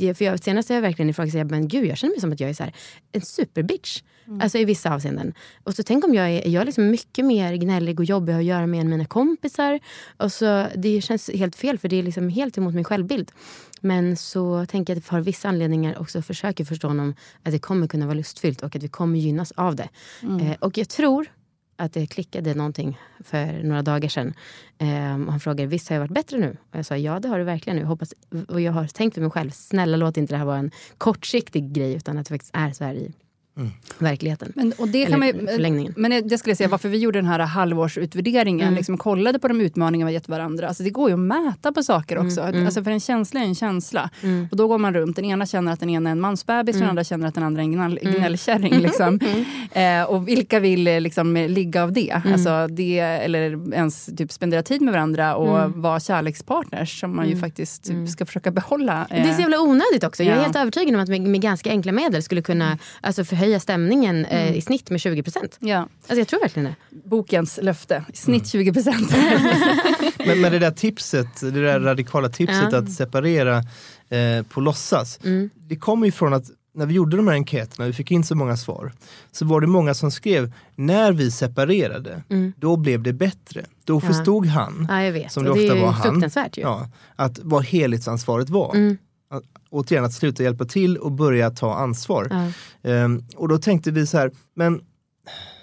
jag, 0.00 0.16
för 0.16 0.24
jag, 0.24 0.40
senast 0.40 0.68
har 0.68 0.76
jag 0.76 0.82
verkligen 0.82 1.10
ifrågasatt, 1.10 1.50
men 1.50 1.68
gud 1.68 1.86
jag 1.86 1.98
känner 1.98 2.14
mig 2.14 2.20
som 2.20 2.32
att 2.32 2.40
jag 2.40 2.50
är 2.50 2.54
så 2.54 2.62
här, 2.62 2.72
en 3.12 3.22
superbitch. 3.22 4.02
Mm. 4.26 4.40
Alltså 4.40 4.58
i 4.58 4.64
vissa 4.64 4.94
avseenden. 4.94 5.34
Och 5.64 5.74
så 5.74 5.82
tänk 5.82 6.04
om 6.04 6.14
jag 6.14 6.30
är, 6.30 6.48
jag 6.48 6.60
är 6.60 6.66
liksom 6.66 6.90
mycket 6.90 7.24
mer 7.24 7.54
gnällig 7.54 8.00
och 8.00 8.04
jobbig 8.04 8.32
att 8.32 8.44
göra 8.44 8.66
med 8.66 8.80
än 8.80 8.88
mina 8.88 9.04
kompisar. 9.04 9.80
Och 10.16 10.32
så, 10.32 10.66
det 10.76 11.00
känns 11.00 11.30
helt 11.34 11.56
fel 11.56 11.78
för 11.78 11.88
det 11.88 11.96
är 11.96 12.02
liksom 12.02 12.28
helt 12.28 12.58
emot 12.58 12.74
min 12.74 12.84
självbild. 12.84 13.32
Men 13.80 14.16
så 14.16 14.66
tänker 14.66 14.92
jag 14.92 14.98
att 14.98 15.04
för 15.04 15.20
vissa 15.20 15.48
anledningar 15.48 16.00
också 16.00 16.22
försöker 16.22 16.64
förstå 16.64 16.88
honom 16.88 17.14
att 17.42 17.52
det 17.52 17.58
kommer 17.58 17.86
kunna 17.86 18.06
vara 18.06 18.14
lustfyllt 18.14 18.62
och 18.62 18.76
att 18.76 18.82
vi 18.82 18.88
kommer 18.88 19.18
gynnas 19.18 19.52
av 19.52 19.76
det. 19.76 19.88
Mm. 20.22 20.46
Eh, 20.46 20.56
och 20.60 20.78
jag 20.78 20.88
tror 20.88 21.26
att 21.78 21.92
det 21.92 22.06
klickade 22.06 22.54
någonting 22.54 22.98
för 23.20 23.62
några 23.62 23.82
dagar 23.82 24.08
sedan. 24.08 24.34
Um, 24.78 25.28
han 25.28 25.40
frågade, 25.40 25.66
visst 25.66 25.88
har 25.88 25.96
jag 25.96 26.00
varit 26.00 26.14
bättre 26.14 26.38
nu? 26.38 26.56
Och 26.70 26.78
jag 26.78 26.86
sa, 26.86 26.96
ja 26.96 27.20
det 27.20 27.28
har 27.28 27.38
du 27.38 27.44
verkligen 27.44 27.76
nu. 27.76 27.84
Hoppas, 27.84 28.14
och 28.48 28.60
jag 28.60 28.72
har 28.72 28.86
tänkt 28.86 29.14
för 29.14 29.20
mig 29.20 29.30
själv, 29.30 29.50
snälla 29.50 29.96
låt 29.96 30.16
inte 30.16 30.34
det 30.34 30.38
här 30.38 30.44
vara 30.44 30.58
en 30.58 30.70
kortsiktig 30.98 31.72
grej 31.72 31.94
utan 31.94 32.18
att 32.18 32.26
det 32.26 32.34
faktiskt 32.34 32.54
är 32.54 32.72
så 32.72 32.84
här 32.84 32.94
i 32.94 33.12
Mm. 33.58 33.70
verkligheten. 33.98 34.52
Men, 34.56 34.72
och 34.78 34.88
det 34.88 35.06
kan 35.06 35.20
man, 35.20 35.32
förlängningen. 35.32 35.94
Men 35.96 36.28
det 36.28 36.38
skulle 36.38 36.50
jag 36.50 36.58
säga, 36.58 36.68
varför 36.68 36.88
vi 36.88 36.98
gjorde 36.98 37.18
den 37.18 37.26
här 37.26 37.38
halvårsutvärderingen, 37.38 38.66
mm. 38.66 38.76
liksom 38.76 38.98
kollade 38.98 39.38
på 39.38 39.48
de 39.48 39.60
utmaningar 39.60 40.06
vi 40.06 40.12
gett 40.12 40.28
varandra. 40.28 40.68
Alltså 40.68 40.82
det 40.82 40.90
går 40.90 41.10
ju 41.10 41.14
att 41.14 41.20
mäta 41.20 41.72
på 41.72 41.82
saker 41.82 42.16
mm. 42.16 42.26
också. 42.26 42.40
Mm. 42.40 42.66
Alltså 42.66 42.84
för 42.84 42.90
en 42.90 43.00
känsla 43.00 43.40
är 43.40 43.44
en 43.44 43.54
känsla. 43.54 44.10
Mm. 44.22 44.48
Och 44.50 44.56
då 44.56 44.68
går 44.68 44.78
man 44.78 44.94
runt, 44.94 45.16
den 45.16 45.24
ena 45.24 45.46
känner 45.46 45.72
att 45.72 45.80
den 45.80 45.90
ena 45.90 46.10
är 46.10 46.12
en 46.12 46.20
mansbebis, 46.20 46.74
mm. 46.74 46.80
den 46.80 46.90
andra 46.90 47.04
känner 47.04 47.28
att 47.28 47.34
den 47.34 47.44
andra 47.44 47.62
är 47.62 47.64
en 47.64 47.72
gnäll, 47.72 47.98
mm. 48.02 48.14
gnällkärring. 48.14 48.78
Liksom. 48.88 49.20
eh, 49.72 50.02
och 50.02 50.28
vilka 50.28 50.60
vill 50.60 50.86
eh, 50.86 51.00
liksom, 51.00 51.36
ligga 51.36 51.82
av 51.82 51.92
det? 51.92 52.20
Alltså 52.32 52.66
det? 52.66 52.98
Eller 52.98 53.74
ens 53.74 54.06
typ, 54.16 54.32
spendera 54.32 54.62
tid 54.62 54.82
med 54.82 54.92
varandra 54.92 55.36
och 55.36 55.72
vara 55.72 56.00
kärlekspartners 56.00 57.00
som 57.00 57.16
man 57.16 57.28
ju 57.28 57.36
faktiskt 57.36 57.84
typ, 57.84 58.08
ska 58.08 58.26
försöka 58.26 58.50
behålla. 58.50 59.06
Eh. 59.10 59.22
Det 59.22 59.28
är 59.28 59.34
så 59.34 59.40
jävla 59.40 59.60
onödigt 59.60 60.04
också. 60.04 60.22
Jag 60.22 60.36
är 60.36 60.42
helt 60.42 60.56
övertygad 60.56 60.94
om 60.94 61.00
att 61.00 61.08
med, 61.08 61.20
med 61.20 61.40
ganska 61.40 61.70
enkla 61.70 61.92
medel 61.92 62.22
skulle 62.22 62.42
kunna 62.42 62.78
alltså, 63.00 63.24
förhöja 63.24 63.47
förhöja 63.48 63.60
stämningen 63.60 64.24
eh, 64.24 64.42
mm. 64.42 64.54
i 64.54 64.60
snitt 64.60 64.90
med 64.90 65.00
20 65.00 65.22
procent. 65.22 65.56
Ja. 65.60 65.78
Alltså 65.78 66.18
jag 66.18 66.28
tror 66.28 66.40
verkligen 66.40 66.74
det. 66.90 67.08
Bokens 67.08 67.58
löfte, 67.62 68.04
i 68.12 68.16
snitt 68.16 68.46
20 68.46 68.62
mm. 68.62 68.74
procent. 68.74 69.10
men, 70.26 70.40
men 70.40 70.52
det 70.52 70.58
där 70.58 70.70
tipset, 70.70 71.40
det 71.40 71.50
där 71.50 71.80
radikala 71.80 72.28
tipset 72.28 72.72
ja. 72.72 72.78
att 72.78 72.92
separera 72.92 73.56
eh, 74.08 74.42
på 74.48 74.60
låtsas. 74.60 75.18
Mm. 75.24 75.50
Det 75.68 75.76
kommer 75.76 76.06
ju 76.06 76.12
från 76.12 76.34
att 76.34 76.44
när 76.74 76.86
vi 76.86 76.94
gjorde 76.94 77.16
de 77.16 77.28
här 77.28 77.34
enkäterna, 77.34 77.86
vi 77.86 77.92
fick 77.92 78.10
in 78.10 78.24
så 78.24 78.34
många 78.34 78.56
svar, 78.56 78.92
så 79.32 79.46
var 79.46 79.60
det 79.60 79.66
många 79.66 79.94
som 79.94 80.10
skrev, 80.10 80.52
när 80.74 81.12
vi 81.12 81.30
separerade, 81.30 82.22
mm. 82.28 82.52
då 82.56 82.76
blev 82.76 83.02
det 83.02 83.12
bättre. 83.12 83.64
Då 83.84 83.94
ja. 83.94 84.00
förstod 84.00 84.46
han, 84.46 84.86
ja, 84.90 85.28
som 85.28 85.44
det, 85.44 85.50
det 85.50 85.60
ofta 85.60 85.74
var 85.74 85.92
han, 85.92 86.50
ja, 86.54 86.88
att 87.16 87.38
vad 87.42 87.64
helhetsansvaret 87.64 88.50
var. 88.50 88.74
Mm. 88.74 88.98
Att, 89.30 89.42
återigen, 89.70 90.04
att 90.04 90.12
sluta 90.12 90.42
hjälpa 90.42 90.64
till 90.64 90.96
och 90.96 91.12
börja 91.12 91.50
ta 91.50 91.74
ansvar. 91.74 92.52
Ja. 92.82 93.04
Um, 93.04 93.24
och 93.36 93.48
då 93.48 93.58
tänkte 93.58 93.90
vi 93.90 94.06
så 94.06 94.18
här, 94.18 94.30
men 94.54 94.80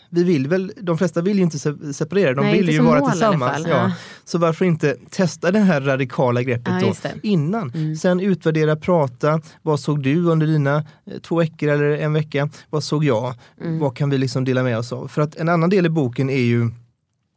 vi 0.09 0.23
vill 0.23 0.47
väl, 0.47 0.71
de 0.81 0.97
flesta 0.97 1.21
vill 1.21 1.37
ju 1.37 1.43
inte 1.43 1.59
separera, 1.93 2.33
de 2.33 2.41
Nej, 2.41 2.57
vill 2.57 2.69
ju 2.69 2.81
vara 2.81 3.11
tillsammans. 3.11 3.67
Ja. 3.67 3.91
Så 4.23 4.37
varför 4.37 4.65
inte 4.65 4.95
testa 5.09 5.51
det 5.51 5.59
här 5.59 5.81
radikala 5.81 6.43
greppet 6.43 6.73
ja, 6.81 6.93
då 7.03 7.09
innan. 7.23 7.71
Mm. 7.71 7.95
Sen 7.95 8.19
utvärdera, 8.19 8.75
prata. 8.75 9.41
Vad 9.61 9.79
såg 9.79 10.03
du 10.03 10.25
under 10.25 10.47
dina 10.47 10.75
eh, 10.77 11.19
två 11.21 11.35
veckor 11.35 11.69
eller 11.69 11.97
en 11.97 12.13
vecka? 12.13 12.49
Vad 12.69 12.83
såg 12.83 13.03
jag? 13.03 13.33
Mm. 13.61 13.79
Vad 13.79 13.97
kan 13.97 14.09
vi 14.09 14.17
liksom 14.17 14.45
dela 14.45 14.63
med 14.63 14.77
oss 14.77 14.91
av? 14.91 15.07
För 15.07 15.21
att 15.21 15.35
en 15.35 15.49
annan 15.49 15.69
del 15.69 15.85
i 15.85 15.89
boken 15.89 16.29
är 16.29 16.43
ju 16.43 16.69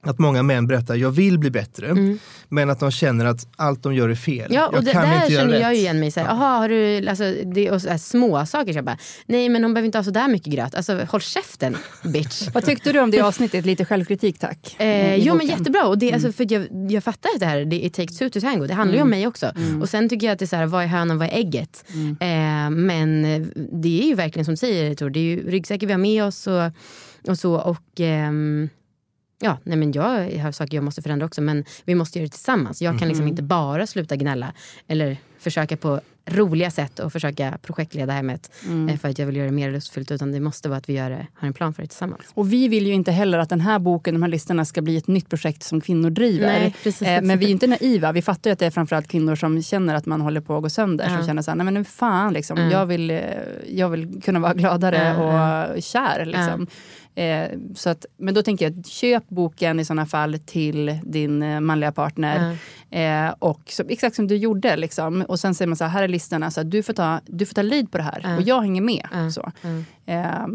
att 0.08 0.18
många 0.18 0.42
män 0.42 0.66
berättar 0.66 0.94
jag 0.94 1.10
vill 1.10 1.38
bli 1.38 1.50
bättre 1.50 1.86
mm. 1.86 2.18
men 2.48 2.70
att 2.70 2.80
de 2.80 2.90
känner 2.90 3.24
att 3.24 3.46
allt 3.56 3.82
de 3.82 3.94
gör 3.94 4.08
är 4.08 4.14
fel. 4.14 4.52
Ja, 4.54 4.66
och 4.66 4.76
jag 4.76 4.84
det, 4.84 4.92
kan 4.92 5.02
där 5.02 5.14
inte 5.14 5.32
känner 5.32 5.60
jag 5.60 5.70
rätt. 5.70 5.78
igen 5.78 6.00
mig. 6.00 6.10
Så 6.10 6.20
här, 6.20 6.28
Aha, 6.28 6.58
har 6.58 6.68
du, 6.68 7.08
alltså, 7.08 7.34
det 7.54 7.66
är 7.66 7.78
så 7.78 7.98
små 7.98 8.46
saker. 8.46 8.72
Så 8.72 8.82
bara, 8.82 8.98
Nej 9.26 9.48
men 9.48 9.64
hon 9.64 9.74
behöver 9.74 9.86
inte 9.86 9.98
ha 9.98 10.04
så 10.04 10.10
där 10.10 10.28
mycket 10.28 10.52
gröt. 10.52 10.74
Alltså 10.74 11.06
håll 11.10 11.20
käften 11.20 11.76
bitch. 12.02 12.48
Vad 12.54 12.64
tyckte 12.64 12.92
du 12.92 13.00
om 13.00 13.10
det 13.10 13.20
avsnittet? 13.20 13.66
Lite 13.66 13.84
självkritik 13.84 14.38
tack. 14.38 14.80
Eh, 14.80 15.16
jo 15.16 15.34
men 15.34 15.46
jättebra. 15.46 15.86
Och 15.86 15.98
det, 15.98 16.12
alltså, 16.12 16.28
mm. 16.28 16.28
alltså, 16.28 16.66
för 16.66 16.76
jag, 16.78 16.92
jag 16.92 17.04
fattar 17.04 17.30
att 17.34 17.40
det 17.40 17.46
här 17.46 17.64
det, 17.64 17.84
it 17.84 17.94
takes 17.94 18.18
two 18.18 18.28
to 18.28 18.40
tango. 18.40 18.66
Det 18.66 18.74
handlar 18.74 18.94
mm. 18.94 18.94
ju 18.94 19.02
om 19.02 19.08
mm. 19.08 19.18
mig 19.18 19.26
också. 19.26 19.52
Mm. 19.56 19.82
Och 19.82 19.88
sen 19.88 20.08
tycker 20.08 20.26
jag 20.26 20.32
att 20.32 20.38
det 20.38 20.44
är 20.44 20.46
så 20.46 20.56
här, 20.56 20.66
vad 20.66 20.82
är 20.82 20.86
hönan, 20.86 21.18
vad 21.18 21.28
är 21.28 21.32
ägget? 21.32 21.84
Mm. 21.94 22.16
Eh, 22.20 22.70
men 22.70 23.22
det 23.82 24.02
är 24.02 24.06
ju 24.06 24.14
verkligen 24.14 24.44
som 24.44 24.52
du 24.52 24.56
säger 24.56 25.10
det 25.10 25.20
är 25.20 25.24
ju 25.24 25.50
ryggsäcken 25.50 25.86
vi 25.86 25.92
har 25.92 26.00
med 26.00 26.24
oss 26.24 26.46
och, 26.46 26.62
och 27.28 27.38
så. 27.38 27.54
Och, 27.54 28.00
ehm, 28.00 28.68
Ja, 29.40 29.58
nej 29.62 29.78
men 29.78 29.92
jag 29.92 30.40
har 30.40 30.52
saker 30.52 30.76
jag 30.76 30.84
måste 30.84 31.02
förändra 31.02 31.26
också 31.26 31.40
men 31.40 31.64
vi 31.84 31.94
måste 31.94 32.18
göra 32.18 32.26
det 32.26 32.30
tillsammans. 32.30 32.82
Jag 32.82 32.98
kan 32.98 33.08
liksom 33.08 33.22
mm. 33.22 33.30
inte 33.30 33.42
bara 33.42 33.86
sluta 33.86 34.16
gnälla 34.16 34.52
eller 34.86 35.16
försöka 35.38 35.76
på 35.76 36.00
roliga 36.30 36.70
sätt 36.70 36.98
och 36.98 37.12
försöka 37.12 37.58
projektleda 37.62 38.12
hemmet 38.12 38.52
mm. 38.66 38.88
Eh, 38.88 38.96
för 38.96 39.08
att 39.08 39.18
jag 39.18 39.26
vill 39.26 39.36
göra 39.36 39.46
det 39.46 39.52
mer 39.52 39.70
lustfyllt 39.70 40.10
utan 40.10 40.32
det 40.32 40.40
måste 40.40 40.68
vara 40.68 40.78
att 40.78 40.88
vi 40.88 40.92
gör 40.92 41.10
det, 41.10 41.26
har 41.34 41.46
en 41.48 41.54
plan 41.54 41.74
för 41.74 41.82
det 41.82 41.88
tillsammans. 41.88 42.22
Och 42.34 42.52
vi 42.52 42.68
vill 42.68 42.86
ju 42.86 42.92
inte 42.92 43.12
heller 43.12 43.38
att 43.38 43.48
den 43.48 43.60
här 43.60 43.78
boken, 43.78 44.14
de 44.14 44.22
här 44.22 44.30
listorna 44.30 44.64
ska 44.64 44.82
bli 44.82 44.96
ett 44.96 45.06
nytt 45.06 45.28
projekt 45.28 45.62
som 45.62 45.80
kvinnor 45.80 46.10
driver. 46.10 46.46
Nej, 46.46 47.16
eh, 47.16 47.22
men 47.22 47.38
vi 47.38 47.46
är 47.46 47.50
inte 47.50 47.66
naiva. 47.66 48.12
Vi 48.12 48.22
fattar 48.22 48.50
ju 48.50 48.52
att 48.52 48.58
det 48.58 48.66
är 48.66 48.70
framförallt 48.70 49.08
kvinnor 49.08 49.34
som 49.34 49.62
känner 49.62 49.94
att 49.94 50.06
man 50.06 50.20
håller 50.20 50.40
på 50.40 50.56
att 50.56 50.62
gå 50.62 50.68
sönder. 50.68 51.04
Ja. 51.10 51.16
Som 51.16 51.26
känner 51.26 51.42
så 51.42 51.50
här, 51.50 51.56
nej 51.56 51.72
men 51.72 51.84
fan 51.84 52.32
liksom. 52.32 52.58
Mm. 52.58 52.70
Jag, 52.70 52.86
vill, 52.86 53.10
eh, 53.10 53.20
jag 53.68 53.88
vill 53.88 54.22
kunna 54.22 54.38
vara 54.38 54.54
gladare 54.54 55.16
och 55.16 55.82
kär. 55.82 56.24
Liksom. 56.24 56.66
Eh, 57.18 57.58
så 57.74 57.90
att, 57.90 58.06
men 58.16 58.34
då 58.34 58.42
tänker 58.42 58.70
jag, 58.70 58.86
köp 58.86 59.28
boken 59.28 59.80
i 59.80 59.84
sådana 59.84 60.06
fall 60.06 60.38
till 60.38 60.98
din 61.02 61.42
eh, 61.42 61.60
manliga 61.60 61.92
partner. 61.92 62.36
Mm. 62.36 62.56
Eh, 62.90 63.34
och 63.38 63.60
så, 63.66 63.82
exakt 63.88 64.16
som 64.16 64.26
du 64.26 64.36
gjorde. 64.36 64.76
Liksom. 64.76 65.22
Och 65.22 65.40
sen 65.40 65.54
säger 65.54 65.66
man 65.66 65.76
så 65.76 65.84
här, 65.84 65.90
här 65.90 66.02
är 66.02 66.08
listorna, 66.08 66.50
så 66.50 66.60
här, 66.60 66.68
du, 66.68 66.82
får 66.82 66.92
ta, 66.92 67.20
du 67.26 67.46
får 67.46 67.54
ta 67.54 67.62
lead 67.62 67.90
på 67.90 67.98
det 67.98 68.04
här. 68.04 68.20
Mm. 68.24 68.36
Och 68.36 68.42
jag 68.42 68.60
hänger 68.60 68.82
med. 68.82 69.32
Så. 69.32 69.52
Eh, 70.08 70.46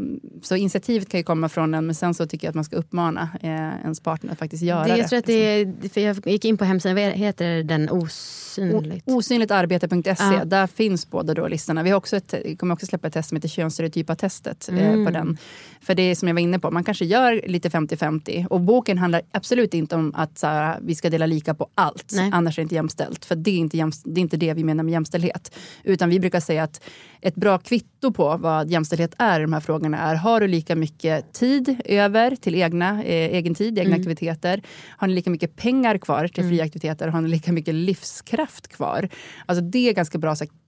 så 0.41 0.55
initiativet 0.55 1.09
kan 1.09 1.19
ju 1.19 1.23
komma 1.23 1.49
från 1.49 1.73
en, 1.73 1.85
men 1.85 1.95
sen 1.95 2.13
så 2.13 2.25
tycker 2.25 2.47
jag 2.47 2.49
att 2.49 2.55
man 2.55 2.63
ska 2.63 2.75
uppmana 2.75 3.29
eh, 3.41 3.81
ens 3.81 3.99
partner 3.99 4.31
att 4.31 4.39
faktiskt 4.39 4.63
göra 4.63 4.83
det. 4.83 4.97
Jag 4.97 5.09
tror 5.09 5.19
att 5.19 5.25
det 5.25 5.33
är, 5.33 5.89
för 5.89 6.01
jag 6.01 6.27
gick 6.27 6.45
in 6.45 6.57
på 6.57 6.65
hemsidan, 6.65 6.95
vad 6.95 7.03
heter 7.03 7.63
den? 7.63 7.89
Osynligt? 7.89 9.03
osynligtarbete.se. 9.07 10.23
Ja. 10.23 10.45
Där 10.45 10.67
finns 10.67 11.09
båda 11.09 11.33
då 11.33 11.47
listorna. 11.47 11.83
Vi 11.83 11.89
har 11.89 11.97
också 11.97 12.17
ett, 12.17 12.33
kommer 12.57 12.73
också 12.73 12.85
släppa 12.85 13.07
ett 13.07 13.13
test 13.13 13.29
som 13.29 13.35
heter 13.35 13.49
könsstereotypa 13.49 14.15
testet 14.15 14.69
mm. 14.69 14.83
eh, 14.83 14.91
på 14.91 14.99
mm. 14.99 15.13
den. 15.13 15.37
För 15.81 15.95
det 15.95 16.01
är 16.03 16.15
som 16.15 16.27
jag 16.27 16.35
var 16.35 16.41
inne 16.41 16.59
på, 16.59 16.71
man 16.71 16.83
kanske 16.83 17.05
gör 17.05 17.41
lite 17.47 17.69
50-50. 17.69 18.47
Och 18.47 18.61
boken 18.61 18.97
handlar 18.97 19.21
absolut 19.31 19.73
inte 19.73 19.95
om 19.95 20.13
att 20.15 20.37
så 20.37 20.47
här, 20.47 20.79
vi 20.81 20.95
ska 20.95 21.09
dela 21.09 21.25
lika 21.25 21.53
på 21.53 21.67
allt, 21.75 22.11
Nej. 22.15 22.22
Annars 22.31 22.57
är 22.57 22.61
det 22.61 22.63
inte 22.63 22.75
jämställt. 22.75 23.25
För 23.25 23.35
det 23.35 23.51
är 23.51 23.57
inte, 23.57 23.91
det 24.05 24.19
är 24.19 24.21
inte 24.21 24.37
det 24.37 24.53
vi 24.53 24.63
menar 24.63 24.83
med 24.83 24.91
jämställdhet. 24.91 25.55
Utan 25.83 26.09
vi 26.09 26.19
brukar 26.19 26.39
säga 26.39 26.63
att 26.63 26.81
ett 27.21 27.35
bra 27.35 27.57
kvitto 27.57 28.13
på 28.13 28.37
vad 28.37 28.71
jämställdhet 28.71 29.15
är 29.17 29.39
i 29.39 29.43
de 29.43 29.53
här 29.53 29.59
frågorna 29.59 29.97
är, 29.97 30.15
har 30.15 30.39
du 30.39 30.47
lika 30.47 30.75
mycket 30.75 31.33
tid 31.33 31.81
över 31.85 32.35
till 32.35 32.55
egna, 32.55 33.03
eh, 33.03 33.35
egen 33.35 33.55
tid, 33.55 33.79
egna 33.79 33.95
mm. 33.95 33.99
aktiviteter? 33.99 34.61
Har 34.89 35.07
ni 35.07 35.13
lika 35.13 35.29
mycket 35.29 35.55
pengar 35.55 35.97
kvar 35.97 36.27
till 36.27 36.43
fria 36.43 36.53
mm. 36.53 36.65
aktiviteter? 36.65 37.07
Har 37.07 37.21
ni 37.21 37.29
lika 37.29 37.51
mycket 37.51 37.75
livskraft 37.75 38.67
kvar? 38.67 39.09
Alltså 39.45 39.63
det 39.63 39.89
är 39.89 39.93
ganska 39.93 40.17
bra 40.17 40.35
så 40.35 40.45
Mm, 40.45 40.62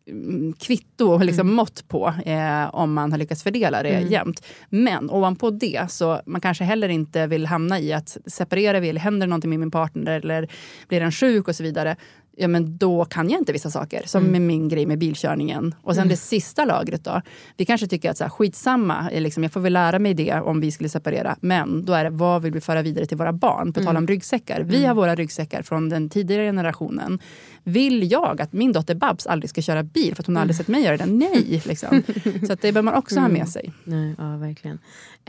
kvitto 0.60 1.08
och 1.08 1.26
liksom 1.26 1.48
mm. 1.48 1.56
mått 1.56 1.88
på 1.88 2.14
eh, 2.26 2.76
om 2.76 2.94
man 2.94 3.12
har 3.12 3.20
lyckats 3.20 3.44
fördela 3.44 3.84
det 3.84 3.90
mm. 3.90 4.12
jämnt. 4.12 4.46
Men 4.70 5.10
ovanpå 5.10 5.50
det 5.50 5.92
så 5.92 6.22
man 6.26 6.42
kanske 6.42 6.64
heller 6.64 6.90
inte 6.90 7.28
vill 7.28 7.46
hamna 7.46 7.80
i 7.80 7.94
att 7.94 8.18
separerar 8.26 8.80
vi 8.80 8.90
eller 8.90 9.02
händer 9.02 9.28
någonting 9.28 9.50
med 9.50 9.60
min 9.60 9.72
partner 9.72 10.12
eller 10.12 10.48
blir 10.88 11.00
den 11.00 11.12
sjuk 11.12 11.48
och 11.48 11.56
så 11.56 11.64
vidare. 11.64 11.96
Ja 12.38 12.48
men 12.48 12.78
då 12.78 13.06
kan 13.06 13.30
jag 13.30 13.42
inte 13.42 13.54
vissa 13.54 13.72
saker, 13.72 14.04
som 14.06 14.22
mm. 14.22 14.32
med 14.32 14.42
min 14.42 14.70
grej 14.70 14.86
med 14.86 15.00
bilkörningen. 15.00 15.76
Och 15.82 15.94
sen 15.94 16.02
mm. 16.02 16.10
det 16.10 16.18
sista 16.18 16.66
lagret 16.66 17.04
då. 17.04 17.22
Vi 17.58 17.66
kanske 17.66 17.88
tycker 17.88 18.12
att 18.12 18.18
så 18.18 18.24
här, 18.24 18.32
skitsamma, 18.32 19.10
liksom, 19.14 19.44
jag 19.44 19.52
får 19.52 19.60
väl 19.60 19.74
lära 19.74 20.00
mig 20.00 20.14
det 20.14 20.34
om 20.34 20.60
vi 20.60 20.72
skulle 20.72 20.90
separera. 20.90 21.36
Men 21.40 21.86
då 21.86 21.94
är 21.94 22.04
det, 22.04 22.10
vad 22.10 22.42
vill 22.42 22.54
vi 22.54 22.62
föra 22.62 22.82
vidare 22.82 23.06
till 23.06 23.18
våra 23.18 23.34
barn? 23.34 23.74
På 23.74 23.80
tal 23.80 23.90
om 23.90 23.96
mm. 23.96 24.08
ryggsäckar. 24.08 24.62
Vi 24.62 24.86
har 24.86 24.96
våra 24.96 25.16
ryggsäckar 25.16 25.62
från 25.62 25.90
den 25.90 26.10
tidigare 26.10 26.46
generationen. 26.46 27.20
Vill 27.64 28.12
jag 28.12 28.42
att 28.42 28.54
min 28.54 28.72
dotter 28.72 28.96
Babs 28.96 29.28
aldrig 29.28 29.50
ska 29.50 29.62
köra 29.62 29.84
bil 29.84 30.16
för 30.16 30.24
att 30.24 30.28
hon 30.28 30.36
mm. 30.36 30.42
aldrig 30.42 30.58
sett 30.58 30.68
mig 30.68 30.84
göra 30.84 30.98
det? 30.98 31.06
Nej! 31.06 31.62
Liksom. 31.66 32.04
Så 32.24 32.48
det 32.48 32.58
behöver 32.62 32.82
man 32.82 32.94
också 32.94 33.16
mm. 33.16 33.32
ha 33.32 33.38
med 33.38 33.50
sig. 33.50 33.74
Nej, 33.84 34.16
ja, 34.18 34.38
verkligen. 34.38 34.80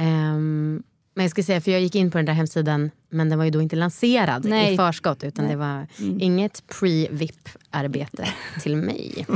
Um, 0.00 0.82
men 1.16 1.24
jag 1.24 1.30
ska 1.30 1.42
säga, 1.42 1.60
för 1.60 1.70
jag 1.70 1.80
gick 1.80 1.94
in 1.94 2.10
på 2.10 2.18
den 2.18 2.24
där 2.24 2.32
hemsidan 2.32 2.90
men 3.10 3.28
den 3.28 3.38
var 3.38 3.44
ju 3.44 3.50
då 3.50 3.62
inte 3.62 3.76
lanserad 3.76 4.44
Nej. 4.44 4.74
i 4.74 4.76
förskott 4.76 5.24
utan 5.24 5.44
Nej. 5.44 5.54
det 5.54 5.58
var 5.58 5.86
mm. 5.98 6.20
inget 6.20 6.62
pre-VIP-arbete 6.66 8.28
till 8.62 8.76
mig. 8.76 9.26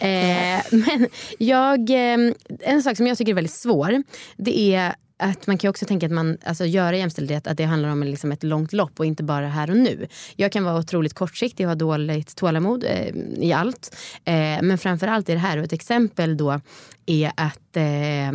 eh, 0.00 0.62
men 0.70 1.08
jag, 1.38 1.90
eh, 1.90 2.32
en 2.60 2.82
sak 2.82 2.96
som 2.96 3.06
jag 3.06 3.18
tycker 3.18 3.32
är 3.32 3.34
väldigt 3.34 3.52
svår 3.52 4.02
det 4.36 4.74
är 4.74 4.94
att 5.18 5.46
man 5.46 5.58
kan 5.58 5.70
också 5.70 5.86
tänka 5.86 6.06
att 6.06 6.12
man, 6.12 6.38
alltså 6.44 6.64
göra 6.64 6.96
jämställdhet 6.96 7.46
att 7.46 7.56
det 7.56 7.64
handlar 7.64 7.88
om 7.88 8.02
liksom 8.02 8.32
ett 8.32 8.42
långt 8.42 8.72
lopp 8.72 9.00
och 9.00 9.06
inte 9.06 9.22
bara 9.22 9.48
här 9.48 9.70
och 9.70 9.76
nu. 9.76 10.06
Jag 10.36 10.52
kan 10.52 10.64
vara 10.64 10.78
otroligt 10.78 11.14
kortsiktig 11.14 11.66
och 11.66 11.70
ha 11.70 11.74
dåligt 11.74 12.36
tålamod 12.36 12.84
eh, 12.84 13.16
i 13.36 13.52
allt. 13.52 13.96
Eh, 14.24 14.62
men 14.62 14.78
framförallt 14.78 15.28
i 15.28 15.32
det 15.32 15.38
här, 15.38 15.58
och 15.58 15.64
ett 15.64 15.72
exempel 15.72 16.36
då 16.36 16.60
är 17.06 17.32
att 17.36 17.76
eh, 17.76 18.26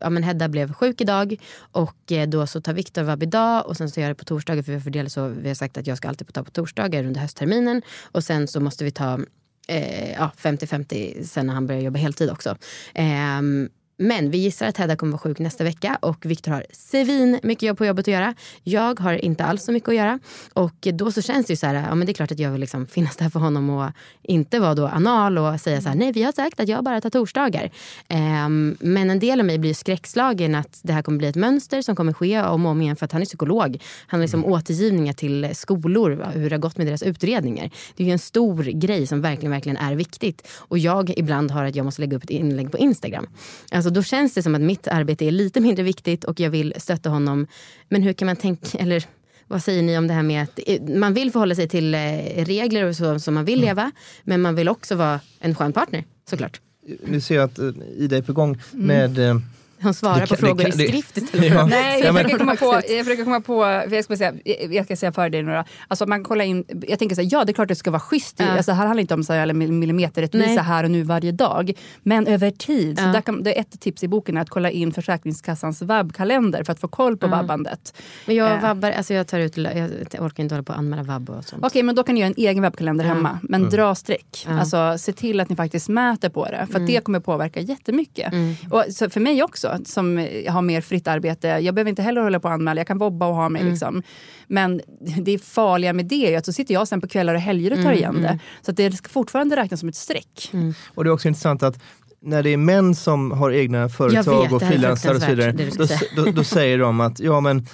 ja, 0.00 0.10
men 0.10 0.22
Hedda 0.22 0.48
blev 0.48 0.72
sjuk 0.72 1.00
idag 1.00 1.36
och 1.58 2.12
eh, 2.12 2.28
då 2.28 2.46
så 2.46 2.60
tar 2.60 2.72
Viktor 2.72 3.02
vab 3.02 3.22
idag 3.22 3.66
och 3.66 3.76
sen 3.76 3.90
så 3.90 4.00
gör 4.00 4.08
det 4.08 4.14
på 4.14 4.24
torsdagar 4.24 4.62
för 4.62 4.72
vi 4.72 4.76
har 4.76 4.82
fördelat 4.82 5.12
så 5.12 5.28
vi 5.28 5.48
har 5.48 5.54
sagt 5.54 5.76
att 5.76 5.86
jag 5.86 5.96
ska 5.96 6.08
alltid 6.08 6.32
ta 6.32 6.44
på 6.44 6.50
torsdagar 6.50 7.04
under 7.04 7.20
höstterminen 7.20 7.82
och 8.12 8.24
sen 8.24 8.48
så 8.48 8.60
måste 8.60 8.84
vi 8.84 8.90
ta 8.90 9.20
50-50 9.68 11.18
eh, 11.18 11.24
sen 11.24 11.46
när 11.46 11.54
han 11.54 11.66
börjar 11.66 11.82
jobba 11.82 11.98
heltid 11.98 12.30
också. 12.30 12.56
Ehm, 12.94 13.68
men 13.96 14.30
vi 14.30 14.38
gissar 14.38 14.66
att 14.66 14.76
Hedda 14.76 14.96
kommer 14.96 15.12
vara 15.12 15.20
sjuk 15.20 15.38
nästa 15.38 15.64
vecka 15.64 15.98
och 16.02 16.26
Viktor 16.26 16.52
har 16.52 16.66
svin 16.72 17.40
mycket 17.42 17.62
jobb 17.62 17.78
på 17.78 17.86
jobbet 17.86 18.02
att 18.02 18.12
göra. 18.12 18.34
Jag 18.62 19.00
har 19.00 19.24
inte 19.24 19.44
alls 19.44 19.64
så 19.64 19.72
mycket 19.72 19.88
att 19.88 19.94
göra. 19.94 20.18
Och 20.52 20.88
då 20.92 21.12
så 21.12 21.22
känns 21.22 21.46
det 21.46 21.52
ju 21.52 21.56
så 21.56 21.66
här, 21.66 21.74
ja 21.74 21.94
men 21.94 22.06
det 22.06 22.12
är 22.12 22.14
klart 22.14 22.32
att 22.32 22.38
jag 22.38 22.50
vill 22.50 22.60
liksom 22.60 22.86
finnas 22.86 23.16
där 23.16 23.30
för 23.30 23.40
honom 23.40 23.70
och 23.70 23.90
inte 24.22 24.60
vara 24.60 24.74
då 24.74 24.86
anal 24.86 25.38
och 25.38 25.60
säga 25.60 25.80
så 25.80 25.88
här, 25.88 25.96
nej 25.96 26.12
vi 26.12 26.22
har 26.22 26.32
sagt 26.32 26.60
att 26.60 26.68
jag 26.68 26.84
bara 26.84 27.00
tar 27.00 27.10
torsdagar. 27.10 27.70
Um, 28.08 28.76
men 28.80 29.10
en 29.10 29.18
del 29.18 29.40
av 29.40 29.46
mig 29.46 29.58
blir 29.58 29.74
skräckslagen 29.74 30.54
att 30.54 30.80
det 30.82 30.92
här 30.92 31.02
kommer 31.02 31.18
bli 31.18 31.28
ett 31.28 31.36
mönster 31.36 31.82
som 31.82 31.96
kommer 31.96 32.12
ske 32.12 32.42
om 32.42 32.66
och 32.66 32.72
om 32.72 32.82
igen 32.82 32.96
för 32.96 33.04
att 33.04 33.12
han 33.12 33.22
är 33.22 33.26
psykolog. 33.26 33.82
Han 34.06 34.20
har 34.20 34.22
liksom 34.24 34.40
mm. 34.40 34.52
återgivningar 34.52 35.12
till 35.12 35.50
skolor, 35.54 36.30
hur 36.34 36.50
det 36.50 36.56
har 36.56 36.60
gått 36.60 36.76
med 36.76 36.86
deras 36.86 37.02
utredningar. 37.02 37.70
Det 37.96 38.02
är 38.02 38.06
ju 38.06 38.12
en 38.12 38.18
stor 38.18 38.62
grej 38.64 39.06
som 39.06 39.20
verkligen, 39.20 39.50
verkligen 39.50 39.76
är 39.76 39.94
viktigt. 39.94 40.48
Och 40.56 40.78
jag 40.78 41.18
ibland 41.18 41.50
har 41.50 41.64
att 41.64 41.76
jag 41.76 41.84
måste 41.84 42.00
lägga 42.00 42.16
upp 42.16 42.24
ett 42.24 42.30
inlägg 42.30 42.72
på 42.72 42.78
Instagram. 42.78 43.26
Alltså 43.70 43.83
då 43.90 44.02
känns 44.02 44.34
det 44.34 44.42
som 44.42 44.54
att 44.54 44.60
mitt 44.60 44.88
arbete 44.88 45.24
är 45.24 45.30
lite 45.30 45.60
mindre 45.60 45.82
viktigt 45.82 46.24
och 46.24 46.40
jag 46.40 46.50
vill 46.50 46.74
stötta 46.76 47.10
honom. 47.10 47.46
Men 47.88 48.02
hur 48.02 48.12
kan 48.12 48.26
man 48.26 48.36
tänka, 48.36 48.78
eller 48.78 49.04
vad 49.46 49.62
säger 49.62 49.82
ni 49.82 49.98
om 49.98 50.06
det 50.06 50.14
här 50.14 50.22
med 50.22 50.42
att 50.42 50.58
man 50.88 51.14
vill 51.14 51.32
förhålla 51.32 51.54
sig 51.54 51.68
till 51.68 51.94
eh, 51.94 52.00
regler 52.44 52.84
och 52.84 52.96
så 52.96 53.20
som 53.20 53.34
man 53.34 53.44
vill 53.44 53.58
mm. 53.58 53.66
leva. 53.66 53.90
Men 54.22 54.40
man 54.40 54.54
vill 54.54 54.68
också 54.68 54.94
vara 54.94 55.20
en 55.38 55.54
skön 55.54 55.72
partner 55.72 56.04
såklart. 56.30 56.60
Nu 57.06 57.20
ser 57.20 57.34
jag 57.34 57.44
att 57.44 57.58
eh, 57.58 57.70
Ida 57.96 58.16
är 58.16 58.22
på 58.22 58.32
gång 58.32 58.60
med 58.72 59.18
mm. 59.18 59.42
Hon 59.84 59.94
svarar 59.94 60.26
på 60.26 60.36
frågor 60.36 60.64
kan, 60.64 60.80
i 60.80 60.88
skrift 60.88 61.16
istället 61.16 61.48
för... 61.52 61.58
Ja. 61.58 61.66
Nej, 61.66 62.00
jag 62.04 62.14
försöker 62.14 62.38
komma 62.38 62.56
på, 62.56 62.80
jag 62.88 63.04
försöker 63.04 63.24
komma 63.24 63.40
på 63.40 63.64
jag 63.90 64.04
ska, 64.04 64.16
säga, 64.16 64.34
jag 64.70 64.84
ska 64.84 64.96
säga 64.96 65.12
för 65.12 65.30
dig 65.30 65.42
några. 65.42 65.64
Alltså 65.88 66.06
man 66.06 66.24
kollar 66.24 66.44
in, 66.44 66.64
jag 66.88 66.98
tänker 66.98 67.14
så 67.14 67.22
här, 67.22 67.28
ja 67.32 67.44
det 67.44 67.52
är 67.52 67.54
klart 67.54 67.68
det 67.68 67.74
ska 67.74 67.90
vara 67.90 68.00
schysst. 68.00 68.34
Ja. 68.38 68.46
Alltså, 68.46 68.72
här 68.72 68.86
handlar 68.86 69.00
inte 69.00 69.14
om 69.14 69.24
så 69.24 69.32
här, 69.32 69.52
millimeterrättvisa 69.52 70.62
här 70.62 70.84
och 70.84 70.90
nu 70.90 71.02
varje 71.02 71.32
dag. 71.32 71.72
Men 72.02 72.26
över 72.26 72.50
tid. 72.50 72.98
Ja. 72.98 73.04
Så 73.04 73.12
där 73.12 73.20
kan, 73.20 73.42
det 73.42 73.56
är 73.56 73.60
ett 73.60 73.80
tips 73.80 74.04
i 74.04 74.08
boken 74.08 74.36
är 74.36 74.40
att 74.40 74.50
kolla 74.50 74.70
in 74.70 74.92
Försäkringskassans 74.92 75.82
webbkalender 75.82 76.64
för 76.64 76.72
att 76.72 76.80
få 76.80 76.88
koll 76.88 77.16
på 77.16 77.26
ja. 77.26 77.30
vabbandet. 77.30 77.94
Men 78.26 78.36
jag 78.36 78.52
eh. 78.52 78.62
vabbar, 78.62 78.90
alltså 78.90 79.14
jag 79.14 79.26
tar 79.26 79.38
ut, 79.38 79.56
jag 79.56 79.90
orkar 80.18 80.42
inte 80.42 80.54
hålla 80.54 80.62
på 80.62 80.72
att 80.72 80.78
anmäla 80.78 81.02
vabb 81.02 81.30
och 81.30 81.44
sånt. 81.44 81.52
Okej, 81.52 81.66
okay, 81.66 81.82
men 81.82 81.94
då 81.94 82.02
kan 82.02 82.14
ni 82.14 82.20
göra 82.20 82.28
en 82.28 82.34
egen 82.36 82.62
webbkalender 82.62 83.04
hemma. 83.04 83.38
Men 83.42 83.60
mm. 83.60 83.70
dra 83.70 83.94
streck. 83.94 84.46
Alltså 84.48 84.98
se 84.98 85.12
till 85.12 85.40
att 85.40 85.48
ni 85.48 85.56
faktiskt 85.56 85.88
mäter 85.88 86.28
på 86.28 86.44
det. 86.44 86.66
För 86.66 86.76
mm. 86.76 86.86
det 86.86 87.04
kommer 87.04 87.20
påverka 87.20 87.60
jättemycket. 87.60 88.32
Mm. 88.32 88.54
Och 88.70 88.84
så 88.90 89.10
för 89.10 89.20
mig 89.20 89.42
också, 89.42 89.73
som 89.84 90.28
har 90.48 90.62
mer 90.62 90.80
fritt 90.80 91.08
arbete. 91.08 91.48
Jag 91.48 91.74
behöver 91.74 91.88
inte 91.88 92.02
heller 92.02 92.20
hålla 92.20 92.40
på 92.40 92.48
och 92.48 92.54
anmäla. 92.54 92.80
Jag 92.80 92.86
kan 92.86 92.98
vobba 92.98 93.26
och 93.26 93.34
ha 93.34 93.48
mig. 93.48 93.62
Mm. 93.62 93.72
Liksom. 93.72 94.02
Men 94.46 94.80
det 95.18 95.38
farliga 95.44 95.92
med 95.92 96.06
det 96.06 96.34
är 96.34 96.38
att 96.38 96.46
så 96.46 96.52
sitter 96.52 96.74
jag 96.74 96.88
sen 96.88 97.00
på 97.00 97.08
kvällar 97.08 97.34
och 97.34 97.40
helger 97.40 97.70
och 97.70 97.76
tar 97.76 97.84
mm, 97.84 97.96
igen 97.96 98.14
det. 98.14 98.28
Mm. 98.28 98.38
Så 98.62 98.72
det 98.72 98.92
ska 98.92 99.08
fortfarande 99.08 99.56
räknas 99.56 99.80
som 99.80 99.88
ett 99.88 99.96
streck. 99.96 100.50
Mm. 100.52 100.74
Och 100.94 101.04
det 101.04 101.10
är 101.10 101.12
också 101.12 101.28
intressant 101.28 101.62
att 101.62 101.82
när 102.20 102.42
det 102.42 102.50
är 102.50 102.56
män 102.56 102.94
som 102.94 103.30
har 103.30 103.50
egna 103.50 103.88
företag 103.88 104.42
vet, 104.42 104.52
och 104.52 104.62
frilansar 104.62 105.14
och 105.14 105.22
så 105.22 105.28
vidare, 105.28 105.52
då, 105.52 105.86
då, 106.16 106.30
då, 106.30 106.44
säger 106.44 106.78
de 106.78 107.00
att 107.00 107.20
ja 107.20 107.40
men 107.40 107.66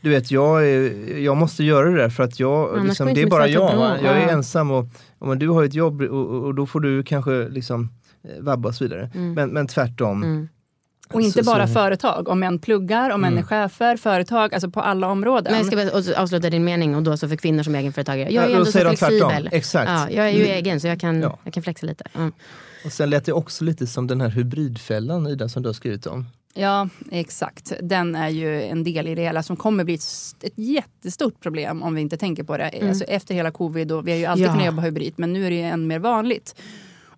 du 0.00 0.10
vet, 0.10 0.30
jag, 0.30 0.66
jag 1.18 1.36
måste 1.36 1.64
göra 1.64 1.90
det 1.90 1.96
där 1.96 2.08
för 2.08 2.22
att 2.22 2.40
jag, 2.40 2.86
liksom, 2.86 3.14
det 3.14 3.22
är 3.22 3.26
bara 3.26 3.48
jag. 3.48 3.98
Jag 4.02 4.22
är 4.22 4.28
ensam 4.28 4.70
och, 4.70 4.86
och 5.18 5.36
du 5.36 5.48
har 5.48 5.64
ett 5.64 5.74
jobb 5.74 6.02
och, 6.02 6.44
och, 6.44 6.54
då 6.54 6.66
får 6.66 6.80
du 6.80 7.02
kanske 7.02 7.48
liksom 7.48 7.90
eh, 8.24 8.42
vabba 8.42 8.68
och 8.68 8.74
så 8.74 8.84
vidare. 8.84 9.10
Mm. 9.14 9.34
Men, 9.34 9.50
men 9.50 9.66
tvärtom. 9.66 10.22
Mm. 10.22 10.48
Och 11.12 11.20
inte 11.20 11.44
så, 11.44 11.50
bara 11.50 11.66
så. 11.66 11.72
företag, 11.72 12.28
om 12.28 12.40
män 12.40 12.58
pluggar, 12.58 13.10
om 13.10 13.20
män 13.20 13.32
mm. 13.32 13.44
är 13.44 13.48
chefer, 13.48 13.96
företag, 13.96 14.54
alltså 14.54 14.70
på 14.70 14.80
alla 14.80 15.08
områden. 15.08 15.52
Men 15.52 15.66
jag 15.66 15.66
ska 15.66 15.76
bara 15.76 16.22
avsluta 16.22 16.50
din 16.50 16.64
mening 16.64 16.96
och 16.96 17.02
då 17.02 17.16
så 17.16 17.28
för 17.28 17.36
kvinnor 17.36 17.62
som 17.62 17.74
egenföretagare. 17.74 18.32
Jag 18.32 18.44
är 18.44 18.48
ja, 18.48 18.56
ändå 18.56 18.66
så 18.66 18.78
flexibel. 18.78 19.48
Exakt. 19.52 19.90
Ja, 19.90 20.10
jag 20.10 20.26
är 20.26 20.32
ju 20.32 20.44
mm. 20.44 20.56
egen 20.56 20.80
så 20.80 20.86
jag 20.86 21.00
kan, 21.00 21.22
ja. 21.22 21.38
jag 21.44 21.54
kan 21.54 21.62
flexa 21.62 21.86
lite. 21.86 22.04
Mm. 22.14 22.32
Och 22.84 22.92
sen 22.92 23.10
lät 23.10 23.24
det 23.24 23.32
också 23.32 23.64
lite 23.64 23.86
som 23.86 24.06
den 24.06 24.20
här 24.20 24.28
hybridfällan 24.28 25.26
Ida 25.26 25.48
som 25.48 25.62
du 25.62 25.68
har 25.68 25.74
skrivit 25.74 26.06
om. 26.06 26.26
Ja, 26.58 26.88
exakt. 27.10 27.72
Den 27.82 28.14
är 28.14 28.28
ju 28.28 28.62
en 28.62 28.84
del 28.84 29.08
i 29.08 29.14
det 29.14 29.22
hela 29.22 29.42
som 29.42 29.56
kommer 29.56 29.84
bli 29.84 29.94
ett, 29.94 30.52
jättestort 30.54 31.40
problem 31.40 31.82
om 31.82 31.94
vi 31.94 32.00
inte 32.00 32.16
tänker 32.16 32.42
på 32.42 32.56
det. 32.56 32.64
Mm. 32.64 32.88
Alltså 32.88 33.04
efter 33.04 33.34
hela 33.34 33.50
covid, 33.50 33.92
och 33.92 34.06
vi 34.06 34.10
har 34.10 34.18
ju 34.18 34.26
alltid 34.26 34.46
ja. 34.46 34.52
kunnat 34.52 34.66
jobba 34.66 34.82
hybrid, 34.82 35.14
men 35.16 35.32
nu 35.32 35.46
är 35.46 35.50
det 35.50 35.62
än 35.62 35.86
mer 35.86 35.98
vanligt. 35.98 36.54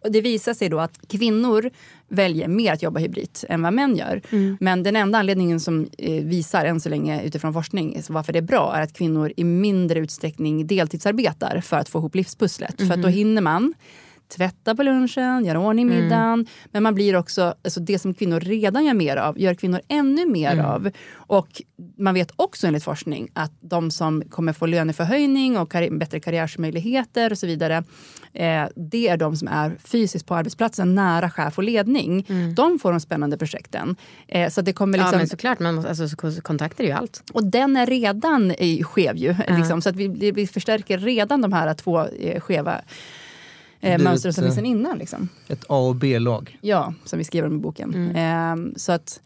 Och 0.00 0.12
det 0.12 0.20
visar 0.20 0.54
sig 0.54 0.68
då 0.68 0.80
att 0.80 1.08
kvinnor 1.08 1.70
väljer 2.08 2.48
mer 2.48 2.72
att 2.72 2.82
jobba 2.82 3.00
hybrid 3.00 3.30
än 3.48 3.62
vad 3.62 3.72
män 3.72 3.96
gör. 3.96 4.22
Mm. 4.30 4.56
Men 4.60 4.82
den 4.82 4.96
enda 4.96 5.18
anledningen 5.18 5.60
som 5.60 5.88
eh, 5.98 6.24
visar 6.24 6.64
än 6.64 6.80
så 6.80 6.88
länge 6.88 7.22
utifrån 7.22 7.52
forskning 7.52 8.02
varför 8.08 8.32
det 8.32 8.38
är 8.38 8.42
bra 8.42 8.74
är 8.76 8.82
att 8.82 8.92
kvinnor 8.92 9.32
i 9.36 9.44
mindre 9.44 9.98
utsträckning 9.98 10.66
deltidsarbetar 10.66 11.60
för 11.60 11.76
att 11.76 11.88
få 11.88 11.98
ihop 11.98 12.14
livspusslet. 12.14 12.80
Mm. 12.80 12.88
För 12.88 12.94
att 12.94 13.02
då 13.02 13.08
mm-hmm. 13.08 13.12
hinner 13.12 13.42
man 13.42 13.74
tvätta 14.28 14.74
på 14.74 14.82
lunchen, 14.82 15.44
göra 15.44 15.60
ordning 15.60 15.86
mm. 15.86 16.02
middagen. 16.02 16.32
Mm. 16.32 16.46
Men 16.72 16.82
man 16.82 16.94
blir 16.94 17.16
också, 17.16 17.54
alltså 17.64 17.80
det 17.80 17.98
som 17.98 18.14
kvinnor 18.14 18.40
redan 18.40 18.84
gör 18.84 18.94
mer 18.94 19.16
av, 19.16 19.40
gör 19.40 19.54
kvinnor 19.54 19.80
ännu 19.88 20.26
mer 20.26 20.52
mm. 20.52 20.64
av. 20.64 20.90
Och 21.14 21.62
man 21.98 22.14
vet 22.14 22.32
också 22.36 22.66
enligt 22.66 22.84
forskning 22.84 23.28
att 23.32 23.52
de 23.60 23.90
som 23.90 24.22
kommer 24.22 24.52
få 24.52 24.66
löneförhöjning 24.66 25.58
och 25.58 25.72
karri 25.72 25.90
bättre 25.90 26.20
karriärsmöjligheter 26.20 27.32
och 27.32 27.38
så 27.38 27.46
vidare. 27.46 27.84
Eh, 28.32 28.64
det 28.76 29.08
är 29.08 29.16
de 29.16 29.36
som 29.36 29.48
är 29.48 29.76
fysiskt 29.84 30.26
på 30.26 30.34
arbetsplatsen, 30.34 30.94
nära 30.94 31.30
chef 31.30 31.58
och 31.58 31.64
ledning. 31.64 32.26
Mm. 32.28 32.54
De 32.54 32.78
får 32.78 32.90
de 32.90 33.00
spännande 33.00 33.38
projekten. 33.38 33.96
Eh, 34.28 34.50
så 34.50 34.60
det 34.60 34.72
kommer 34.72 34.98
liksom... 34.98 35.12
Ja 35.12 35.18
men 35.18 35.28
såklart, 35.28 35.58
man 35.58 35.74
måste, 35.74 35.90
alltså, 35.90 36.42
kontakter 36.42 36.84
är 36.84 36.88
ju 36.88 36.94
allt. 36.94 37.22
Och 37.32 37.44
den 37.44 37.76
är 37.76 37.86
redan 37.86 38.54
skev 38.82 39.16
ju. 39.16 39.34
Liksom, 39.48 39.82
så 39.82 39.88
att 39.88 39.96
vi, 39.96 40.30
vi 40.30 40.46
förstärker 40.46 40.98
redan 40.98 41.40
de 41.40 41.52
här 41.52 41.74
två 41.74 42.04
eh, 42.06 42.40
skeva 42.40 42.80
eh, 43.80 43.98
mönster 43.98 44.30
som 44.30 44.44
finns 44.44 44.54
sedan 44.54 44.66
innan. 44.66 44.98
Liksom. 44.98 45.28
Ett 45.48 45.64
A 45.68 45.78
och 45.78 45.96
B-lag. 45.96 46.58
Ja, 46.60 46.94
som 47.04 47.18
vi 47.18 47.24
skriver 47.24 47.48
om 47.48 47.54
i 47.54 47.58
boken. 47.58 47.94
Mm. 47.94 48.70
Eh, 48.70 48.74
så 48.76 48.92
att 48.92 49.20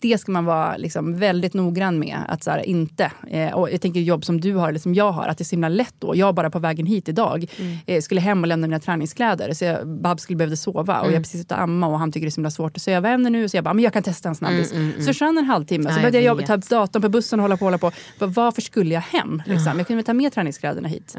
det 0.00 0.18
ska 0.18 0.32
man 0.32 0.44
vara 0.44 0.76
liksom 0.76 1.18
väldigt 1.18 1.54
noggrann 1.54 1.98
med. 1.98 2.18
Att 2.28 2.44
så 2.44 2.50
här, 2.50 2.58
inte, 2.66 3.12
eh, 3.30 3.52
och 3.52 3.70
jag 3.70 3.80
tänker 3.80 4.00
jobb 4.00 4.24
som 4.24 4.40
du 4.40 4.54
har 4.54 4.68
eller 4.68 4.78
som 4.78 4.94
jag 4.94 5.12
har, 5.12 5.28
att 5.28 5.38
det 5.38 5.42
är 5.42 5.44
så 5.44 5.50
himla 5.50 5.68
lätt 5.68 5.94
då. 5.98 6.16
Jag 6.16 6.34
bara 6.34 6.50
på 6.50 6.58
vägen 6.58 6.86
hit 6.86 7.08
idag 7.08 7.46
mm. 7.58 7.78
eh, 7.86 8.00
skulle 8.00 8.20
hem 8.20 8.40
och 8.40 8.46
lämna 8.46 8.66
mina 8.66 8.80
träningskläder. 8.80 9.52
Så 9.52 9.64
jag, 9.64 9.88
Bab 9.88 10.20
skulle 10.20 10.36
behövde 10.36 10.56
sova 10.56 10.98
och 10.98 11.04
mm. 11.04 11.14
jag 11.14 11.22
precis 11.22 11.40
ute 11.40 11.54
amma 11.54 11.86
och 11.86 11.98
han 11.98 12.12
tycker 12.12 12.26
det 12.26 12.28
är 12.28 12.30
så 12.30 12.40
himla 12.40 12.50
svårt 12.50 12.76
att 12.76 12.82
söva 12.82 13.08
henne 13.08 13.30
nu. 13.30 13.48
Så 13.48 13.56
jag 13.56 13.64
bara, 13.64 13.74
men 13.74 13.84
jag 13.84 13.92
kan 13.92 14.02
testa 14.02 14.28
en 14.28 14.34
snabbis. 14.34 14.72
Mm, 14.72 14.82
mm, 14.82 14.92
mm. 14.92 15.06
så 15.06 15.06
försvann 15.06 15.38
en 15.38 15.44
halvtimme. 15.44 15.92
Så 15.92 15.96
började 15.96 16.20
jag, 16.20 16.46
ta 16.46 16.56
datorn 16.56 17.02
på 17.02 17.08
bussen 17.08 17.40
och 17.40 17.44
hålla 17.44 17.56
på. 17.56 17.64
Hålla 17.64 17.78
på. 17.78 17.92
Varför 18.18 18.62
skulle 18.62 18.94
jag 18.94 19.00
hem? 19.00 19.42
Liksom? 19.46 19.78
Jag 19.78 19.86
kunde 19.86 20.02
ta 20.02 20.12
med 20.12 20.32
träningskläderna 20.32 20.88
hit. 20.88 21.16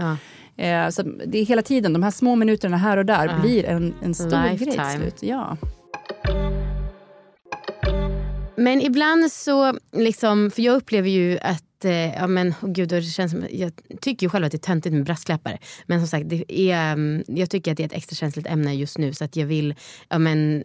Eh, 0.57 0.89
så 0.89 1.03
det 1.03 1.37
är 1.39 1.45
hela 1.45 1.61
tiden, 1.61 1.93
de 1.93 2.03
här 2.03 2.11
små 2.11 2.35
minuterna 2.35 2.77
här 2.77 2.97
och 2.97 3.05
där 3.05 3.25
ja. 3.25 3.41
blir 3.41 3.65
en, 3.65 3.93
en 4.03 4.13
stor 4.13 4.51
Lifetime. 4.51 4.75
grej 4.75 4.97
slut. 4.97 5.23
Ja. 5.23 5.57
Men 8.55 8.81
ibland 8.81 9.31
så, 9.31 9.77
liksom, 9.91 10.51
för 10.51 10.61
jag 10.61 10.75
upplever 10.75 11.09
ju 11.09 11.39
att 11.41 11.63
eh, 11.85 12.15
ja 12.15 12.27
men 12.27 12.49
oh 12.61 12.71
gud, 12.71 12.89
det 12.89 13.01
känns 13.01 13.31
som, 13.31 13.45
jag 13.51 13.71
tycker 14.01 14.25
ju 14.25 14.29
själv 14.29 14.45
att 14.45 14.51
det 14.51 14.55
är 14.55 14.67
töntigt 14.67 14.93
med 14.93 15.03
brasklappar. 15.03 15.57
Men 15.85 15.99
som 15.99 16.07
sagt, 16.07 16.29
det 16.29 16.53
är, 16.71 16.93
mm, 16.93 17.23
jag 17.27 17.49
tycker 17.49 17.71
att 17.71 17.77
det 17.77 17.83
är 17.83 17.87
ett 17.87 17.93
extra 17.93 18.15
känsligt 18.15 18.47
ämne 18.47 18.75
just 18.75 18.97
nu 18.97 19.13
så 19.13 19.23
att 19.23 19.35
jag 19.35 19.45
vill 19.45 19.75
ja 20.09 20.17
men, 20.17 20.63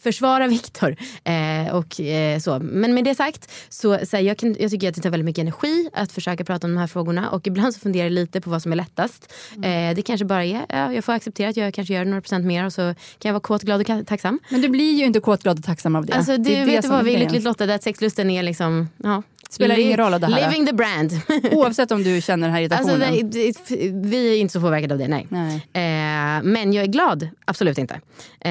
försvara 0.00 0.46
Viktor. 0.52 0.96
Eh, 1.24 1.74
och, 1.74 2.00
eh, 2.00 2.38
så. 2.38 2.58
Men 2.58 2.94
med 2.94 3.04
det 3.04 3.14
sagt, 3.14 3.50
så, 3.68 3.98
så 4.06 4.16
här, 4.16 4.24
jag, 4.24 4.38
kan, 4.38 4.56
jag 4.58 4.70
tycker 4.70 4.88
att 4.88 4.94
det 4.94 5.00
tar 5.00 5.10
väldigt 5.10 5.24
mycket 5.24 5.42
energi 5.42 5.90
att 5.92 6.12
försöka 6.12 6.44
prata 6.44 6.66
om 6.66 6.74
de 6.74 6.80
här 6.80 6.86
frågorna 6.86 7.30
och 7.30 7.46
ibland 7.46 7.74
så 7.74 7.80
funderar 7.80 8.04
jag 8.04 8.12
lite 8.12 8.40
på 8.40 8.50
vad 8.50 8.62
som 8.62 8.72
är 8.72 8.76
lättast. 8.76 9.32
Mm. 9.56 9.90
Eh, 9.90 9.96
det 9.96 10.02
kanske 10.02 10.24
bara 10.24 10.44
är, 10.44 10.66
ja, 10.68 10.92
jag 10.92 11.04
får 11.04 11.12
acceptera 11.12 11.48
att 11.48 11.56
jag 11.56 11.74
kanske 11.74 11.94
gör 11.94 12.04
några 12.04 12.20
procent 12.20 12.46
mer 12.46 12.66
och 12.66 12.72
så 12.72 12.94
kan 13.18 13.28
jag 13.28 13.32
vara 13.32 13.40
kåt, 13.40 13.62
glad 13.62 13.80
och 13.90 14.06
tacksam. 14.06 14.40
Men 14.48 14.60
du 14.60 14.68
blir 14.68 14.92
ju 14.92 15.04
inte 15.04 15.20
kåt, 15.20 15.42
glad 15.42 15.58
och 15.58 15.64
tacksam 15.64 15.96
av 15.96 16.06
det. 16.06 16.12
Alltså, 16.12 16.36
du, 16.36 16.42
det 16.42 16.64
vet 16.64 16.82
du 16.82 16.88
vad, 16.88 17.04
vi 17.04 17.14
är 17.14 17.18
lyckligt 17.18 17.42
lottade 17.42 17.74
att 17.74 17.82
sexlusten 17.82 18.30
är 18.30 18.42
liksom, 18.42 18.88
ja, 18.96 19.22
Spelar 19.52 19.78
ingen 19.78 19.96
roll 19.96 20.14
av 20.14 20.20
det 20.20 20.26
här. 20.26 20.50
Living 20.50 20.66
the 20.66 20.72
brand. 20.72 21.12
Oavsett 21.52 21.90
om 21.90 22.02
du 22.02 22.20
känner 22.20 22.46
den 22.46 22.54
här 22.54 22.62
irritationen. 22.62 23.02
Alltså, 23.02 23.22
det, 23.22 23.52
det, 23.68 24.08
vi 24.08 24.32
är 24.32 24.40
inte 24.40 24.52
så 24.52 24.60
påverkade 24.60 24.94
av 24.94 24.98
det, 24.98 25.08
nej. 25.08 25.26
nej. 25.30 25.54
Eh, 25.72 26.42
men 26.42 26.72
jag 26.72 26.84
är 26.84 26.88
glad, 26.88 27.28
absolut 27.44 27.78
inte. 27.78 27.94
Eh, 27.94 28.50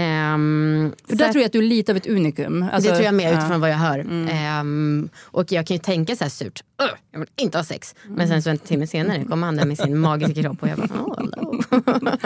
För 1.08 1.16
där 1.16 1.32
tror 1.32 1.36
jag 1.36 1.46
att 1.46 1.52
du 1.52 1.60
är 1.60 1.64
lite 1.64 1.92
av 1.92 1.98
ett 1.98 2.08
unikum. 2.08 2.70
Alltså, 2.74 2.90
det 2.90 2.96
tror 2.96 3.06
jag 3.06 3.14
med 3.14 3.34
utifrån 3.34 3.62
vad 3.62 3.70
jag 3.70 3.78
hör. 3.78 4.00
Mm. 4.00 5.04
Eh, 5.06 5.10
och 5.22 5.52
jag 5.52 5.68
kan 5.68 5.76
ju 5.76 5.82
tänka 5.82 6.16
så 6.16 6.24
här 6.24 6.30
surt, 6.30 6.64
jag 7.12 7.20
vill 7.20 7.30
inte 7.36 7.58
ha 7.58 7.64
sex. 7.64 7.96
Men 8.08 8.28
sen 8.28 8.42
så 8.42 8.50
en 8.50 8.58
timme 8.58 8.88
senare 8.88 9.26
kommer 9.26 9.46
han 9.46 9.56
där 9.56 9.66
med 9.66 9.78
sin 9.78 10.00
magiska 10.00 10.42
kropp 10.42 10.64
och 10.64 10.70
jag 10.70 10.78
bara, 10.78 11.02
oh, 11.02 11.18
hello. 11.18 11.62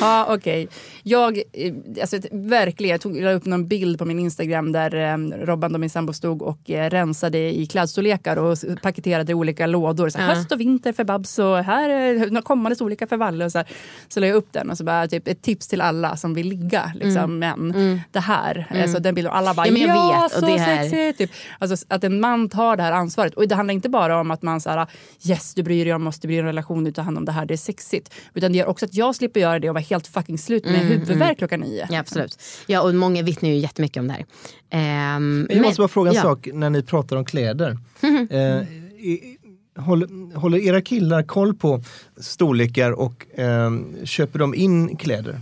ja, 0.00 0.26
okej. 0.28 0.64
Okay. 0.64 0.68
Jag, 1.02 1.38
eh, 1.52 1.74
alltså, 2.00 2.18
verkligen, 2.32 2.90
jag 2.90 3.00
tog 3.00 3.16
jag 3.16 3.34
upp 3.34 3.44
någon 3.44 3.68
bild 3.68 3.98
på 3.98 4.04
min 4.04 4.18
Instagram 4.18 4.72
där 4.72 4.94
eh, 4.94 5.16
Robban 5.46 5.74
och 5.74 5.80
min 5.80 5.90
sambo 5.90 6.12
stod 6.12 6.42
och 6.42 6.70
eh, 6.70 6.90
rensade 6.90 7.38
i 7.38 7.66
klädstorlekar 7.66 8.36
och 8.36 8.58
paketerade 8.82 9.34
olika 9.34 9.66
lådor. 9.66 10.08
Så, 10.08 10.18
-huh. 10.18 10.26
Höst 10.26 10.52
och 10.52 10.60
vinter 10.60 10.92
för 10.92 11.04
Babs 11.04 11.38
och 11.38 11.58
här 11.58 11.88
är 11.88 12.42
kommande 12.42 12.76
storlekar 12.76 13.06
för 13.06 13.16
Valle. 13.16 13.44
Och 13.44 13.52
så, 13.52 13.64
så 14.08 14.20
la 14.20 14.26
jag 14.26 14.36
upp 14.36 14.52
den 14.52 14.70
och 14.70 14.78
så 14.78 14.84
bara 14.84 15.08
typ, 15.08 15.28
ett 15.28 15.42
tips 15.42 15.68
till 15.68 15.80
alla 15.80 16.16
som 16.16 16.34
vill 16.34 16.48
ligga. 16.48 16.92
Liksom, 16.94 17.24
mm. 17.24 17.38
Men 17.38 17.70
mm. 17.70 18.00
det 18.10 18.20
här, 18.20 18.66
mm. 18.70 18.82
alltså, 18.82 18.98
den 18.98 19.14
bilden, 19.14 19.32
alla 19.32 19.54
bara 19.54 19.66
ja, 19.66 19.72
men 19.72 19.82
jag 19.82 19.96
ja 19.96 20.22
vet, 20.22 20.32
så 20.32 20.46
det 20.46 20.56
här... 20.56 20.82
sexigt. 20.82 21.18
Typ. 21.18 21.30
Alltså, 21.58 21.86
att 21.88 22.04
en 22.04 22.20
man 22.20 22.48
tar 22.48 22.76
det 22.76 22.82
här 22.82 22.92
ansvaret. 22.92 23.34
Och 23.34 23.48
det 23.48 23.54
handlar 23.54 23.74
inte 23.74 23.88
bara 23.88 24.01
om 24.10 24.30
att 24.30 24.42
man 24.42 24.60
så 24.60 24.70
här, 24.70 24.86
yes 25.28 25.54
du 25.54 25.62
bryr 25.62 25.84
dig 25.84 25.94
om 25.94 26.06
oss, 26.06 26.20
det 26.20 26.28
blir 26.28 26.38
en 26.38 26.44
relation, 26.44 26.84
du 26.84 26.92
tar 26.92 27.02
hand 27.02 27.18
om 27.18 27.24
det 27.24 27.32
här, 27.32 27.46
det 27.46 27.54
är 27.54 27.58
sexigt. 27.58 28.14
Utan 28.34 28.52
det 28.52 28.58
gör 28.58 28.66
också 28.66 28.84
att 28.84 28.94
jag 28.94 29.14
slipper 29.14 29.40
göra 29.40 29.58
det 29.58 29.68
och 29.68 29.74
vara 29.74 29.84
helt 29.84 30.06
fucking 30.06 30.38
slut 30.38 30.64
med 30.64 30.74
mm, 30.74 30.86
huvudvärk 30.86 31.22
mm. 31.22 31.36
klockan 31.36 31.60
nio. 31.60 31.86
Ja 31.90 31.98
absolut. 31.98 32.42
Ja 32.66 32.82
och 32.82 32.94
många 32.94 33.22
vittnar 33.22 33.48
ju 33.48 33.56
jättemycket 33.56 34.00
om 34.00 34.08
det 34.08 34.14
här. 34.70 35.16
Um, 35.16 35.46
jag 35.50 35.62
måste 35.62 35.80
bara 35.80 35.88
fråga 35.88 36.10
en 36.10 36.16
ja. 36.16 36.22
sak 36.22 36.48
när 36.52 36.70
ni 36.70 36.82
pratar 36.82 37.16
om 37.16 37.24
kläder. 37.24 37.70
uh, 37.70 38.62
håller, 39.76 40.36
håller 40.36 40.58
era 40.58 40.80
killar 40.80 41.22
koll 41.22 41.54
på 41.54 41.82
storlekar 42.16 42.92
och 42.92 43.26
um, 43.36 43.96
köper 44.04 44.38
de 44.38 44.54
in 44.54 44.96
kläder? 44.96 45.40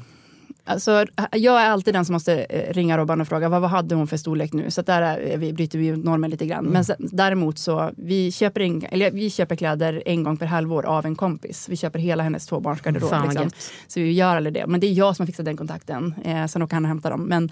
Alltså, 0.64 1.04
jag 1.32 1.62
är 1.62 1.70
alltid 1.70 1.94
den 1.94 2.04
som 2.04 2.12
måste 2.12 2.44
eh, 2.44 2.72
ringa 2.72 2.98
Robban 2.98 3.20
och 3.20 3.28
fråga 3.28 3.48
vad, 3.48 3.60
vad 3.60 3.70
hade 3.70 3.94
hon 3.94 4.06
för 4.06 4.16
storlek 4.16 4.52
nu? 4.52 4.70
Så 4.70 4.82
där 4.82 5.02
är, 5.02 5.36
vi, 5.36 5.52
bryter 5.52 5.78
vi 5.78 5.96
normen 5.96 6.30
lite 6.30 6.46
grann. 6.46 6.58
Mm. 6.58 6.72
Men 6.72 6.84
sen, 6.84 6.96
däremot 6.98 7.58
så 7.58 7.90
vi 7.96 8.32
köper, 8.32 8.60
en, 8.60 8.84
eller 8.90 9.10
vi 9.10 9.30
köper 9.30 9.56
kläder 9.56 10.02
en 10.06 10.22
gång 10.22 10.36
per 10.36 10.46
halvår 10.46 10.86
av 10.86 11.06
en 11.06 11.16
kompis. 11.16 11.68
Vi 11.68 11.76
köper 11.76 11.98
hela 11.98 12.22
hennes 12.22 12.46
tvåbarnsgarderob. 12.46 13.28
Liksom. 13.28 13.50
Så 13.86 14.00
vi 14.00 14.12
gör 14.12 14.36
aldrig 14.36 14.54
det. 14.54 14.66
Men 14.66 14.80
det 14.80 14.86
är 14.86 14.92
jag 14.92 15.16
som 15.16 15.22
har 15.22 15.26
fixat 15.26 15.44
den 15.44 15.56
kontakten. 15.56 16.14
Eh, 16.24 16.46
sen 16.46 16.62
åker 16.62 16.74
han 16.74 16.84
och 16.84 16.88
hämtar 16.88 17.10
dem. 17.10 17.22
Men, 17.22 17.50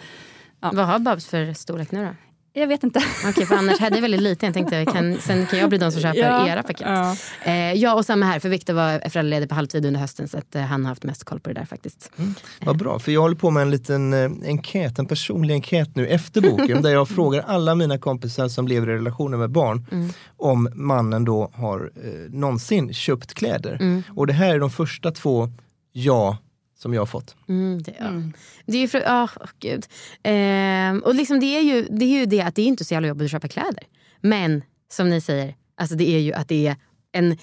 ja. 0.61 0.71
Vad 0.75 0.87
har 0.87 0.99
Babs 0.99 1.27
för 1.27 1.53
storlek 1.53 1.91
nu 1.91 2.05
då? 2.05 2.28
Jag 2.59 2.67
vet 2.67 2.85
inte. 2.85 2.99
Okej, 2.99 3.31
okay, 3.31 3.47
för 3.47 3.55
annars 3.55 3.79
hade 3.79 3.97
jag 3.97 4.03
väldigt 4.03 4.21
lite. 4.21 4.47
Jag 4.47 4.55
tänkte, 4.55 4.85
kan, 4.85 5.19
sen 5.21 5.47
kan 5.47 5.59
jag 5.59 5.69
bli 5.69 5.79
de 5.79 5.93
som 5.93 6.03
köper 6.03 6.19
ja, 6.19 6.49
era 6.49 6.63
paket. 6.63 6.87
Ja. 6.87 7.17
Eh, 7.45 7.73
ja, 7.73 7.95
och 7.95 8.05
samma 8.05 8.27
här. 8.27 8.41
För 8.41 8.49
Viktor 8.49 8.75
var 8.75 9.09
föräldraledig 9.09 9.49
på 9.49 9.55
halvtid 9.55 9.87
under 9.87 10.01
hösten 10.01 10.29
så 10.29 10.39
att, 10.39 10.55
eh, 10.55 10.63
han 10.63 10.85
har 10.85 10.89
haft 10.89 11.03
mest 11.03 11.25
koll 11.25 11.41
på 11.41 11.49
det 11.49 11.61
där 11.61 11.65
faktiskt. 11.65 12.11
Mm. 12.19 12.35
Vad 12.61 12.79
bra, 12.79 12.99
för 12.99 13.13
jag 13.13 13.21
håller 13.21 13.37
på 13.37 13.51
med 13.51 13.63
en 13.63 13.71
liten 13.71 14.13
eh, 14.13 14.31
enkät, 14.45 14.99
en 14.99 15.07
personlig 15.07 15.55
enkät 15.55 15.97
nu 15.97 16.07
efter 16.07 16.41
boken 16.41 16.83
där 16.83 16.91
jag 16.91 17.09
frågar 17.19 17.45
alla 17.47 17.75
mina 17.75 17.99
kompisar 17.99 18.49
som 18.49 18.69
lever 18.69 18.89
i 18.89 18.95
relationer 18.95 19.37
med 19.37 19.51
barn 19.51 19.87
mm. 19.93 20.11
om 20.37 20.69
mannen 20.75 21.25
då 21.25 21.51
har 21.55 21.91
eh, 21.97 22.11
någonsin 22.31 22.95
köpt 22.95 23.35
kläder. 23.35 23.79
Mm. 23.81 24.03
Och 24.17 24.27
det 24.27 24.33
här 24.33 24.55
är 24.55 24.59
de 24.59 24.71
första 24.71 25.11
två 25.11 25.49
ja 25.93 26.39
som 26.79 26.95
jag 26.95 27.01
har 27.01 27.07
fått. 27.07 27.37
Mm, 27.49 27.83
det, 27.83 27.95
ja. 27.99 28.07
mm. 28.07 28.33
det 28.66 28.76
är 28.76 28.81
ju 28.81 28.89
för, 28.89 29.01
oh, 29.01 29.24
oh, 29.24 29.49
gud. 29.61 29.87
Eh, 30.22 31.05
och 31.09 31.14
liksom 31.14 31.41
det, 31.41 31.57
är 31.57 31.61
ju, 31.61 31.87
det 31.91 32.05
är 32.05 32.18
ju 32.20 32.26
det 32.26 32.41
att 32.41 32.55
det 32.55 32.62
är 32.62 32.66
inte 32.66 32.85
så 32.85 32.95
jävla 32.95 33.09
jobbigt 33.09 33.24
att 33.24 33.31
köpa 33.31 33.49
kläder. 33.49 33.85
Men 34.20 34.62
som 34.93 35.11
ni 35.11 35.20
säger, 35.20 35.55
alltså 35.76 35.97
det 35.97 36.09
är 36.11 36.18
ju 36.18 36.33
att 36.33 36.49
det 36.49 36.66
är 36.66 36.76
en 37.12 37.39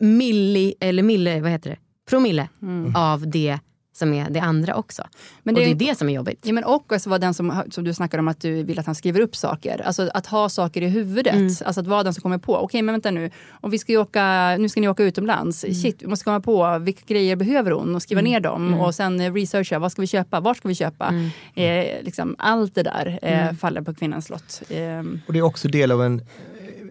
milli, 0.00 0.74
eller 0.80 1.02
mille, 1.02 1.40
vad 1.40 1.50
heter 1.50 1.70
det? 1.70 1.78
promille 2.04 2.48
mm. 2.62 2.96
av 2.96 3.28
det 3.28 3.58
som 3.96 4.14
är 4.14 4.30
det 4.30 4.40
andra 4.40 4.74
också. 4.74 5.02
Men 5.42 5.54
det, 5.54 5.60
och 5.60 5.66
det 5.76 5.84
är 5.84 5.88
det 5.88 5.98
som 5.98 6.08
är 6.08 6.12
jobbigt. 6.12 6.40
Ja, 6.42 6.52
men 6.52 6.64
och 6.64 6.92
alltså 6.92 7.10
vara 7.10 7.18
den 7.18 7.34
som, 7.34 7.62
som 7.70 7.84
du 7.84 7.94
snackade 7.94 8.20
om 8.20 8.28
att 8.28 8.40
du 8.40 8.62
vill 8.62 8.78
att 8.78 8.86
han 8.86 8.94
skriver 8.94 9.20
upp 9.20 9.36
saker. 9.36 9.82
Alltså 9.84 10.10
att 10.14 10.26
ha 10.26 10.48
saker 10.48 10.82
i 10.82 10.88
huvudet. 10.88 11.34
Mm. 11.34 11.54
Alltså 11.64 11.80
att 11.80 11.86
vara 11.86 12.02
den 12.02 12.14
som 12.14 12.22
kommer 12.22 12.38
på. 12.38 12.56
Okej, 12.56 12.82
men 12.82 12.92
vänta 12.92 13.10
nu. 13.10 13.30
Om 13.50 13.70
vi 13.70 13.78
ska 13.78 13.98
åka, 14.00 14.56
nu 14.58 14.68
ska 14.68 14.80
ni 14.80 14.88
åka 14.88 15.02
utomlands. 15.02 15.64
Mm. 15.64 15.74
Shit, 15.74 16.02
vi 16.02 16.06
måste 16.06 16.24
komma 16.24 16.40
på 16.40 16.78
vilka 16.78 17.02
grejer 17.06 17.36
behöver 17.36 17.70
hon 17.70 17.94
och 17.94 18.02
skriva 18.02 18.20
mm. 18.20 18.32
ner 18.32 18.40
dem. 18.40 18.68
Mm. 18.68 18.80
Och 18.80 18.94
sen 18.94 19.34
researcha. 19.34 19.78
Vad 19.78 19.92
ska 19.92 20.00
vi 20.00 20.06
köpa? 20.06 20.40
Var 20.40 20.54
ska 20.54 20.68
vi 20.68 20.74
köpa? 20.74 21.06
Mm. 21.06 21.30
Eh, 21.54 22.04
liksom, 22.04 22.36
allt 22.38 22.74
det 22.74 22.82
där 22.82 23.18
eh, 23.22 23.42
mm. 23.42 23.56
faller 23.56 23.82
på 23.82 23.94
kvinnans 23.94 24.30
lott. 24.30 24.62
Eh. 24.68 24.98
Och 25.26 25.32
det 25.32 25.38
är 25.38 25.42
också 25.42 25.68
del 25.68 25.92
av 25.92 26.02
en 26.02 26.22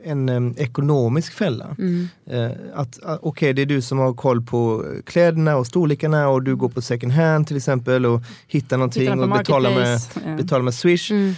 en 0.04 0.30
um, 0.30 0.56
ekonomisk 0.58 1.34
fälla. 1.34 1.76
Mm. 1.80 2.08
Uh, 2.34 2.52
att 2.74 3.00
uh, 3.06 3.14
Okej, 3.14 3.20
okay, 3.22 3.54
det 3.54 3.62
är 3.62 3.66
du 3.66 3.82
som 3.82 4.00
har 4.00 4.14
koll 4.14 4.42
på 4.42 4.86
kläderna 5.06 5.58
och 5.58 5.68
storlekarna 5.68 6.30
och 6.30 6.44
du 6.44 6.56
går 6.56 6.70
på 6.70 6.82
second 6.82 7.12
hand 7.14 7.48
till 7.48 7.58
exempel 7.58 8.06
och 8.06 8.22
hittar 8.48 8.78
någonting 8.78 9.20
och 9.20 9.30
betalar 9.30 9.70
med, 9.70 10.00
betalar 10.38 10.64
med 10.64 10.74
Swish. 10.74 11.12
Mm. 11.12 11.34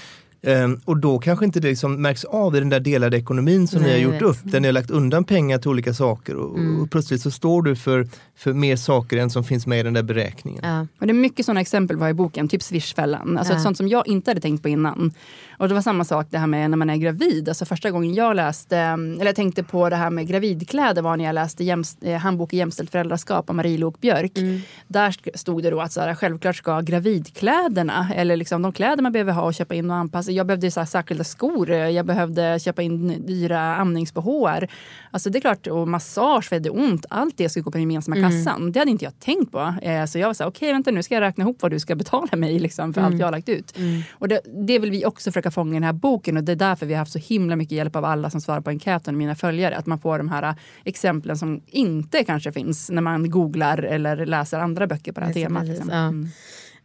Um, 0.46 0.82
och 0.86 0.98
då 0.98 1.20
kanske 1.20 1.46
inte 1.46 1.60
det 1.60 1.68
liksom 1.68 2.02
märks 2.02 2.24
av 2.24 2.56
i 2.56 2.60
den 2.60 2.70
där 2.70 2.80
delade 2.80 3.18
ekonomin 3.18 3.68
som 3.68 3.82
Nej, 3.82 3.88
ni 3.88 4.04
har 4.04 4.12
gjort 4.12 4.22
upp, 4.22 4.38
där 4.44 4.60
ni 4.60 4.68
har 4.68 4.74
lagt 4.74 4.92
undan 4.92 5.24
pengar 5.24 5.58
till 5.58 5.70
olika 5.70 5.94
saker 5.94 6.36
och, 6.36 6.58
mm. 6.58 6.82
och 6.82 6.92
plötsligt 6.92 7.22
så 7.22 7.32
står 7.32 7.62
du 7.62 7.76
för, 7.76 8.08
för 8.36 8.54
mer 8.54 8.76
saker 8.76 9.18
än 9.18 9.30
som 9.30 9.44
finns 9.44 9.68
med 9.68 9.80
i 9.80 9.84
den 9.84 9.94
där 9.94 10.04
beräkningen. 10.04 10.62
Ja. 10.64 10.88
Och 11.00 11.08
det 11.08 11.12
är 11.12 11.14
mycket 11.14 11.46
sådana 11.46 11.62
exempel 11.62 11.98
var 11.98 12.10
i 12.10 12.14
boken, 12.14 12.48
typ 12.48 12.64
Swishfällan, 12.64 13.38
alltså 13.38 13.54
ja. 13.54 13.60
sånt 13.60 13.78
som 13.78 13.88
jag 13.88 14.08
inte 14.08 14.32
hade 14.32 14.42
tänkt 14.42 14.64
på 14.64 14.70
innan. 14.70 15.14
Och 15.58 15.68
det 15.68 15.74
var 15.74 15.82
samma 15.82 16.06
sak 16.06 16.28
det 16.30 16.38
här 16.38 16.48
med 16.48 16.70
när 16.70 16.78
man 16.78 16.90
är 16.90 16.96
gravid. 16.96 17.50
Alltså 17.50 17.66
första 17.66 17.92
gången 17.92 18.14
jag 18.14 18.36
läste, 18.36 18.78
eller 18.78 19.26
jag 19.26 19.36
tänkte 19.36 19.64
på 19.64 19.90
det 19.90 19.96
här 19.96 20.10
med 20.10 20.28
gravidkläder 20.28 21.02
var 21.02 21.18
när 21.18 21.26
jag 21.26 21.34
läste 21.34 21.64
jämst, 21.64 21.98
eh, 22.02 22.18
Handbok 22.18 22.54
i 22.54 22.58
jämställt 22.58 22.92
föräldraskap 22.92 23.50
av 23.50 23.56
Marie 23.56 23.78
Lok 23.78 24.02
Björk. 24.02 24.38
Mm. 24.38 24.62
Där 24.88 25.38
stod 25.38 25.64
det 25.64 25.70
då 25.70 25.82
att 25.82 25.92
så 25.92 26.02
här, 26.02 26.16
självklart 26.16 26.56
ska 26.56 26.82
gravidkläderna, 26.82 28.12
eller 28.16 28.36
liksom 28.36 28.62
de 28.62 28.72
kläder 28.72 29.04
man 29.04 29.12
behöver 29.12 29.34
ha 29.34 29.42
och 29.42 29.54
köpa 29.54 29.76
in 29.76 29.92
och 29.92 29.96
anpassa. 29.96 30.32
Jag 30.36 30.48
behövde 30.48 30.72
så 30.72 30.80
här, 30.80 30.88
särskilda 30.88 31.24
skor, 31.24 31.70
jag 31.70 32.06
behövde 32.06 32.60
köpa 32.60 32.82
in 32.82 33.26
dyra 33.26 33.76
amningsbehåar. 33.76 34.68
Alltså 35.12 35.30
det 35.30 35.38
är 35.38 35.42
klart, 35.42 35.68
och 35.68 35.88
massage 35.88 36.50
för 36.50 36.60
det 36.60 36.70
ont. 36.70 37.06
Allt 37.10 37.38
det 37.38 37.50
ska 37.50 37.60
gå 37.60 37.72
på 37.72 37.78
den 37.78 37.82
gemensamma 37.82 38.18
mm. 38.18 38.32
kassan. 38.32 38.72
Det 38.72 38.80
hade 38.80 38.92
inte 38.92 39.06
jag 39.06 39.20
tänkt 39.20 39.52
på. 39.52 39.74
Eh, 39.82 40.06
så 40.06 40.20
jag 40.20 40.28
var 40.28 40.34
så 40.34 40.44
här, 40.44 40.50
okej 40.50 40.68
okay, 40.68 40.74
vänta 40.74 40.92
nu 40.92 41.04
ska 41.04 41.14
jag 41.14 41.22
räkna 41.22 41.42
ihop 41.42 41.62
vad 41.62 41.72
du 41.72 41.80
ska 41.80 41.96
betala 41.96 42.38
mig 42.38 42.60
liksom, 42.60 42.94
för 42.94 43.02
mm. 43.02 43.12
allt 43.12 43.20
jag 43.20 43.28
har 43.28 43.32
lagt 43.32 43.50
ut. 43.50 43.78
Mm. 43.78 44.02
Och 44.12 44.28
det, 44.28 44.42
det 44.68 44.80
vill 44.80 44.92
vi 44.92 45.06
också 45.06 45.32
försöka 45.32 45.52
fånga 45.52 45.72
i 45.72 45.74
den 45.74 45.84
här 45.84 45.94
boken 45.94 46.38
och 46.38 46.44
det 46.44 46.52
är 46.52 46.56
därför 46.56 46.86
vi 46.86 46.94
har 46.94 47.00
haft 47.00 47.12
så 47.12 47.20
himla 47.20 47.56
mycket 47.56 47.78
hjälp 47.78 47.96
av 47.96 48.06
alla 48.06 48.30
som 48.30 48.42
svarar 48.42 48.62
på 48.62 48.70
enkäten, 48.70 49.18
mina 49.18 49.36
följare. 49.36 49.78
Att 49.78 49.86
man 49.86 50.00
får 50.00 50.18
de 50.18 50.30
här 50.30 50.56
exemplen 50.84 51.38
som 51.38 51.62
inte 51.68 52.24
kanske 52.24 52.52
finns 52.52 52.90
när 52.90 53.02
man 53.02 53.30
googlar 53.30 53.78
eller 53.78 54.26
läser 54.26 54.60
andra 54.60 54.88
böcker 54.88 55.12
på 55.12 55.20
det 55.20 55.26
här 55.26 55.34
temat. 55.34 55.68
Liksom. 55.68 55.90
Ja. 55.90 56.12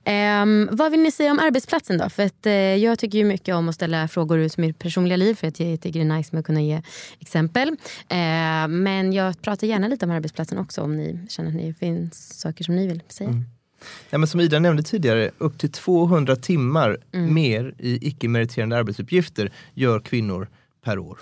Um, 0.06 0.68
vad 0.72 0.90
vill 0.90 1.00
ni 1.00 1.10
säga 1.10 1.30
om 1.30 1.38
arbetsplatsen 1.38 1.98
då? 1.98 2.08
För 2.08 2.22
att, 2.22 2.46
uh, 2.46 2.52
jag 2.52 2.98
tycker 2.98 3.18
ju 3.18 3.24
mycket 3.24 3.54
om 3.54 3.68
att 3.68 3.74
ställa 3.74 4.08
frågor 4.08 4.38
ur 4.38 4.60
mitt 4.60 4.78
personliga 4.78 5.16
liv 5.16 5.34
för 5.34 5.46
att 5.46 5.60
jag 5.60 5.80
tycker 5.80 6.00
det 6.00 6.06
är 6.06 6.16
nice 6.16 6.28
med 6.32 6.40
att 6.40 6.46
kunna 6.46 6.62
ge 6.62 6.82
exempel. 7.18 7.68
Uh, 7.68 8.68
men 8.68 9.12
jag 9.12 9.42
pratar 9.42 9.66
gärna 9.66 9.88
lite 9.88 10.04
om 10.04 10.10
arbetsplatsen 10.10 10.58
också 10.58 10.82
om 10.82 10.96
ni 10.96 11.26
känner 11.28 11.50
att 11.50 11.56
det 11.56 11.74
finns 11.74 12.40
saker 12.40 12.64
som 12.64 12.76
ni 12.76 12.86
vill 12.86 13.02
säga. 13.08 13.30
Mm. 13.30 13.44
Ja, 14.10 14.18
men 14.18 14.28
som 14.28 14.40
Ida 14.40 14.58
nämnde 14.58 14.82
tidigare, 14.82 15.30
upp 15.38 15.58
till 15.58 15.72
200 15.72 16.36
timmar 16.36 16.98
mm. 17.12 17.34
mer 17.34 17.74
i 17.78 18.08
icke-meriterande 18.08 18.76
arbetsuppgifter 18.76 19.52
gör 19.74 20.00
kvinnor 20.00 20.48
per 20.84 20.98
år. 20.98 21.18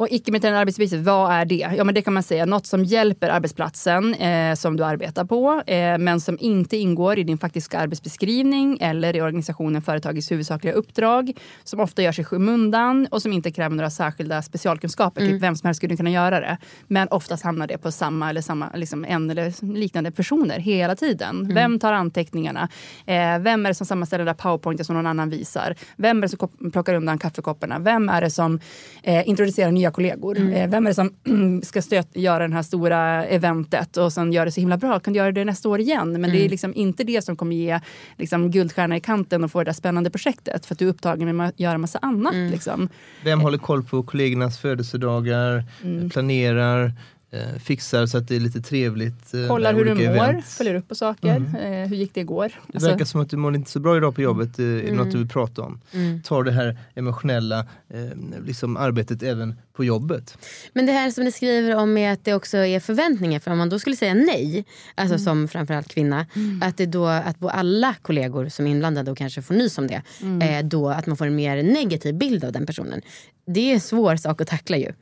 Och 0.00 0.08
icke-meriterande 0.10 0.60
arbetsuppgifter, 0.60 0.98
vad 0.98 1.32
är 1.32 1.44
det? 1.44 1.68
Ja, 1.76 1.84
men 1.84 1.94
det 1.94 2.02
kan 2.02 2.14
man 2.14 2.22
säga 2.22 2.46
något 2.46 2.66
som 2.66 2.84
hjälper 2.84 3.28
arbetsplatsen 3.28 4.14
eh, 4.14 4.54
som 4.54 4.76
du 4.76 4.84
arbetar 4.84 5.24
på, 5.24 5.62
eh, 5.66 5.98
men 5.98 6.20
som 6.20 6.36
inte 6.40 6.76
ingår 6.76 7.18
i 7.18 7.22
din 7.22 7.38
faktiska 7.38 7.78
arbetsbeskrivning 7.78 8.78
eller 8.80 9.16
i 9.16 9.22
organisationen 9.22 9.82
företagets 9.82 10.30
huvudsakliga 10.30 10.74
uppdrag, 10.74 11.32
som 11.64 11.80
ofta 11.80 12.02
görs 12.02 12.18
i 12.18 12.24
skymundan 12.24 13.08
och 13.10 13.22
som 13.22 13.32
inte 13.32 13.50
kräver 13.50 13.76
några 13.76 13.90
särskilda 13.90 14.42
specialkunskaper. 14.42 15.20
Typ 15.20 15.28
mm. 15.28 15.36
Typ 15.38 15.42
vem 15.42 15.56
som 15.56 15.66
helst 15.66 15.78
skulle 15.78 15.96
kunna 15.96 16.10
göra 16.10 16.40
det. 16.40 16.58
Men 16.86 17.08
oftast 17.08 17.44
hamnar 17.44 17.66
det 17.66 17.78
på 17.78 17.92
samma 17.92 18.30
eller 18.30 18.40
samma, 18.40 18.70
liksom 18.74 19.04
en 19.04 19.30
eller 19.30 19.74
liknande 19.74 20.10
personer 20.10 20.58
hela 20.58 20.96
tiden. 20.96 21.40
Mm. 21.40 21.54
Vem 21.54 21.78
tar 21.78 21.92
anteckningarna? 21.92 22.68
Eh, 23.06 23.38
vem 23.38 23.66
är 23.66 23.70
det 23.70 23.74
som 23.74 23.86
sammanställer 23.86 24.24
det 24.24 24.30
där 24.30 24.34
powerpointet 24.34 24.86
som 24.86 24.96
någon 24.96 25.06
annan 25.06 25.30
visar? 25.30 25.74
Vem 25.96 26.18
är 26.18 26.22
det 26.22 26.28
som 26.28 26.70
plockar 26.72 26.94
undan 26.94 27.18
kaffekopparna? 27.18 27.78
Vem 27.78 28.08
är 28.08 28.20
det 28.20 28.30
som 28.30 28.60
eh, 29.02 29.28
introducerar 29.28 29.70
nya 29.70 29.89
kollegor. 29.90 30.38
Mm. 30.38 30.52
Eh, 30.52 30.70
vem 30.70 30.86
är 30.86 30.90
det 30.90 30.94
som 30.94 31.12
ska 31.64 31.82
stöt, 31.82 32.16
göra 32.16 32.48
det 32.48 32.54
här 32.54 32.62
stora 32.62 33.26
eventet 33.26 33.96
och 33.96 34.12
sen 34.12 34.32
gör 34.32 34.44
det 34.44 34.52
så 34.52 34.60
himla 34.60 34.76
bra? 34.76 35.00
Kan 35.00 35.12
du 35.12 35.18
göra 35.18 35.32
det 35.32 35.44
nästa 35.44 35.68
år 35.68 35.80
igen? 35.80 36.12
Men 36.12 36.16
mm. 36.16 36.30
det 36.30 36.36
är 36.36 36.40
mm. 36.40 36.50
liksom 36.50 36.74
inte 36.74 37.04
det 37.04 37.24
som 37.24 37.36
kommer 37.36 37.56
ge 37.56 37.80
liksom, 38.18 38.50
guldstjärna 38.50 38.96
i 38.96 39.00
kanten 39.00 39.44
och 39.44 39.50
få 39.52 39.58
det 39.58 39.64
där 39.64 39.72
spännande 39.72 40.10
projektet 40.10 40.66
för 40.66 40.74
att 40.74 40.78
du 40.78 40.84
är 40.84 40.90
upptagen 40.90 41.36
med 41.36 41.48
att 41.48 41.60
göra 41.60 41.78
massa 41.78 41.98
annat. 42.02 42.34
Mm. 42.34 42.50
Liksom. 42.50 42.88
Vem 43.24 43.40
håller 43.40 43.58
koll 43.58 43.82
på 43.82 44.02
kollegornas 44.02 44.58
födelsedagar, 44.58 45.64
mm. 45.82 46.10
planerar, 46.10 46.92
eh, 47.30 47.58
fixar 47.58 48.06
så 48.06 48.18
att 48.18 48.28
det 48.28 48.36
är 48.36 48.40
lite 48.40 48.60
trevligt. 48.60 49.34
Eh, 49.34 49.48
Kollar 49.48 49.74
hur 49.74 49.84
du 49.84 49.94
mår, 49.94 50.02
event. 50.02 50.44
följer 50.44 50.74
upp 50.74 50.88
på 50.88 50.94
saker. 50.94 51.36
Mm. 51.36 51.54
Eh, 51.54 51.88
hur 51.88 51.96
gick 51.96 52.14
det 52.14 52.20
igår? 52.20 52.48
Det 52.66 52.74
alltså... 52.74 52.90
verkar 52.90 53.04
som 53.04 53.20
att 53.20 53.30
du 53.30 53.36
mår 53.36 53.54
inte 53.54 53.70
så 53.70 53.80
bra 53.80 53.96
idag 53.96 54.14
på 54.14 54.22
jobbet, 54.22 54.58
eh, 54.58 54.64
mm. 54.64 54.96
något 54.96 55.10
du 55.10 55.18
vill 55.18 55.28
prata 55.28 55.62
om. 55.62 55.80
Mm. 55.92 56.22
Tar 56.22 56.44
det 56.44 56.52
här 56.52 56.78
emotionella 56.94 57.58
eh, 57.88 58.44
liksom 58.46 58.76
arbetet 58.76 59.22
även 59.22 59.54
på 59.72 59.84
jobbet. 59.84 60.38
Men 60.72 60.86
det 60.86 60.92
här 60.92 61.10
som 61.10 61.24
ni 61.24 61.32
skriver 61.32 61.76
om 61.76 61.96
är 61.96 62.12
att 62.12 62.24
det 62.24 62.34
också 62.34 62.56
är 62.56 62.80
förväntningar, 62.80 63.40
för 63.40 63.50
om 63.50 63.58
man 63.58 63.68
då 63.68 63.78
skulle 63.78 63.96
säga 63.96 64.14
nej, 64.14 64.64
alltså 64.94 65.14
mm. 65.14 65.24
som 65.24 65.48
framförallt 65.48 65.88
kvinna, 65.88 66.26
mm. 66.34 66.62
att 66.62 66.76
det 66.76 66.86
då 66.86 67.06
att 67.06 67.36
alla 67.42 67.94
kollegor 68.02 68.48
som 68.48 68.66
är 68.66 68.70
inblandade 68.70 69.10
och 69.10 69.18
kanske 69.18 69.42
får 69.42 69.54
nys 69.54 69.78
om 69.78 69.86
det, 69.86 70.02
mm. 70.22 70.42
eh, 70.42 70.68
då 70.68 70.88
att 70.88 71.06
man 71.06 71.16
får 71.16 71.26
en 71.26 71.36
mer 71.36 71.62
negativ 71.62 72.14
bild 72.14 72.44
av 72.44 72.52
den 72.52 72.66
personen. 72.66 73.00
Det 73.46 73.60
är 73.60 73.74
en 73.74 73.80
svår 73.80 74.16
sak 74.16 74.40
att 74.40 74.48
tackla 74.48 74.76
ju. 74.76 74.92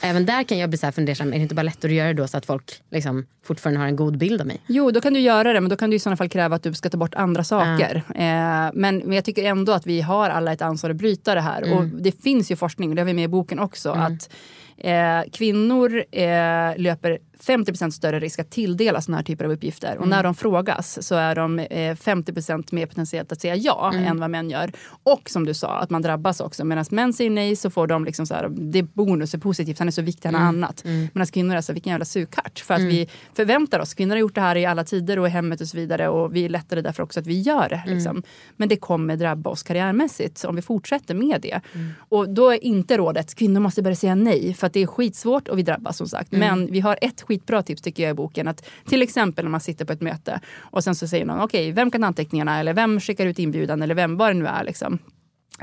Även 0.00 0.26
där 0.26 0.42
kan 0.42 0.58
jag 0.58 0.70
bli 0.70 0.78
så 0.78 0.86
här 0.86 0.92
fundersam, 0.92 1.28
är 1.28 1.36
det 1.36 1.42
inte 1.42 1.54
bara 1.54 1.62
lättare 1.62 1.92
att 1.92 1.96
göra 1.96 2.08
det 2.08 2.14
då 2.14 2.28
så 2.28 2.36
att 2.36 2.46
folk 2.46 2.82
liksom 2.90 3.26
fortfarande 3.44 3.80
har 3.80 3.86
en 3.86 3.96
god 3.96 4.18
bild 4.18 4.40
av 4.40 4.46
mig? 4.46 4.60
Jo, 4.66 4.90
då 4.90 5.00
kan 5.00 5.14
du 5.14 5.20
göra 5.20 5.52
det, 5.52 5.60
men 5.60 5.70
då 5.70 5.76
kan 5.76 5.90
du 5.90 5.96
i 5.96 5.98
sådana 5.98 6.16
fall 6.16 6.28
kräva 6.28 6.56
att 6.56 6.62
du 6.62 6.74
ska 6.74 6.90
ta 6.90 6.98
bort 6.98 7.14
andra 7.14 7.44
saker. 7.44 8.02
Mm. 8.14 8.66
Eh, 8.66 8.70
men, 8.74 8.98
men 8.98 9.12
jag 9.12 9.24
tycker 9.24 9.44
ändå 9.44 9.72
att 9.72 9.86
vi 9.86 10.00
har 10.00 10.30
alla 10.30 10.52
ett 10.52 10.62
ansvar 10.62 10.90
att 10.90 10.96
bryta 10.96 11.34
det 11.34 11.40
här. 11.40 11.62
Mm. 11.62 11.78
Och 11.78 11.84
det 11.84 12.22
finns 12.22 12.50
ju 12.50 12.56
forskning, 12.56 12.90
och 12.90 12.96
det 12.96 13.02
har 13.02 13.06
vi 13.06 13.14
med 13.14 13.24
i 13.24 13.28
boken 13.28 13.58
också, 13.58 13.90
mm. 13.90 14.02
att 14.02 14.30
eh, 14.78 15.30
kvinnor 15.32 16.04
eh, 16.10 16.76
löper 16.76 17.18
50% 17.46 17.90
större 17.90 18.20
risk 18.20 18.38
att 18.38 18.50
tilldelas 18.50 19.04
såna 19.04 19.16
här 19.16 19.24
typer 19.24 19.44
av 19.44 19.50
uppgifter. 19.50 19.90
Och 19.90 20.06
mm. 20.06 20.10
när 20.10 20.22
de 20.22 20.34
frågas 20.34 21.06
så 21.06 21.14
är 21.14 21.34
de 21.34 21.58
eh, 21.58 21.94
50% 21.94 22.74
mer 22.74 22.86
potentiellt 22.86 23.32
att 23.32 23.40
säga 23.40 23.56
ja 23.56 23.90
mm. 23.94 24.04
än 24.04 24.20
vad 24.20 24.30
män 24.30 24.50
gör. 24.50 24.72
Och 25.02 25.30
som 25.30 25.46
du 25.46 25.54
sa, 25.54 25.78
att 25.78 25.90
man 25.90 26.02
drabbas 26.02 26.40
också. 26.40 26.64
Medan 26.64 26.84
män 26.90 27.12
säger 27.12 27.30
nej 27.30 27.56
så 27.56 27.70
får 27.70 27.86
de 27.86 28.04
liksom 28.04 28.26
så 28.26 28.34
här, 28.34 28.48
det 28.48 28.78
är 28.78 28.82
bonus, 28.82 29.34
är 29.34 29.38
positivt, 29.38 29.78
han 29.78 29.88
är 29.88 29.92
så 29.92 30.02
viktig, 30.02 30.28
han 30.28 30.34
har 30.34 30.48
mm. 30.48 30.64
annat. 30.64 30.84
Mm. 30.84 31.08
Medan 31.14 31.26
kvinnor 31.26 31.56
är 31.56 31.60
så, 31.60 31.72
vilken 31.72 31.90
jävla 31.90 32.04
sugkart. 32.04 32.58
För 32.58 32.74
att 32.74 32.80
mm. 32.80 32.90
vi 32.90 33.08
förväntar 33.34 33.80
oss, 33.80 33.94
kvinnor 33.94 34.14
har 34.14 34.20
gjort 34.20 34.34
det 34.34 34.40
här 34.40 34.56
i 34.56 34.66
alla 34.66 34.84
tider 34.84 35.18
och 35.18 35.26
i 35.26 35.30
hemmet 35.30 35.60
och 35.60 35.68
så 35.68 35.76
vidare. 35.76 36.08
Och 36.08 36.36
vi 36.36 36.44
är 36.44 36.48
lättare 36.48 36.80
därför 36.80 37.02
också 37.02 37.20
att 37.20 37.26
vi 37.26 37.40
gör 37.40 37.68
det. 37.68 37.82
Liksom. 37.86 38.10
Mm. 38.10 38.22
Men 38.56 38.68
det 38.68 38.76
kommer 38.76 39.16
drabba 39.16 39.50
oss 39.50 39.62
karriärmässigt 39.62 40.44
om 40.44 40.56
vi 40.56 40.62
fortsätter 40.62 41.14
med 41.14 41.40
det. 41.40 41.60
Mm. 41.74 41.90
Och 42.08 42.28
då 42.28 42.50
är 42.50 42.64
inte 42.64 42.96
rådet, 42.96 43.34
kvinnor 43.34 43.60
måste 43.60 43.82
börja 43.82 43.96
säga 43.96 44.14
nej. 44.14 44.54
För 44.54 44.66
att 44.66 44.72
det 44.72 44.80
är 44.80 44.86
skitsvårt 44.86 45.48
och 45.48 45.58
vi 45.58 45.62
drabbas 45.62 45.96
som 45.96 46.08
sagt. 46.08 46.32
Men 46.32 46.72
vi 46.72 46.80
har 46.80 46.98
ett 47.02 47.22
skitbra 47.28 47.62
tips 47.62 47.82
tycker 47.82 48.02
jag 48.02 48.10
i 48.10 48.14
boken. 48.14 48.48
Att 48.48 48.68
till 48.86 49.02
exempel 49.02 49.44
när 49.44 49.50
man 49.50 49.60
sitter 49.60 49.84
på 49.84 49.92
ett 49.92 50.00
möte 50.00 50.40
och 50.58 50.84
sen 50.84 50.94
så 50.94 51.08
säger 51.08 51.24
någon 51.24 51.40
okej, 51.40 51.64
okay, 51.64 51.72
vem 51.72 51.90
kan 51.90 52.04
anteckningarna 52.04 52.60
eller 52.60 52.74
vem 52.74 53.00
skickar 53.00 53.26
ut 53.26 53.38
inbjudan 53.38 53.82
eller 53.82 53.94
vem, 53.94 54.16
vad 54.16 54.30
det 54.30 54.34
nu 54.34 54.46
är. 54.46 54.64
Liksom. 54.64 54.98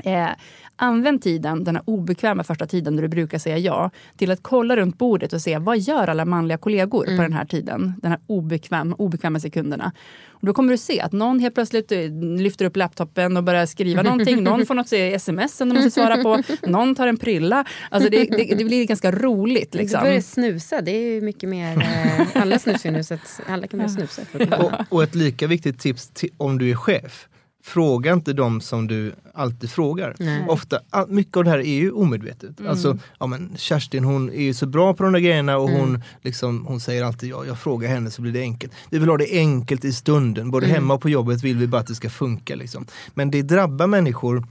Eh, 0.04 0.28
använd 0.76 1.22
tiden, 1.22 1.64
den 1.64 1.76
här 1.76 1.84
obekväma 1.86 2.44
första 2.44 2.66
tiden 2.66 2.96
där 2.96 3.02
du 3.02 3.08
brukar 3.08 3.38
säga 3.38 3.58
ja, 3.58 3.90
till 4.16 4.30
att 4.30 4.42
kolla 4.42 4.76
runt 4.76 4.98
bordet 4.98 5.32
och 5.32 5.40
se 5.40 5.58
vad 5.58 5.78
gör 5.78 6.08
alla 6.08 6.24
manliga 6.24 6.58
kollegor 6.58 7.06
mm. 7.06 7.16
på 7.16 7.22
den 7.22 7.32
här 7.32 7.44
tiden? 7.44 7.94
Den 8.02 8.10
här 8.10 8.20
obekväm, 8.26 8.94
obekväma 8.98 9.40
sekunderna. 9.40 9.92
Och 10.30 10.46
då 10.46 10.52
kommer 10.52 10.72
du 10.72 10.78
se 10.78 11.00
att 11.00 11.12
någon 11.12 11.40
helt 11.40 11.54
plötsligt 11.54 11.92
eh, 11.92 11.98
lyfter 12.38 12.64
upp 12.64 12.76
laptopen 12.76 13.36
och 13.36 13.44
börjar 13.44 13.66
skriva 13.66 14.02
någonting. 14.02 14.42
Någon 14.42 14.66
får 14.66 14.74
något 14.74 14.92
sms 14.92 15.56
som 15.56 15.68
de 15.68 15.74
måste 15.74 15.90
svara 15.90 16.22
på. 16.22 16.42
Någon 16.66 16.94
tar 16.94 17.06
en 17.06 17.16
prilla. 17.16 17.64
Alltså 17.90 18.10
det, 18.10 18.24
det, 18.24 18.54
det 18.54 18.64
blir 18.64 18.86
ganska 18.86 19.12
roligt. 19.12 19.74
Liksom. 19.74 20.00
Du 20.00 20.06
börjar 20.06 20.20
snusa. 20.20 20.80
Det 20.80 20.90
är 20.90 21.14
ju 21.14 21.20
mycket 21.20 21.48
mer... 21.48 21.78
Eh, 21.78 22.42
alla 22.42 22.58
snusar 22.58 22.90
nu 22.90 23.04
så 23.04 23.14
att 23.14 23.40
alla 23.46 23.66
kan 23.66 23.78
börja 23.78 23.88
snusa. 23.88 24.22
och, 24.58 24.72
och 24.88 25.02
ett 25.02 25.14
lika 25.14 25.46
viktigt 25.46 25.78
tips 25.78 26.08
till, 26.08 26.30
om 26.36 26.58
du 26.58 26.70
är 26.70 26.74
chef 26.74 27.28
Fråga 27.66 28.12
inte 28.12 28.32
de 28.32 28.60
som 28.60 28.86
du 28.86 29.12
alltid 29.34 29.70
frågar. 29.70 30.14
Nej. 30.18 30.46
Ofta, 30.48 30.80
mycket 31.08 31.36
av 31.36 31.44
det 31.44 31.50
här 31.50 31.58
är 31.58 31.74
ju 31.74 31.90
omedvetet. 31.90 32.60
Mm. 32.60 32.70
Alltså, 32.70 32.98
ja, 33.18 33.26
men 33.26 33.52
Kerstin 33.56 34.04
hon 34.04 34.30
är 34.30 34.42
ju 34.42 34.54
så 34.54 34.66
bra 34.66 34.94
på 34.94 35.02
de 35.02 35.12
där 35.12 35.20
grejerna 35.20 35.56
och 35.56 35.68
mm. 35.68 35.80
hon, 35.80 36.02
liksom, 36.22 36.66
hon 36.66 36.80
säger 36.80 37.04
alltid 37.04 37.30
ja, 37.30 37.44
jag 37.46 37.58
frågar 37.58 37.88
henne 37.88 38.10
så 38.10 38.22
blir 38.22 38.32
det 38.32 38.40
enkelt. 38.40 38.72
Vi 38.90 38.98
vill 38.98 39.08
ha 39.08 39.16
det 39.16 39.30
enkelt 39.32 39.84
i 39.84 39.92
stunden, 39.92 40.50
både 40.50 40.66
mm. 40.66 40.74
hemma 40.74 40.94
och 40.94 41.00
på 41.00 41.08
jobbet 41.08 41.42
vill 41.42 41.56
vi 41.56 41.66
bara 41.66 41.80
att 41.80 41.86
det 41.86 41.94
ska 41.94 42.10
funka. 42.10 42.54
Liksom. 42.54 42.86
Men 43.14 43.30
det 43.30 43.42
drabbar 43.42 43.86
människor 43.86 44.46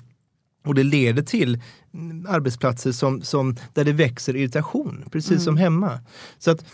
och 0.65 0.75
det 0.75 0.83
leder 0.83 1.23
till 1.23 1.61
arbetsplatser 2.27 2.91
som, 2.91 3.21
som, 3.21 3.55
där 3.73 3.83
det 3.83 3.93
växer 3.93 4.35
irritation, 4.35 5.05
precis 5.11 5.31
mm. 5.31 5.41
som 5.41 5.57
hemma. 5.57 5.99
Så 6.39 6.51
att 6.51 6.65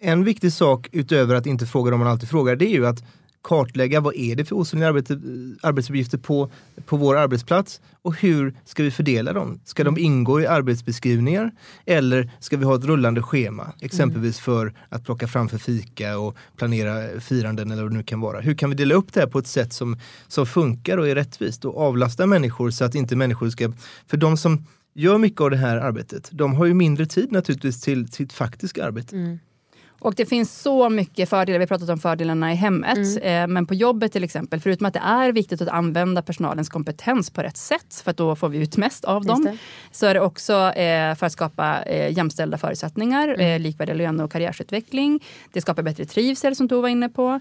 en 0.00 0.24
viktig 0.24 0.52
sak 0.52 0.88
utöver 0.92 1.34
att 1.34 1.46
inte 1.46 1.66
fråga 1.66 1.90
dem 1.90 2.00
man 2.00 2.08
alltid 2.08 2.28
frågar, 2.28 2.56
det 2.56 2.66
är 2.66 2.74
ju 2.74 2.86
att 2.86 3.02
kartlägga 3.44 4.00
vad 4.00 4.14
är 4.14 4.36
det 4.36 4.44
för 4.44 4.56
osynliga 4.56 4.88
arbete, 4.88 5.20
arbetsuppgifter 5.62 6.18
på, 6.18 6.50
på 6.86 6.96
vår 6.96 7.16
arbetsplats 7.16 7.80
och 8.02 8.14
hur 8.20 8.54
ska 8.64 8.82
vi 8.82 8.90
fördela 8.90 9.32
dem? 9.32 9.60
Ska 9.64 9.84
de 9.84 9.98
ingå 9.98 10.40
i 10.40 10.46
arbetsbeskrivningar 10.46 11.50
eller 11.86 12.30
ska 12.40 12.56
vi 12.56 12.64
ha 12.64 12.74
ett 12.74 12.84
rullande 12.84 13.22
schema? 13.22 13.72
Exempelvis 13.80 14.40
för 14.40 14.74
att 14.88 15.04
plocka 15.04 15.28
fram 15.28 15.48
för 15.48 15.58
fika 15.58 16.18
och 16.18 16.36
planera 16.56 17.20
firanden 17.20 17.70
eller 17.70 17.82
vad 17.82 17.92
det 17.92 17.96
nu 17.96 18.02
kan 18.02 18.20
vara. 18.20 18.40
Hur 18.40 18.54
kan 18.54 18.70
vi 18.70 18.76
dela 18.76 18.94
upp 18.94 19.12
det 19.12 19.20
här 19.20 19.26
på 19.26 19.38
ett 19.38 19.46
sätt 19.46 19.72
som, 19.72 19.98
som 20.28 20.46
funkar 20.46 20.98
och 20.98 21.08
är 21.08 21.14
rättvist 21.14 21.64
och 21.64 21.80
avlasta 21.80 22.26
människor 22.26 22.70
så 22.70 22.84
att 22.84 22.94
inte 22.94 23.16
människor 23.16 23.50
ska... 23.50 23.72
För 24.06 24.16
de 24.16 24.36
som 24.36 24.66
gör 24.94 25.18
mycket 25.18 25.40
av 25.40 25.50
det 25.50 25.56
här 25.56 25.76
arbetet, 25.76 26.28
de 26.32 26.54
har 26.54 26.66
ju 26.66 26.74
mindre 26.74 27.06
tid 27.06 27.32
naturligtvis 27.32 27.80
till 27.80 28.08
sitt 28.08 28.32
faktiska 28.32 28.84
arbete. 28.84 29.16
Mm. 29.16 29.38
Och 30.04 30.14
det 30.14 30.26
finns 30.26 30.60
så 30.60 30.88
mycket 30.88 31.28
fördelar. 31.28 31.58
Vi 31.58 31.62
har 31.62 31.66
pratat 31.66 31.88
om 31.88 31.98
fördelarna 31.98 32.52
i 32.52 32.54
hemmet. 32.54 32.98
Mm. 33.22 33.42
Eh, 33.42 33.46
men 33.46 33.66
på 33.66 33.74
jobbet 33.74 34.12
till 34.12 34.24
exempel, 34.24 34.60
förutom 34.60 34.86
att 34.86 34.94
det 34.94 35.02
är 35.04 35.32
viktigt 35.32 35.62
att 35.62 35.68
använda 35.68 36.22
personalens 36.22 36.68
kompetens 36.68 37.30
på 37.30 37.42
rätt 37.42 37.56
sätt, 37.56 38.02
för 38.04 38.10
att 38.10 38.16
då 38.16 38.36
får 38.36 38.48
vi 38.48 38.58
ut 38.58 38.76
mest 38.76 39.04
av 39.04 39.24
dem. 39.24 39.58
Så 39.92 40.06
är 40.06 40.14
det 40.14 40.20
också 40.20 40.52
eh, 40.52 41.14
för 41.14 41.26
att 41.26 41.32
skapa 41.32 41.82
eh, 41.82 42.16
jämställda 42.16 42.58
förutsättningar, 42.58 43.28
mm. 43.28 43.62
likvärdig 43.62 43.94
löne 43.94 44.24
och 44.24 44.32
karriärsutveckling. 44.32 45.24
Det 45.52 45.60
skapar 45.60 45.82
bättre 45.82 46.04
trivsel 46.04 46.56
som 46.56 46.68
Tove 46.68 46.82
var 46.82 46.88
inne 46.88 47.08
på. 47.08 47.40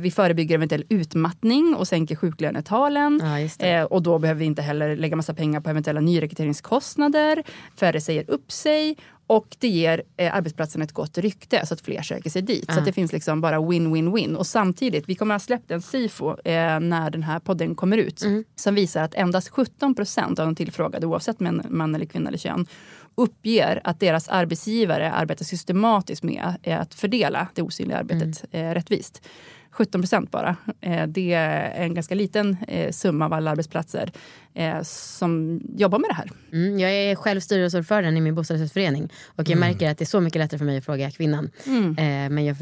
Vi 0.00 0.10
förebygger 0.10 0.54
eventuell 0.54 0.84
utmattning 0.88 1.74
och 1.74 1.88
sänker 1.88 2.16
sjuklönetalen. 2.16 3.22
Ja, 3.58 3.86
och 3.86 4.02
då 4.02 4.18
behöver 4.18 4.38
vi 4.38 4.44
inte 4.44 4.62
heller 4.62 4.96
lägga 4.96 5.16
massa 5.16 5.34
pengar 5.34 5.60
på 5.60 5.70
eventuella 5.70 6.00
nyrekryteringskostnader. 6.00 7.42
Färre 7.76 8.00
säger 8.00 8.30
upp 8.30 8.52
sig 8.52 8.96
och 9.28 9.56
det 9.58 9.68
ger 9.68 10.02
eh, 10.16 10.34
arbetsplatsen 10.34 10.82
ett 10.82 10.92
gott 10.92 11.18
rykte 11.18 11.66
så 11.66 11.74
att 11.74 11.80
fler 11.80 12.02
söker 12.02 12.30
sig 12.30 12.42
dit. 12.42 12.68
Mm. 12.68 12.78
Så 12.78 12.84
det 12.84 12.92
finns 12.92 13.12
liksom 13.12 13.40
bara 13.40 13.58
win-win-win. 13.58 14.34
Och 14.34 14.46
samtidigt, 14.46 15.08
vi 15.08 15.14
kommer 15.14 15.34
att 15.34 15.42
ha 15.42 15.46
släppt 15.46 15.70
en 15.70 15.82
SIFO 15.82 16.30
eh, 16.30 16.80
när 16.80 17.10
den 17.10 17.22
här 17.22 17.38
podden 17.38 17.74
kommer 17.74 17.96
ut. 17.96 18.22
Mm. 18.22 18.44
Som 18.56 18.74
visar 18.74 19.02
att 19.02 19.14
endast 19.14 19.48
17 19.48 19.94
procent 19.94 20.38
av 20.38 20.46
de 20.46 20.54
tillfrågade, 20.54 21.06
oavsett 21.06 21.40
man, 21.40 21.62
man 21.68 21.94
eller 21.94 22.06
kvinna 22.06 22.28
eller 22.28 22.38
kön, 22.38 22.66
uppger 23.14 23.80
att 23.84 24.00
deras 24.00 24.28
arbetsgivare 24.28 25.12
arbetar 25.12 25.44
systematiskt 25.44 26.22
med 26.22 26.56
eh, 26.62 26.80
att 26.80 26.94
fördela 26.94 27.48
det 27.54 27.62
osynliga 27.62 27.98
arbetet 27.98 28.44
mm. 28.52 28.66
eh, 28.70 28.74
rättvist. 28.74 29.22
17 29.70 30.00
procent 30.00 30.30
bara. 30.30 30.56
Eh, 30.80 31.06
det 31.06 31.32
är 31.32 31.84
en 31.84 31.94
ganska 31.94 32.14
liten 32.14 32.56
eh, 32.68 32.90
summa 32.90 33.24
av 33.24 33.32
alla 33.32 33.50
arbetsplatser 33.50 34.12
eh, 34.58 34.82
som 34.82 35.60
jobbar 35.76 35.98
med 35.98 36.10
det 36.10 36.14
här. 36.14 36.30
Mm, 36.52 36.78
jag 36.78 36.92
är 36.92 37.14
själv 37.14 37.40
styrelseordförande 37.40 38.18
i 38.18 38.20
min 38.20 38.34
bostadsrättsförening 38.34 39.12
och 39.26 39.48
jag 39.48 39.50
mm. 39.50 39.68
märker 39.70 39.90
att 39.90 39.98
det 39.98 40.04
är 40.04 40.06
så 40.06 40.20
mycket 40.20 40.38
lättare 40.38 40.58
för 40.58 40.64
mig 40.64 40.78
att 40.78 40.84
fråga 40.84 41.10
kvinnan. 41.10 41.50
Mm. 41.66 41.94
men 42.34 42.44
jag 42.44 42.56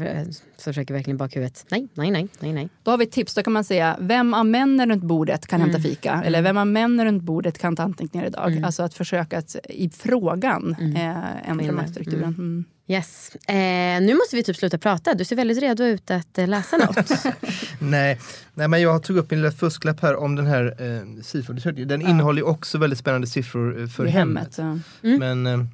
försöker 0.59 0.93
verkligen 0.93 1.17
bakhuvudet, 1.17 1.65
nej, 1.69 1.87
nej, 1.93 2.11
nej, 2.11 2.27
nej, 2.39 2.53
nej. 2.53 2.69
Då 2.83 2.91
har 2.91 2.97
vi 2.97 3.05
ett 3.05 3.11
tips, 3.11 3.33
då 3.33 3.43
kan 3.43 3.53
man 3.53 3.63
säga, 3.63 3.97
vem 3.99 4.33
av 4.33 4.45
männen 4.45 4.89
runt 4.89 5.03
bordet 5.03 5.47
kan 5.47 5.61
hämta 5.61 5.77
mm. 5.77 5.89
fika? 5.89 6.11
Mm. 6.11 6.25
Eller 6.25 6.41
vem 6.41 6.57
av 6.57 6.67
männen 6.67 7.05
runt 7.05 7.23
bordet 7.23 7.57
kan 7.57 7.75
ta 7.75 7.83
anteckningar 7.83 8.27
idag? 8.27 8.51
Mm. 8.51 8.63
Alltså 8.63 8.83
att 8.83 8.93
försöka 8.93 9.37
att 9.37 9.55
i 9.69 9.89
frågan 9.89 10.75
eh, 10.95 11.49
ändra 11.49 11.71
maktstrukturen. 11.71 12.65
Yes. 12.89 13.35
Eh, 13.35 13.55
nu 14.01 14.15
måste 14.15 14.35
vi 14.35 14.43
typ 14.43 14.55
sluta 14.55 14.77
prata. 14.77 15.13
Du 15.13 15.25
ser 15.25 15.35
väldigt 15.35 15.57
redo 15.57 15.83
ut 15.83 16.11
att 16.11 16.37
eh, 16.37 16.47
läsa 16.47 16.77
något. 16.77 17.11
nej, 17.79 18.19
nej, 18.53 18.67
men 18.67 18.81
jag 18.81 19.03
tog 19.03 19.17
upp 19.17 19.31
min 19.31 19.41
lilla 19.41 19.51
fusklapp 19.51 19.99
här 20.01 20.15
om 20.15 20.35
den 20.35 20.45
här 20.45 20.75
eh, 20.79 21.21
SIFO. 21.23 21.53
Den 21.87 22.01
ja. 22.01 22.09
innehåller 22.09 22.45
också 22.47 22.77
väldigt 22.77 22.99
spännande 22.99 23.27
siffror 23.27 23.81
eh, 23.81 23.87
för 23.87 24.05
I 24.05 24.09
hemmet. 24.09 24.57
hemmet 24.57 24.83
ja. 25.01 25.09
mm. 25.09 25.19
Men 25.19 25.61
eh, 25.61 25.67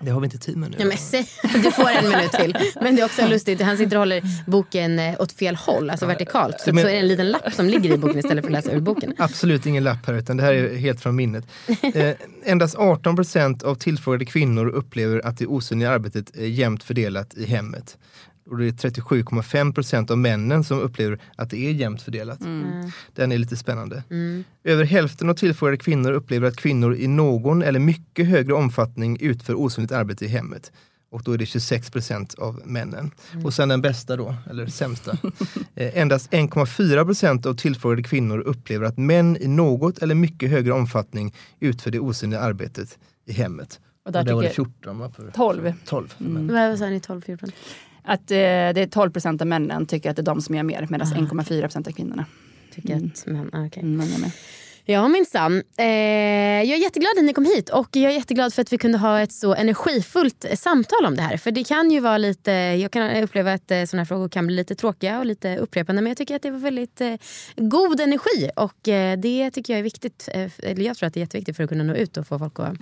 det 0.00 0.10
har 0.10 0.20
vi 0.20 0.24
inte 0.24 0.38
tid 0.38 0.56
med 0.56 0.70
nu. 0.70 0.76
Ja, 0.80 0.84
men, 0.84 1.62
du 1.62 1.70
får 1.70 1.90
en 1.90 2.08
minut 2.08 2.32
till. 2.32 2.56
Men 2.80 2.96
det 2.96 3.02
är 3.02 3.04
också 3.04 3.26
lustigt, 3.26 3.60
han 3.60 3.76
sitter 3.76 3.96
och 3.96 4.00
håller 4.00 4.22
boken 4.46 4.98
eh, 4.98 5.20
åt 5.20 5.32
fel 5.32 5.56
håll, 5.56 5.90
alltså 5.90 6.06
vertikalt. 6.06 6.60
Så, 6.60 6.72
men, 6.72 6.84
så 6.84 6.88
är 6.88 6.92
det 6.92 6.98
en 6.98 7.08
liten 7.08 7.30
lapp 7.30 7.52
som 7.52 7.66
ligger 7.66 7.94
i 7.94 7.98
boken 7.98 8.18
istället 8.18 8.44
för 8.44 8.48
att 8.48 8.64
läsa 8.64 8.72
ur 8.72 8.80
boken. 8.80 9.14
Absolut 9.18 9.66
ingen 9.66 9.84
lapp 9.84 10.06
här, 10.06 10.14
utan 10.14 10.36
det 10.36 10.42
här 10.42 10.54
är 10.54 10.76
helt 10.76 11.00
från 11.00 11.16
minnet. 11.16 11.44
Eh, 11.94 12.16
endast 12.44 12.74
18 12.74 13.16
procent 13.16 13.62
av 13.62 13.74
tillfrågade 13.74 14.24
kvinnor 14.24 14.68
upplever 14.68 15.26
att 15.26 15.38
det 15.38 15.46
osynliga 15.46 15.90
arbetet 15.90 16.36
är 16.36 16.46
jämnt 16.46 16.82
fördelat 16.82 17.34
i 17.34 17.46
hemmet 17.46 17.98
och 18.50 18.58
det 18.58 18.66
är 18.66 18.90
37,5 18.90 19.72
procent 19.72 20.10
av 20.10 20.18
männen 20.18 20.64
som 20.64 20.80
upplever 20.80 21.18
att 21.36 21.50
det 21.50 21.56
är 21.56 21.72
jämnt 21.72 22.02
fördelat. 22.02 22.40
Mm. 22.40 22.90
Den 23.14 23.32
är 23.32 23.38
lite 23.38 23.56
spännande. 23.56 24.02
Mm. 24.10 24.44
Över 24.64 24.84
hälften 24.84 25.30
av 25.30 25.34
tillfrågade 25.34 25.76
kvinnor 25.76 26.12
upplever 26.12 26.48
att 26.48 26.56
kvinnor 26.56 26.94
i 26.96 27.06
någon 27.06 27.62
eller 27.62 27.80
mycket 27.80 28.26
högre 28.26 28.54
omfattning 28.54 29.18
utför 29.20 29.54
osynligt 29.54 29.92
arbete 29.92 30.24
i 30.24 30.28
hemmet. 30.28 30.72
Och 31.10 31.22
då 31.22 31.32
är 31.32 31.38
det 31.38 31.46
26 31.46 31.90
procent 31.90 32.34
av 32.34 32.62
männen. 32.64 33.10
Mm. 33.32 33.46
Och 33.46 33.54
sen 33.54 33.68
den 33.68 33.82
bästa 33.82 34.16
då, 34.16 34.34
eller 34.50 34.66
sämsta. 34.66 35.10
eh, 35.74 35.98
endast 35.98 36.30
1,4 36.30 37.04
procent 37.04 37.46
av 37.46 37.54
tillfrågade 37.54 38.02
kvinnor 38.02 38.38
upplever 38.38 38.86
att 38.86 38.98
män 38.98 39.36
i 39.36 39.48
något 39.48 39.98
eller 39.98 40.14
mycket 40.14 40.50
högre 40.50 40.72
omfattning 40.72 41.34
utför 41.60 41.90
det 41.90 42.00
osynliga 42.00 42.40
arbetet 42.40 42.98
i 43.26 43.32
hemmet. 43.32 43.80
Och 44.04 44.12
där, 44.12 44.20
och 44.20 44.26
där 44.26 44.34
var 44.34 44.42
det 44.42 44.50
14 44.50 44.98
va? 44.98 45.12
12. 45.34 45.72
12 45.84 46.14
mm. 46.20 46.46
Vad 46.46 46.78
sa 46.78 46.86
ni, 46.86 47.00
12, 47.00 47.20
14? 47.20 47.50
Att 48.08 48.30
eh, 48.30 48.36
det 48.36 48.80
är 48.80 48.86
12 48.86 49.10
procent 49.10 49.40
av 49.40 49.46
männen 49.46 49.86
tycker 49.86 50.10
att 50.10 50.16
det 50.16 50.22
är 50.22 50.24
de 50.24 50.42
som 50.42 50.54
gör 50.54 50.62
mer 50.62 50.86
medan 50.90 51.06
1,4 51.06 51.60
procent 51.60 51.86
av 51.86 51.92
kvinnorna. 51.92 52.26
Tycker 52.74 52.94
mm. 52.94 53.10
att 53.14 53.26
män, 53.26 53.50
ah, 53.52 53.66
okay. 53.66 53.82
mm, 53.82 54.00
är 54.00 54.20
med. 54.20 54.30
Ja 54.84 55.08
minsann. 55.08 55.62
Eh, 55.76 55.86
jag 55.86 56.68
är 56.68 56.82
jätteglad 56.82 57.10
att 57.18 57.24
ni 57.24 57.32
kom 57.32 57.44
hit 57.44 57.68
och 57.68 57.88
jag 57.92 58.12
är 58.12 58.16
jätteglad 58.16 58.54
för 58.54 58.62
att 58.62 58.72
vi 58.72 58.78
kunde 58.78 58.98
ha 58.98 59.20
ett 59.20 59.32
så 59.32 59.54
energifullt 59.54 60.44
samtal 60.54 61.06
om 61.06 61.16
det 61.16 61.22
här. 61.22 61.36
För 61.36 61.50
det 61.50 61.64
kan 61.64 61.90
ju 61.90 62.00
vara 62.00 62.18
lite, 62.18 62.50
jag 62.52 62.90
kan 62.90 63.22
uppleva 63.22 63.52
att 63.52 63.70
eh, 63.70 63.84
sådana 63.84 64.00
här 64.00 64.04
frågor 64.06 64.28
kan 64.28 64.46
bli 64.46 64.56
lite 64.56 64.74
tråkiga 64.74 65.18
och 65.18 65.26
lite 65.26 65.56
upprepande 65.56 66.02
men 66.02 66.10
jag 66.10 66.16
tycker 66.16 66.36
att 66.36 66.42
det 66.42 66.50
var 66.50 66.58
väldigt 66.58 67.00
eh, 67.00 67.14
god 67.56 68.00
energi 68.00 68.50
och 68.56 68.88
eh, 68.88 69.18
det 69.18 69.50
tycker 69.50 69.72
jag 69.72 69.78
är 69.78 69.84
viktigt. 69.84 70.28
Eh, 70.34 70.50
eller 70.58 70.84
jag 70.84 70.96
tror 70.96 71.06
att 71.06 71.14
det 71.14 71.20
är 71.20 71.22
jätteviktigt 71.22 71.56
för 71.56 71.64
att 71.64 71.70
kunna 71.70 71.84
nå 71.84 71.94
ut 71.94 72.16
och 72.16 72.26
få 72.26 72.38
folk 72.38 72.60
att 72.60 72.76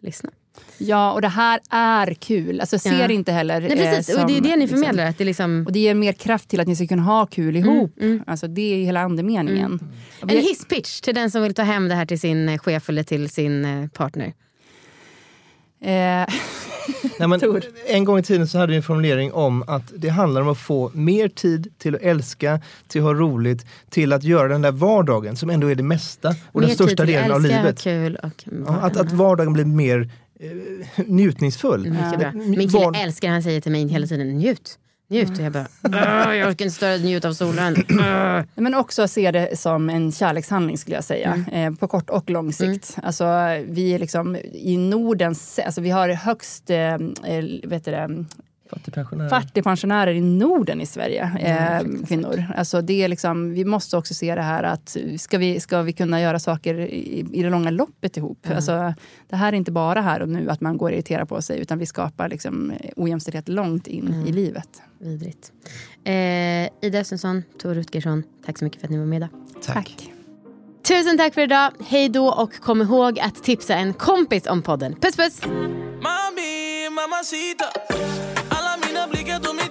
lyssna. 0.00 0.30
Ja, 0.78 1.12
och 1.12 1.22
det 1.22 1.28
här 1.28 1.60
är 1.70 2.14
kul. 2.14 2.60
Alltså, 2.60 2.78
ser 2.78 3.00
ja. 3.00 3.08
inte 3.08 3.32
heller... 3.32 3.60
Nej, 3.60 3.70
precis. 3.70 4.08
Eh, 4.08 4.14
som, 4.14 4.22
och 4.22 4.30
det 4.30 4.36
är 4.36 4.40
det 4.40 4.56
ni 4.56 4.56
liksom- 4.56 4.78
förmedlar. 4.78 5.04
Liksom, 5.04 5.10
att 5.10 5.18
det 5.18 5.24
liksom... 5.24 5.64
Och 5.66 5.72
det 5.72 5.78
ger 5.78 5.94
mer 5.94 6.12
kraft 6.12 6.48
till 6.48 6.60
att 6.60 6.66
ni 6.66 6.76
ska 6.76 6.86
kunna 6.86 7.02
ha 7.02 7.26
kul 7.26 7.56
mm, 7.56 7.68
ihop. 7.68 7.98
Mm, 8.00 8.12
mm. 8.12 8.24
Alltså, 8.26 8.46
det 8.46 8.74
är 8.74 8.84
hela 8.84 9.00
andemeningen. 9.00 9.80
Mm. 10.22 10.36
En 10.36 10.44
hisspitch 10.44 11.00
till 11.00 11.14
den 11.14 11.30
som 11.30 11.42
vill 11.42 11.54
ta 11.54 11.62
hem 11.62 11.88
det 11.88 11.94
här 11.94 12.06
till 12.06 12.20
sin 12.20 12.48
eh, 12.48 12.58
chef 12.58 12.88
eller 12.88 13.02
till 13.02 13.28
sin 13.28 13.64
eh, 13.64 13.88
partner. 13.88 14.34
Eh. 15.80 16.34
Nej, 17.18 17.28
men, 17.28 17.40
en 17.86 18.04
gång 18.04 18.18
i 18.18 18.22
tiden 18.22 18.48
så 18.48 18.58
hade 18.58 18.70
vi 18.70 18.76
en 18.76 18.82
formulering 18.82 19.32
om 19.32 19.64
att 19.66 19.92
det 19.96 20.08
handlar 20.08 20.40
om 20.40 20.48
att 20.48 20.58
få 20.58 20.90
mer 20.94 21.28
tid 21.28 21.72
till 21.78 21.94
att 21.94 22.02
älska, 22.02 22.60
till 22.88 23.00
att 23.00 23.04
ha 23.04 23.14
roligt, 23.14 23.66
till 23.90 24.12
att 24.12 24.24
göra 24.24 24.48
den 24.48 24.62
där 24.62 24.72
vardagen 24.72 25.36
som 25.36 25.50
ändå 25.50 25.66
är 25.66 25.74
det 25.74 25.82
mesta 25.82 26.28
och 26.52 26.60
mer 26.60 26.66
den 26.66 26.76
största 26.76 27.04
delen 27.04 27.32
av 27.32 27.40
livet. 27.40 27.80
Kul 27.80 28.16
och, 28.16 28.44
ja, 28.66 28.72
att, 28.72 28.96
att 28.96 29.12
vardagen 29.12 29.52
blir 29.52 29.64
mer 29.64 30.00
eh, 30.00 30.08
njutningsfull. 31.06 31.90
Mycket 31.90 32.18
bra. 32.18 32.32
Min 32.32 32.54
kille 32.54 32.84
Var... 32.84 33.02
älskar, 33.02 33.28
han 33.28 33.42
säger 33.42 33.60
till 33.60 33.72
mig 33.72 33.88
hela 33.88 34.06
tiden, 34.06 34.28
njut. 34.28 34.78
Njut. 35.10 35.30
Och 35.30 35.44
jag 35.44 35.52
bara, 35.52 35.66
jag 36.36 36.48
orkar 36.48 36.64
inte 36.64 36.76
stå 36.76 36.94
och 36.94 37.00
njuta 37.00 37.28
av 37.28 37.32
solen. 37.32 37.76
Men 38.54 38.74
också 38.74 39.08
se 39.08 39.30
det 39.30 39.58
som 39.58 39.90
en 39.90 40.12
kärlekshandling 40.12 40.78
skulle 40.78 40.96
jag 40.96 41.04
säga. 41.04 41.44
Mm. 41.48 41.72
Eh, 41.72 41.78
på 41.78 41.88
kort 41.88 42.10
och 42.10 42.30
lång 42.30 42.52
sikt. 42.52 42.94
Mm. 42.96 43.06
Alltså, 43.06 43.24
vi 43.68 43.94
är 43.94 43.98
liksom 43.98 44.36
i 44.52 44.76
Nordens... 44.76 45.58
Alltså, 45.58 45.80
vi 45.80 45.90
har 45.90 46.08
högst 46.08 46.70
eh, 46.70 46.94
eh 46.94 46.98
vet 47.64 47.84
det, 47.84 48.24
Fattigpensionärer. 48.70 49.28
fattigpensionärer 49.28 50.14
i 50.14 50.20
Norden 50.20 50.80
i 50.80 50.86
Sverige, 50.86 51.22
eh, 51.40 52.06
kvinnor. 52.06 52.44
Alltså 52.56 52.80
det 52.82 53.02
är 53.04 53.08
liksom, 53.08 53.52
vi 53.52 53.64
måste 53.64 53.96
också 53.96 54.14
se 54.14 54.34
det 54.34 54.42
här 54.42 54.62
att 54.62 54.96
ska 55.18 55.38
vi, 55.38 55.60
ska 55.60 55.82
vi 55.82 55.92
kunna 55.92 56.20
göra 56.20 56.38
saker 56.38 56.74
i, 56.74 57.26
i 57.32 57.42
det 57.42 57.50
långa 57.50 57.70
loppet 57.70 58.16
ihop? 58.16 58.46
Mm. 58.46 58.56
Alltså, 58.56 58.94
det 59.28 59.36
här 59.36 59.52
är 59.52 59.56
inte 59.56 59.72
bara 59.72 60.00
här 60.00 60.22
och 60.22 60.28
nu 60.28 60.50
att 60.50 60.60
man 60.60 60.76
går 60.76 60.86
och 60.86 60.92
irriterar 60.92 61.24
på 61.24 61.42
sig 61.42 61.60
utan 61.60 61.78
vi 61.78 61.86
skapar 61.86 62.28
liksom 62.28 62.72
ojämställdhet 62.96 63.48
långt 63.48 63.86
in 63.86 64.08
mm. 64.08 64.26
i 64.26 64.32
livet. 64.32 64.82
Vidrigt. 64.98 65.52
Eh, 66.04 66.86
Ida 66.86 66.98
Östensson, 66.98 67.42
Tor 67.62 67.74
Rutgersson, 67.74 68.22
tack 68.46 68.58
så 68.58 68.64
mycket 68.64 68.80
för 68.80 68.86
att 68.86 68.90
ni 68.90 68.98
var 68.98 69.06
med. 69.06 69.28
Tack. 69.62 69.74
tack. 69.74 70.12
Tusen 70.88 71.18
tack 71.18 71.34
för 71.34 71.40
idag. 71.40 71.72
Hej 71.86 72.08
då 72.08 72.28
och 72.28 72.54
kom 72.54 72.82
ihåg 72.82 73.20
att 73.20 73.44
tipsa 73.44 73.74
en 73.74 73.94
kompis 73.94 74.46
om 74.46 74.62
podden. 74.62 74.94
Puss 75.00 75.16
puss! 75.16 75.40
Mami, 75.46 76.90
mamacita. 76.90 77.64
Mina, 78.98 79.06
blique 79.06 79.38
do 79.38 79.54
menino. 79.54 79.67